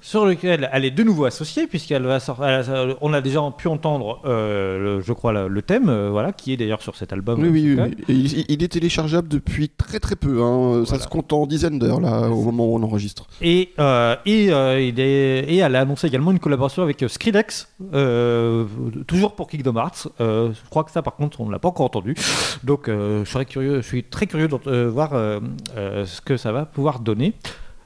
[0.00, 2.46] sur lequel elle est de nouveau associée, puisqu'elle va sortir.
[2.46, 6.32] elle- On a déjà pu entendre, euh, le- je crois, le, le thème, euh, voilà,
[6.32, 7.40] qui est d'ailleurs sur cet album.
[7.40, 7.96] Oui, oui, oui.
[8.08, 10.42] Il, il est téléchargeable depuis très très peu.
[10.42, 10.84] hein.
[10.84, 13.26] Ça se compte en dizaines d'heures là, au moment où on enregistre.
[13.40, 17.08] Et, euh, et, euh, il est- et elle a annoncé également une collaboration avec euh,
[17.08, 18.64] Skrillex, euh,
[19.06, 20.08] toujours pour Kingdom Hearts.
[20.20, 22.16] Euh, je crois que ça, par contre, on ne l'a pas encore entendu.
[22.64, 25.40] Donc, euh, je, serais curieux, je suis très curieux de euh, voir euh, euh,
[25.76, 27.34] ce que ça va pouvoir donner.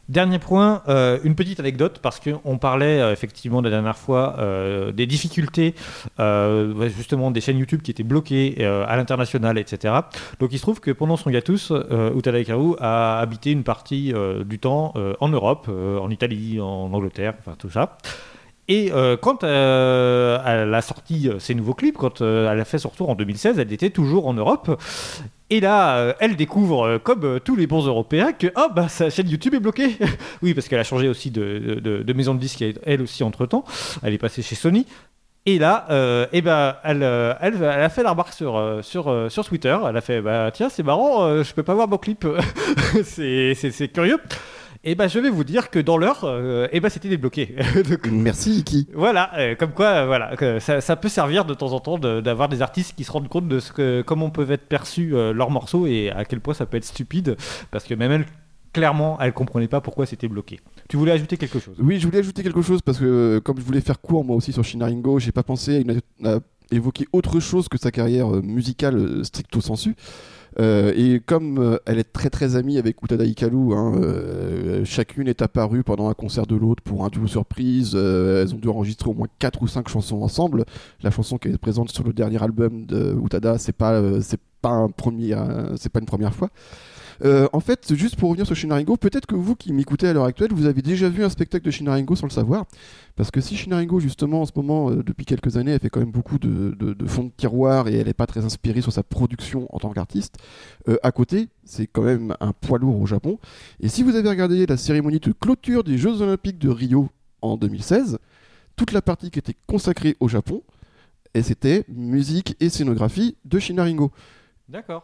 [0.08, 4.92] Dernier point, euh, une petite anecdote, parce qu'on parlait euh, effectivement la dernière fois euh,
[4.92, 5.74] des difficultés,
[6.20, 9.94] euh, justement des chaînes YouTube qui étaient bloquées euh, à l'international, etc.
[10.38, 14.12] Donc il se trouve que pendant son hiatus, euh, Utada Hikaru a habité une partie
[14.14, 17.98] euh, du temps euh, en Europe, euh, en Italie, en Angleterre, enfin tout ça.
[18.68, 22.64] Et euh, quand euh, elle a sorti euh, ses nouveaux clips, quand euh, elle a
[22.64, 24.80] fait son retour en 2016, elle était toujours en Europe.
[25.48, 28.88] Et là, euh, elle découvre, euh, comme euh, tous les bons Européens, que oh, bah,
[28.88, 29.96] sa chaîne YouTube est bloquée.
[30.42, 33.64] oui, parce qu'elle a changé aussi de, de- de maison de disque, elle aussi, entre-temps.
[34.02, 34.86] Elle est passée chez Sony.
[35.48, 35.86] Et là,
[36.32, 37.04] eh ben, elle,
[37.40, 39.78] elle, a fait la remarque sur, sur, sur Twitter.
[39.88, 42.26] Elle a fait bah, Tiens, c'est marrant, je peux pas voir mon clip.
[43.04, 44.18] c'est curieux.
[44.88, 47.56] Et ben, je vais vous dire que dans l'heure, euh, eh ben, c'était débloqué.
[47.90, 48.86] Donc, Merci Iki.
[48.94, 51.98] voilà, euh, comme quoi, euh, voilà, que ça, ça peut servir de temps en temps
[51.98, 55.08] de- d'avoir des artistes qui se rendent compte de ce que, comment peuvent être perçus
[55.10, 57.36] leurs morceaux et à quel point ça peut être stupide,
[57.72, 58.26] parce que même elle,
[58.72, 60.60] clairement, elle comprenait pas pourquoi c'était bloqué.
[60.88, 61.74] Tu voulais ajouter quelque chose?
[61.80, 64.52] Oui, je voulais ajouter quelque chose parce que comme je voulais faire court moi aussi
[64.52, 66.38] sur Shinaringo, j'ai pas pensé à, une- à
[66.70, 69.96] évoquer autre chose que sa carrière musicale stricto sensu.
[70.58, 75.28] Euh, et comme euh, elle est très très amie avec Utada Hikaru, hein, euh, chacune
[75.28, 77.94] est apparue pendant un concert de l'autre pour un duo surprise.
[77.94, 80.64] elles ont dû enregistrer au moins 4 ou 5 chansons ensemble.
[81.02, 84.70] La chanson qui est présente sur le dernier album de Utada, c'est pas c'est pas
[84.70, 85.36] un premier,
[85.76, 86.50] c'est pas une première fois.
[87.24, 90.24] Euh, en fait, juste pour revenir sur Shinaringo, peut-être que vous qui m'écoutez à l'heure
[90.24, 92.66] actuelle, vous avez déjà vu un spectacle de Shinaringo sans le savoir.
[93.16, 96.00] Parce que si Shinaringo, justement, en ce moment, euh, depuis quelques années, elle fait quand
[96.00, 96.76] même beaucoup de,
[97.06, 100.36] fonds de tiroir et elle n'est pas très inspirée sur sa production en tant qu'artiste,
[100.88, 103.38] euh, à côté, c'est quand même un poids lourd au Japon.
[103.80, 107.08] Et si vous avez regardé la cérémonie de clôture des Jeux Olympiques de Rio
[107.42, 108.18] en 2016,
[108.76, 110.62] toute la partie qui était consacrée au Japon,
[111.36, 114.10] et c'était musique et scénographie de Shinaringo.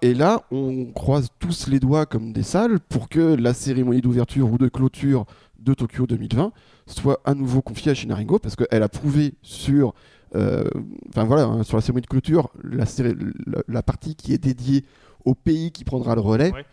[0.02, 4.50] Et là, on croise tous les doigts comme des salles pour que la cérémonie d'ouverture
[4.52, 5.24] ou de clôture
[5.60, 6.52] de Tokyo 2020
[6.86, 9.94] soit à nouveau confiée à Shinaringo parce qu'elle a prouvé sur,
[10.34, 10.64] euh,
[11.14, 13.14] voilà, hein, sur la cérémonie de clôture, la, céré-
[13.46, 14.84] la- la partie qui est dédiée
[15.24, 16.64] au pays qui prendra le relais Ouais.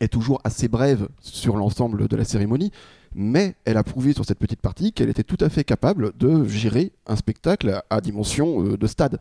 [0.00, 2.72] est toujours assez brève sur l'ensemble de la cérémonie,
[3.14, 6.44] mais elle a prouvé sur cette petite partie qu'elle était tout à fait capable de
[6.44, 9.18] gérer un spectacle à dimension euh, de stade.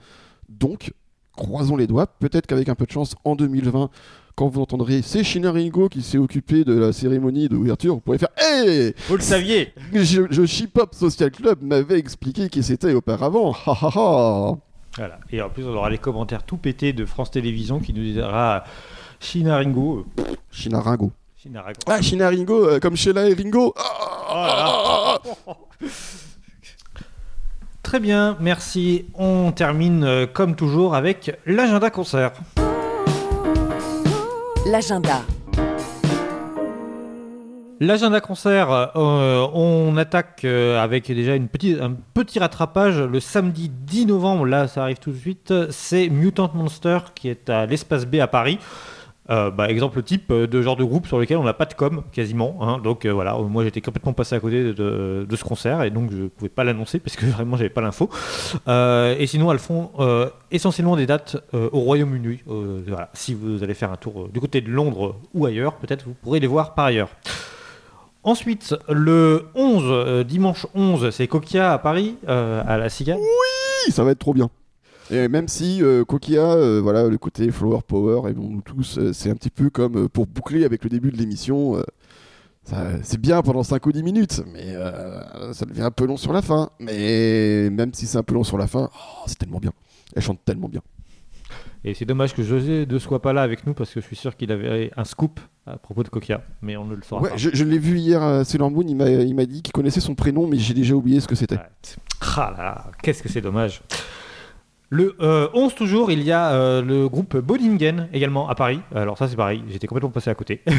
[0.48, 0.94] Donc,
[1.38, 3.90] croisons les doigts, peut-être qu'avec un peu de chance, en 2020,
[4.36, 8.30] quand vous entendrez c'est Shinaringo qui s'est occupé de la cérémonie d'ouverture, vous pourrez faire
[8.38, 13.54] Hey Vous le saviez Je, je Chip-Hop Social Club m'avait expliqué qui c'était auparavant.
[13.66, 14.56] Ha ha ha
[14.98, 15.20] Voilà.
[15.32, 18.64] Et en plus, on aura les commentaires tout pétés de France Télévisions qui nous dira
[19.20, 20.06] Shinaringo.
[20.20, 21.12] euh, Shinaringo.
[21.38, 21.80] Shinaringo.
[21.88, 23.74] Ah, Shinaringo, euh, comme Sheila et Ringo.
[23.78, 23.84] Ah,
[24.30, 25.58] Oh là là.
[27.88, 29.06] Très bien, merci.
[29.14, 32.34] On termine euh, comme toujours avec l'agenda concert.
[34.66, 35.22] L'agenda.
[37.80, 43.70] L'agenda concert, euh, on attaque euh, avec déjà une petite, un petit rattrapage le samedi
[43.70, 44.46] 10 novembre.
[44.46, 45.54] Là, ça arrive tout de suite.
[45.70, 48.60] C'est Mutant Monster qui est à l'espace B à Paris.
[49.30, 51.74] Euh, bah, exemple type euh, de genre de groupe sur lequel on n'a pas de
[51.74, 52.58] com quasiment.
[52.62, 52.80] hein.
[52.80, 56.24] donc euh, voilà, moi j'étais complètement passé à côté de, ce concert et donc je
[56.24, 58.10] ne pouvais pas l'annoncer parce que vraiment j'avais pas l'info.
[58.68, 59.92] Et sinon elles font
[60.52, 62.40] essentiellement des dates au Royaume-Uni.
[63.14, 66.40] Si vous allez faire un tour du côté de Londres ou ailleurs, peut-être vous pourrez
[66.40, 67.10] les voir par ailleurs.
[68.24, 73.20] Ensuite, le 11, euh, dimanche 11, c'est Coquia à Paris, à la Cigale.
[73.20, 74.50] Oui, ça va être trop bien.
[75.10, 78.98] Et même si euh, Kokia, euh, voilà, le côté flower power, et bon, nous tous,
[78.98, 81.82] euh, c'est un petit peu comme euh, pour boucler avec le début de l'émission.
[83.04, 84.76] c'est bien pendant 5 ou 10 minutes, mais
[85.54, 86.70] ça devient un peu long sur la fin.
[86.80, 89.72] Mais même si c'est un peu long sur la fin, oh, c'est tellement bien.
[90.16, 90.82] Elle chante tellement bien.
[91.86, 94.16] Et c'est dommage que José ne soit pas là avec nous parce que je suis
[94.18, 97.30] sûr qu'il avait un scoop à propos de Kokia, mais on ne le saura Ouais,
[97.30, 97.38] pas.
[97.38, 98.96] je, je l'ai vu hier à Sailor Moon, il
[99.36, 101.58] m'a dit qu'il connaissait son prénom, mais j'ai déjà oublié ce que c'était.
[102.36, 103.82] Ah là là, qu'est-ce que c'est dommage.
[104.90, 108.80] Le euh, 11 toujours, il y a euh, le groupe Bodingen également à Paris.
[108.96, 110.62] Alors ça c'est pareil, j'étais complètement passé à côté.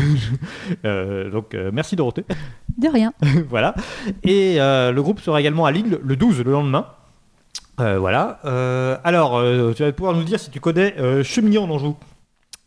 [0.85, 2.25] Euh, donc euh, merci Dorothée.
[2.77, 3.13] De rien.
[3.49, 3.75] voilà.
[4.23, 6.87] Et euh, le groupe sera également à Lille le 12, le lendemain.
[7.81, 8.41] Euh, voilà.
[8.45, 11.97] Euh, alors, euh, tu vas pouvoir nous dire si tu connais euh, Chemillon en Anjou.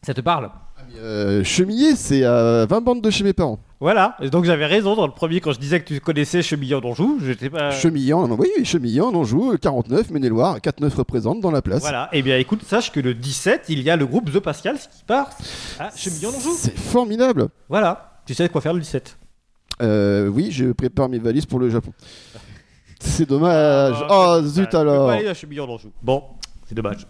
[0.02, 0.50] Ça te parle?
[0.98, 3.60] Euh, Chemillé, c'est à 20 bandes de chez mes parents.
[3.82, 4.16] Voilà.
[4.22, 6.90] Et donc j'avais raison dans le premier quand je disais que tu connaissais Chemillon en
[6.90, 7.20] Anjou.
[7.26, 7.72] J'étais pas.
[7.72, 11.82] Chemillan, oui, oui, Chemillan, on joue 49, Maine-et-Loire, 4-9 représente dans la place.
[11.82, 12.08] Voilà.
[12.14, 15.04] Eh bien, écoute, sache que le 17, il y a le groupe The Pascal qui
[15.04, 15.32] part
[15.80, 16.54] à Chemillon en Anjou.
[16.56, 17.48] C'est formidable.
[17.70, 18.22] Voilà.
[18.28, 19.18] Tu sais quoi faire le 17.
[19.82, 21.92] Euh, oui, je prépare mes valises pour le Japon.
[23.00, 23.96] C'est dommage.
[24.00, 25.08] oh, voilà, zut je peux alors.
[25.08, 25.92] pas aller à Chemillon en Anjou.
[26.04, 26.24] Bon,
[26.68, 27.08] c'est dommage.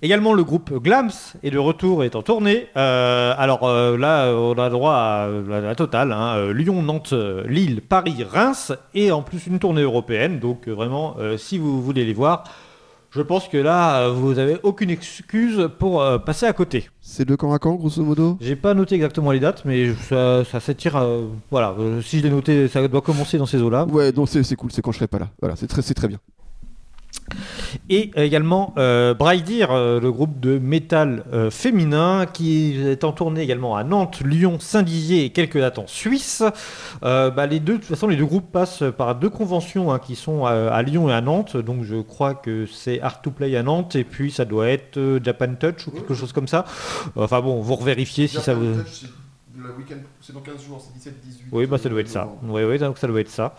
[0.00, 1.10] Également, le groupe Glams
[1.42, 2.68] est de retour et est en tournée.
[2.76, 7.14] Euh, alors euh, là, on a droit à la, totale hein, euh, Lyon, Nantes,
[7.46, 10.38] Lille, Paris, Reims et en plus une tournée européenne.
[10.38, 12.44] Donc vraiment, si vous voulez les voir,
[13.10, 16.88] je pense que là, vous avez aucune excuse pour passer à côté.
[17.00, 18.36] C'est de camp à camp, grosso modo?
[18.40, 20.94] J'ai pas noté exactement les dates, mais ça, ça s'étire.
[20.96, 23.86] euh, voilà, euh, si je l'ai noté, ça doit commencer dans ces eaux-là.
[23.86, 25.30] Ouais, donc c'est cool, c'est quand je serai pas là.
[25.40, 26.18] Voilà, c'est très, c'est très bien.
[27.90, 33.42] Et également euh, Braidir, euh, le groupe de métal euh, féminin qui est en tournée
[33.42, 36.42] également à Nantes, Lyon, Saint-Dizier et quelques dates en Suisse.
[37.02, 39.98] Euh, bah, les deux, de toute façon, les deux groupes passent par deux conventions hein,
[39.98, 41.56] qui sont à, à Lyon et à Nantes.
[41.56, 45.18] Donc je crois que c'est Art to Play à Nantes et puis ça doit être
[45.22, 46.64] Japan Touch ou quelque chose comme ça.
[47.16, 48.76] Enfin bon, vous revérifiez si ça vous.
[50.20, 51.12] C'est dans 15 jours, c'est 17-18.
[51.52, 52.28] Oui, bah ça doit être ça.
[52.42, 53.54] Oui, oui, donc ça doit être ça.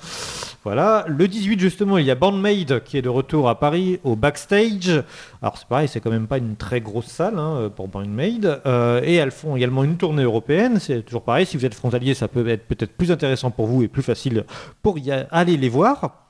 [0.63, 1.05] Voilà.
[1.07, 5.03] Le 18, justement, il y a Bandmade qui est de retour à Paris au backstage.
[5.41, 8.61] Alors, c'est pareil, c'est quand même pas une très grosse salle hein, pour Bandmade.
[8.65, 10.79] Euh, et elles font également une tournée européenne.
[10.79, 11.45] C'est toujours pareil.
[11.45, 14.45] Si vous êtes frontalier, ça peut être peut-être plus intéressant pour vous et plus facile
[14.81, 16.25] pour y aller les voir.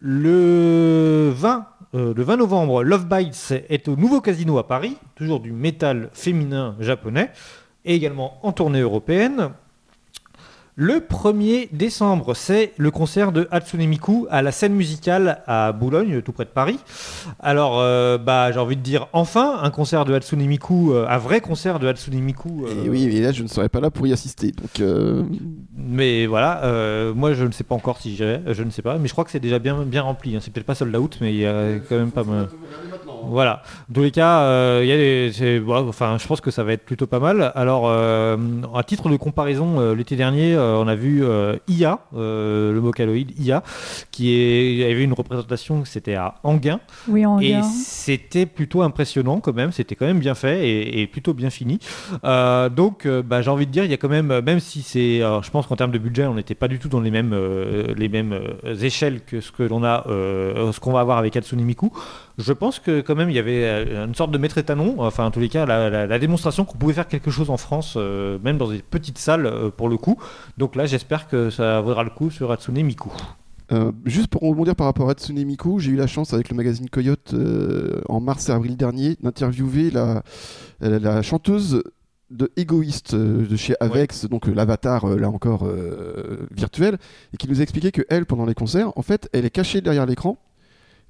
[0.00, 5.40] Le 20, euh, le 20 novembre, Love Bites est au nouveau casino à Paris, toujours
[5.40, 7.30] du métal féminin japonais,
[7.88, 9.48] et également en tournée européenne.
[10.80, 16.22] Le 1er décembre, c'est le concert de Hatsune Miku à la scène musicale à Boulogne,
[16.22, 16.78] tout près de Paris.
[17.40, 21.18] Alors, euh, bah, j'ai envie de dire enfin un concert de Hatsune Miku, euh, un
[21.18, 22.64] vrai concert de Hatsune Miku.
[22.64, 24.52] euh, Et oui, mais là, je ne serai pas là pour y assister.
[24.52, 25.24] Donc, euh,
[25.76, 28.98] mais voilà, euh, moi je ne sais pas encore si j'irai, je ne sais pas,
[28.98, 30.36] mais je crois que c'est déjà bien, bien rempli.
[30.36, 30.38] hein.
[30.40, 32.46] C'est peut-être pas sold out, mais il y a quand même pas mal.
[33.28, 33.62] Voilà.
[33.88, 36.50] Dans tous les cas, euh, il y a des, c'est- bon, enfin, je pense que
[36.50, 37.52] ça va être plutôt pas mal.
[37.54, 38.36] Alors, euh,
[38.74, 41.24] à titre de comparaison, euh, l'été dernier, on a vu
[41.68, 43.62] IA, le Vocaloid IA,
[44.10, 49.54] qui est, avait une représentation, c'était à Anguin, Oui, en et c'était plutôt impressionnant quand
[49.54, 51.78] même, c'était quand même bien fait et, et plutôt bien fini.
[52.22, 55.50] Donc bah, j'ai envie de dire, il y a quand même, même si c'est, je
[55.50, 57.34] pense qu'en termes de budget, on n'était pas du tout dans les mêmes,
[57.96, 58.38] les mêmes
[58.80, 61.90] échelles que ce que l'on a, ce qu'on va avoir avec Hatsune Miku.
[62.38, 65.26] Je pense que quand même il y avait euh, une sorte de maître étalon, enfin
[65.26, 67.94] en tous les cas la, la- la démonstration qu'on pouvait faire quelque chose en France,
[67.96, 70.16] euh, même dans des petites salles euh, pour le coup.
[70.56, 73.10] Donc là j'espère que ça vaudra le coup sur Hatsune Miku.
[73.72, 76.56] euh, juste pour rebondir par rapport à Hatsune Miku, j'ai eu la chance avec le
[76.56, 77.34] magazine Coyote
[78.08, 81.82] en mars et avril dernier d'interviewer la, chanteuse
[82.30, 85.66] de Égoïste euh, de chez Avex, donc euh, l'avatar euh, là encore
[86.54, 86.98] virtuel,
[87.32, 89.80] et qui nous a expliqué que elle, pendant les concerts, en fait, elle est cachée
[89.80, 90.36] derrière l'écran.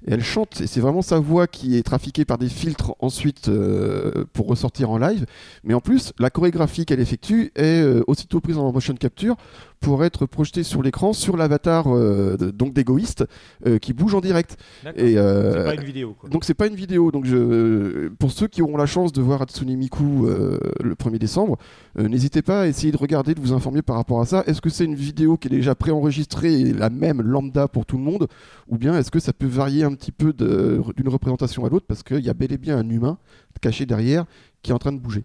[0.07, 4.23] Elle chante, et c'est vraiment sa voix qui est trafiquée par des filtres ensuite euh,
[4.31, 5.25] pour ressortir en live.
[5.63, 9.35] Mais en plus, la chorégraphie qu'elle effectue est euh, aussitôt prise en motion capture
[9.79, 13.25] pour être projetée sur l'écran sur l'avatar euh, de- donc d'égoïste
[13.65, 14.57] euh, qui bouge en direct.
[14.97, 16.29] Et euh, C'est pas une vidéo quoi.
[16.29, 17.11] donc c'est pas une vidéo.
[17.11, 21.57] Donc je, pour ceux qui auront la chance de voir Hatsune Miku le 1er décembre,
[21.97, 24.43] n'hésitez pas à essayer de regarder, de vous informer par rapport à ça.
[24.47, 27.97] Est-ce que c'est une vidéo qui est déjà préenregistrée et la même lambda pour tout
[27.97, 28.27] le monde,
[28.67, 31.85] ou bien est-ce que ça peut varier un petit peu de- d'une représentation à l'autre?
[31.87, 33.17] Parce qu'il y a bel et bien un humain
[33.61, 34.25] caché derrière
[34.61, 35.23] qui est en train de bouger.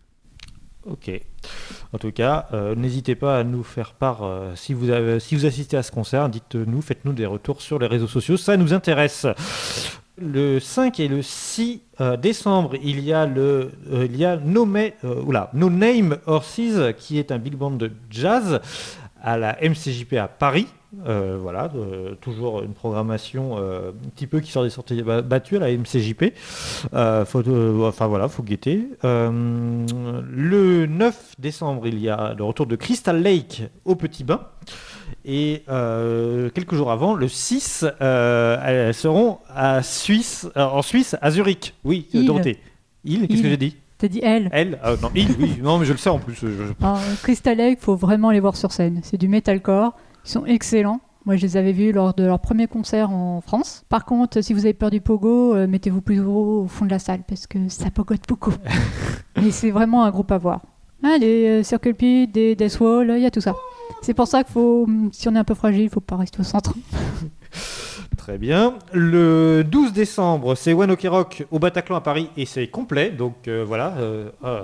[0.86, 1.10] Ok.
[1.92, 5.34] En tout cas, euh, n'hésitez pas à nous faire part euh, si, vous avez, si
[5.34, 6.28] vous assistez à ce concert.
[6.28, 9.26] Dites-nous, faites-nous des retours sur les réseaux sociaux, ça nous intéresse.
[10.16, 14.66] Le 5 et le 6 euh, décembre, il y a le, il y a no
[14.66, 18.60] Name Horses, qui est un big band de jazz
[19.22, 20.66] à la MCJP à Paris.
[21.06, 25.22] Euh, voilà, de- toujours une programmation euh, un petit peu qui sort des sorties ba-
[25.22, 26.32] battues à la MCJP.
[26.94, 27.42] Euh, faut,
[27.84, 28.88] enfin voilà, faut guetter.
[29.02, 34.40] Le 9 décembre, il y a le retour de Crystal Lake au Petit Bain.
[35.24, 35.62] Et
[36.54, 41.74] quelques jours avant, le 6, euh, elles seront à Suisse, en Suisse, à Zurich.
[41.84, 42.26] Oui, Île.
[42.26, 42.58] Dorothée.
[43.04, 43.42] Il Qu'est-ce Il.
[43.42, 43.76] que j'ai dit?
[43.98, 44.48] T'as dit elle.
[44.52, 45.56] Elle Ah, Non, il, oui.
[45.62, 46.34] Non, mais je le sais en plus.
[46.34, 46.46] je-
[47.22, 49.00] Crystal Lake, faut vraiment les voir sur scène.
[49.02, 49.92] C'est du metalcore.
[50.24, 51.00] Ils sont excellents.
[51.26, 53.84] Moi, je les avais vus lors de leur premier concert en France.
[53.88, 56.98] Par contre, si vous avez peur du pogo, euh, mettez-vous plus au fond de la
[56.98, 58.52] salle parce que ça pogote beaucoup.
[59.42, 60.60] Mais c'est vraiment un groupe à voir.
[61.02, 63.54] Ah, euh, Circle Pit, des Death Wall, il y a tout ça.
[64.02, 66.16] C'est pour ça qu'il faut, hum, si on est un peu fragile, il faut pas
[66.16, 66.74] rester au centre.
[68.16, 68.74] Très bien.
[68.92, 73.10] Le 12 décembre, c'est One Ok Rock au Bataclan à Paris et c'est complet.
[73.10, 73.94] Donc euh, voilà.
[73.98, 74.62] euh, euh,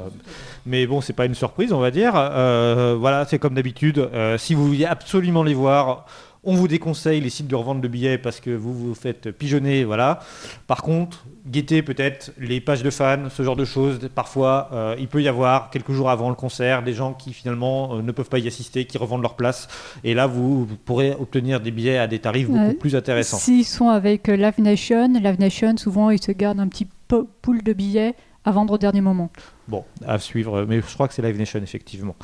[0.66, 2.12] mais bon, c'est pas une surprise, on va dire.
[2.12, 4.08] Voilà, c'est comme d'habitude.
[4.38, 6.06] Si vous vouliez absolument les voir,
[6.42, 9.84] on vous déconseille les sites de revente de billets parce que vous vous faites pigeonner.
[9.84, 10.20] Voilà.
[10.66, 14.08] Par contre, guettez peut-être les pages de fans, ce genre de choses.
[14.14, 17.96] Parfois, euh, il peut y avoir quelques jours avant le concert des gens qui finalement
[17.96, 19.68] euh, ne peuvent pas y assister, qui revendent leur place.
[20.02, 22.74] Et là, vous, vous pourrez obtenir des billets à des tarifs beaucoup Ouais.
[22.74, 23.36] plus intéressants.
[23.36, 27.28] S'ils sont avec euh, Live Nation, Live Nation, souvent, ils se gardent un petit po-
[27.42, 28.14] pool de billets
[28.46, 29.30] à vendre au dernier moment.
[29.68, 32.16] Bon, à suivre, mais je crois que c'est Live Nation, effectivement.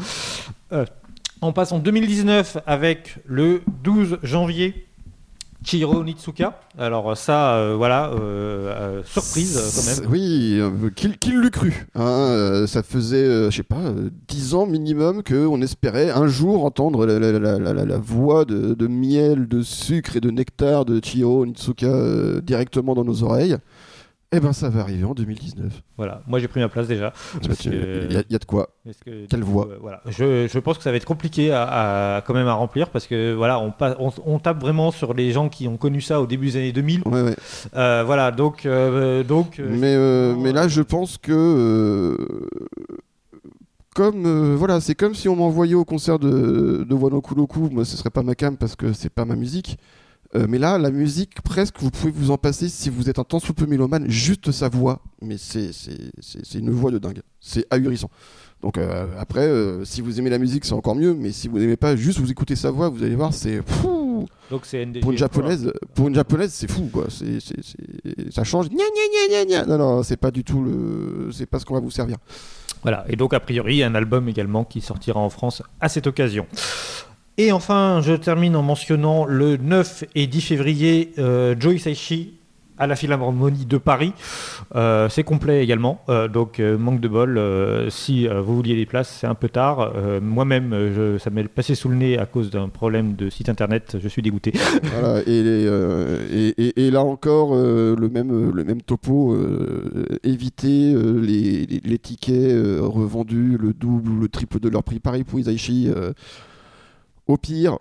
[0.72, 0.86] Euh,
[1.42, 4.86] on passe en 2019 avec le 12 janvier.
[5.64, 6.60] Chihiro Nitsuka.
[6.78, 10.12] Alors ça, euh, voilà, euh, euh, surprise quand même.
[10.12, 10.60] Oui,
[11.16, 11.88] qu'il l'eût cru.
[11.96, 17.04] hein, ça faisait, je sais pas, euh, 10 ans minimum qu'on espérait un jour entendre
[17.04, 23.04] la, voix de, de miel, de sucre et de nectar de Chihiro Nitsuka directement dans
[23.04, 23.56] nos oreilles.
[24.36, 25.82] Eh ben, ça va arriver en 2019.
[25.96, 27.12] Voilà, moi j'ai pris ma place déjà.
[27.42, 28.68] Il que- y, a- y a de quoi.
[29.04, 29.66] Que, Quelle voix.
[29.70, 30.02] euh, voilà.
[30.06, 33.06] je, je pense que ça va être compliqué à, à- quand même à remplir parce
[33.06, 36.26] que voilà, on, on, on tape vraiment sur les gens qui ont connu ça au
[36.26, 37.02] début des années 2000.
[37.06, 37.36] Ouais, ouais.
[37.76, 39.96] Euh, voilà, donc, euh, donc mais,
[40.36, 42.16] mais là, je pense que.
[43.94, 44.26] comme.
[44.26, 47.70] euh, voilà, c'est comme si on m'envoyait au concert de, de Wano Kuroku.
[47.70, 49.78] Moi, ce serait pas ma cam parce que c'est pas ma musique.
[50.34, 53.24] Euh, mais là, la musique, presque, vous pouvez vous en passer si vous êtes un
[53.24, 55.00] tant soit peu mélomane, juste sa voix.
[55.22, 55.70] Mais c'est
[56.54, 57.22] une voix de dingue.
[57.40, 58.10] C'est ahurissant.
[58.62, 61.14] Donc euh, après, euh, si vous aimez la musique, c'est encore mieux.
[61.14, 63.60] Mais si vous n'aimez pas, juste vous écoutez sa voix, vous allez voir, c'est.
[63.64, 64.26] fou.
[64.50, 64.86] donc c'est.
[65.00, 67.06] Pour une japonaise, pour une japonaise, c'est fou quoi.
[67.10, 67.38] C'est,
[68.30, 68.68] ça change.
[68.68, 68.84] Gna, gna,
[69.28, 69.66] gna, gna, gna.
[69.66, 72.16] Non non, c'est pas du tout le, c'est pas ce qu'on va vous servir.
[72.82, 76.46] Voilà, et donc a priori un album également qui sortira en France à cette occasion.
[77.38, 82.36] Et enfin, je termine en mentionnant le 9 et 10 février, euh, Joe Hisaishi
[82.78, 84.12] à la Philharmonie de Paris.
[84.74, 87.40] Euh, c'est complet également, euh, donc euh, manque de bol.
[87.90, 89.92] si vous vouliez des places, c'est un peu tard.
[90.20, 93.96] Moi-même, ça m'est passé sous le nez à cause d'un problème de site internet.
[94.00, 94.52] Je suis dégoûté.
[94.96, 98.08] Voilà, et, et, là encore le
[98.64, 99.36] même topo.
[100.22, 105.00] éviter les, tickets revendus le double ou le triple de leur prix.
[105.00, 105.90] Pareil pour Isaichi.
[107.26, 107.78] Au pire.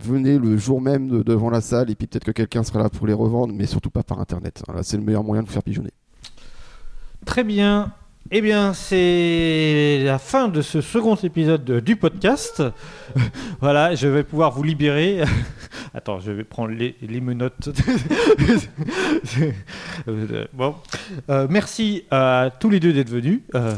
[0.00, 2.88] Venez le jour même de- devant la salle et puis peut-être que quelqu'un sera là
[2.88, 4.62] pour les revendre, mais surtout pas par internet.
[4.66, 5.90] Voilà, c'est le meilleur moyen de vous faire pigeonner.
[7.26, 7.92] Très bien.
[8.30, 12.62] Eh bien, c'est la fin de ce second épisode de- du podcast.
[13.60, 15.22] voilà, je vais pouvoir vous libérer.
[15.94, 17.70] Attends, je vais prendre les, les menottes.
[20.52, 20.74] Bon,
[21.30, 23.40] Euh, merci à tous les deux d'être venus.
[23.54, 23.74] Euh,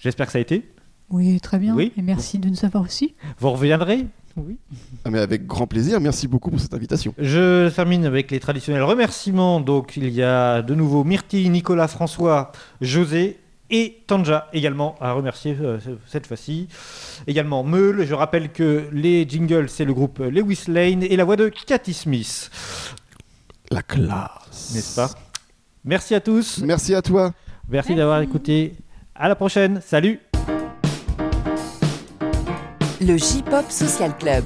[0.00, 0.68] J'espère que ça a été.
[1.10, 1.74] Oui, très bien.
[1.74, 1.92] Oui.
[1.96, 3.14] Et merci de nous avoir aussi.
[3.38, 4.06] Vous reviendrez
[4.36, 4.58] Oui.
[5.04, 6.00] Ah, mais avec grand plaisir.
[6.00, 7.14] Merci beaucoup pour cette invitation.
[7.18, 9.60] Je termine avec les traditionnels remerciements.
[9.60, 13.38] Donc, il y a de nouveau Myrtille, Nicolas, François, José
[13.70, 16.68] et Tanja également à remercier euh, cette fois-ci.
[17.26, 18.06] Également Meul.
[18.06, 21.94] Je rappelle que les jingles, c'est le groupe Lewis Lane et la voix de Cathy
[21.94, 22.50] Smith.
[23.70, 24.72] La classe.
[24.74, 25.10] N'est-ce pas?
[25.84, 26.58] Merci à tous.
[26.64, 27.32] Merci à toi.
[27.68, 28.74] Merci d'avoir écouté.
[29.14, 29.80] À la prochaine.
[29.84, 30.20] Salut
[33.00, 34.44] Le J-Pop Social Club.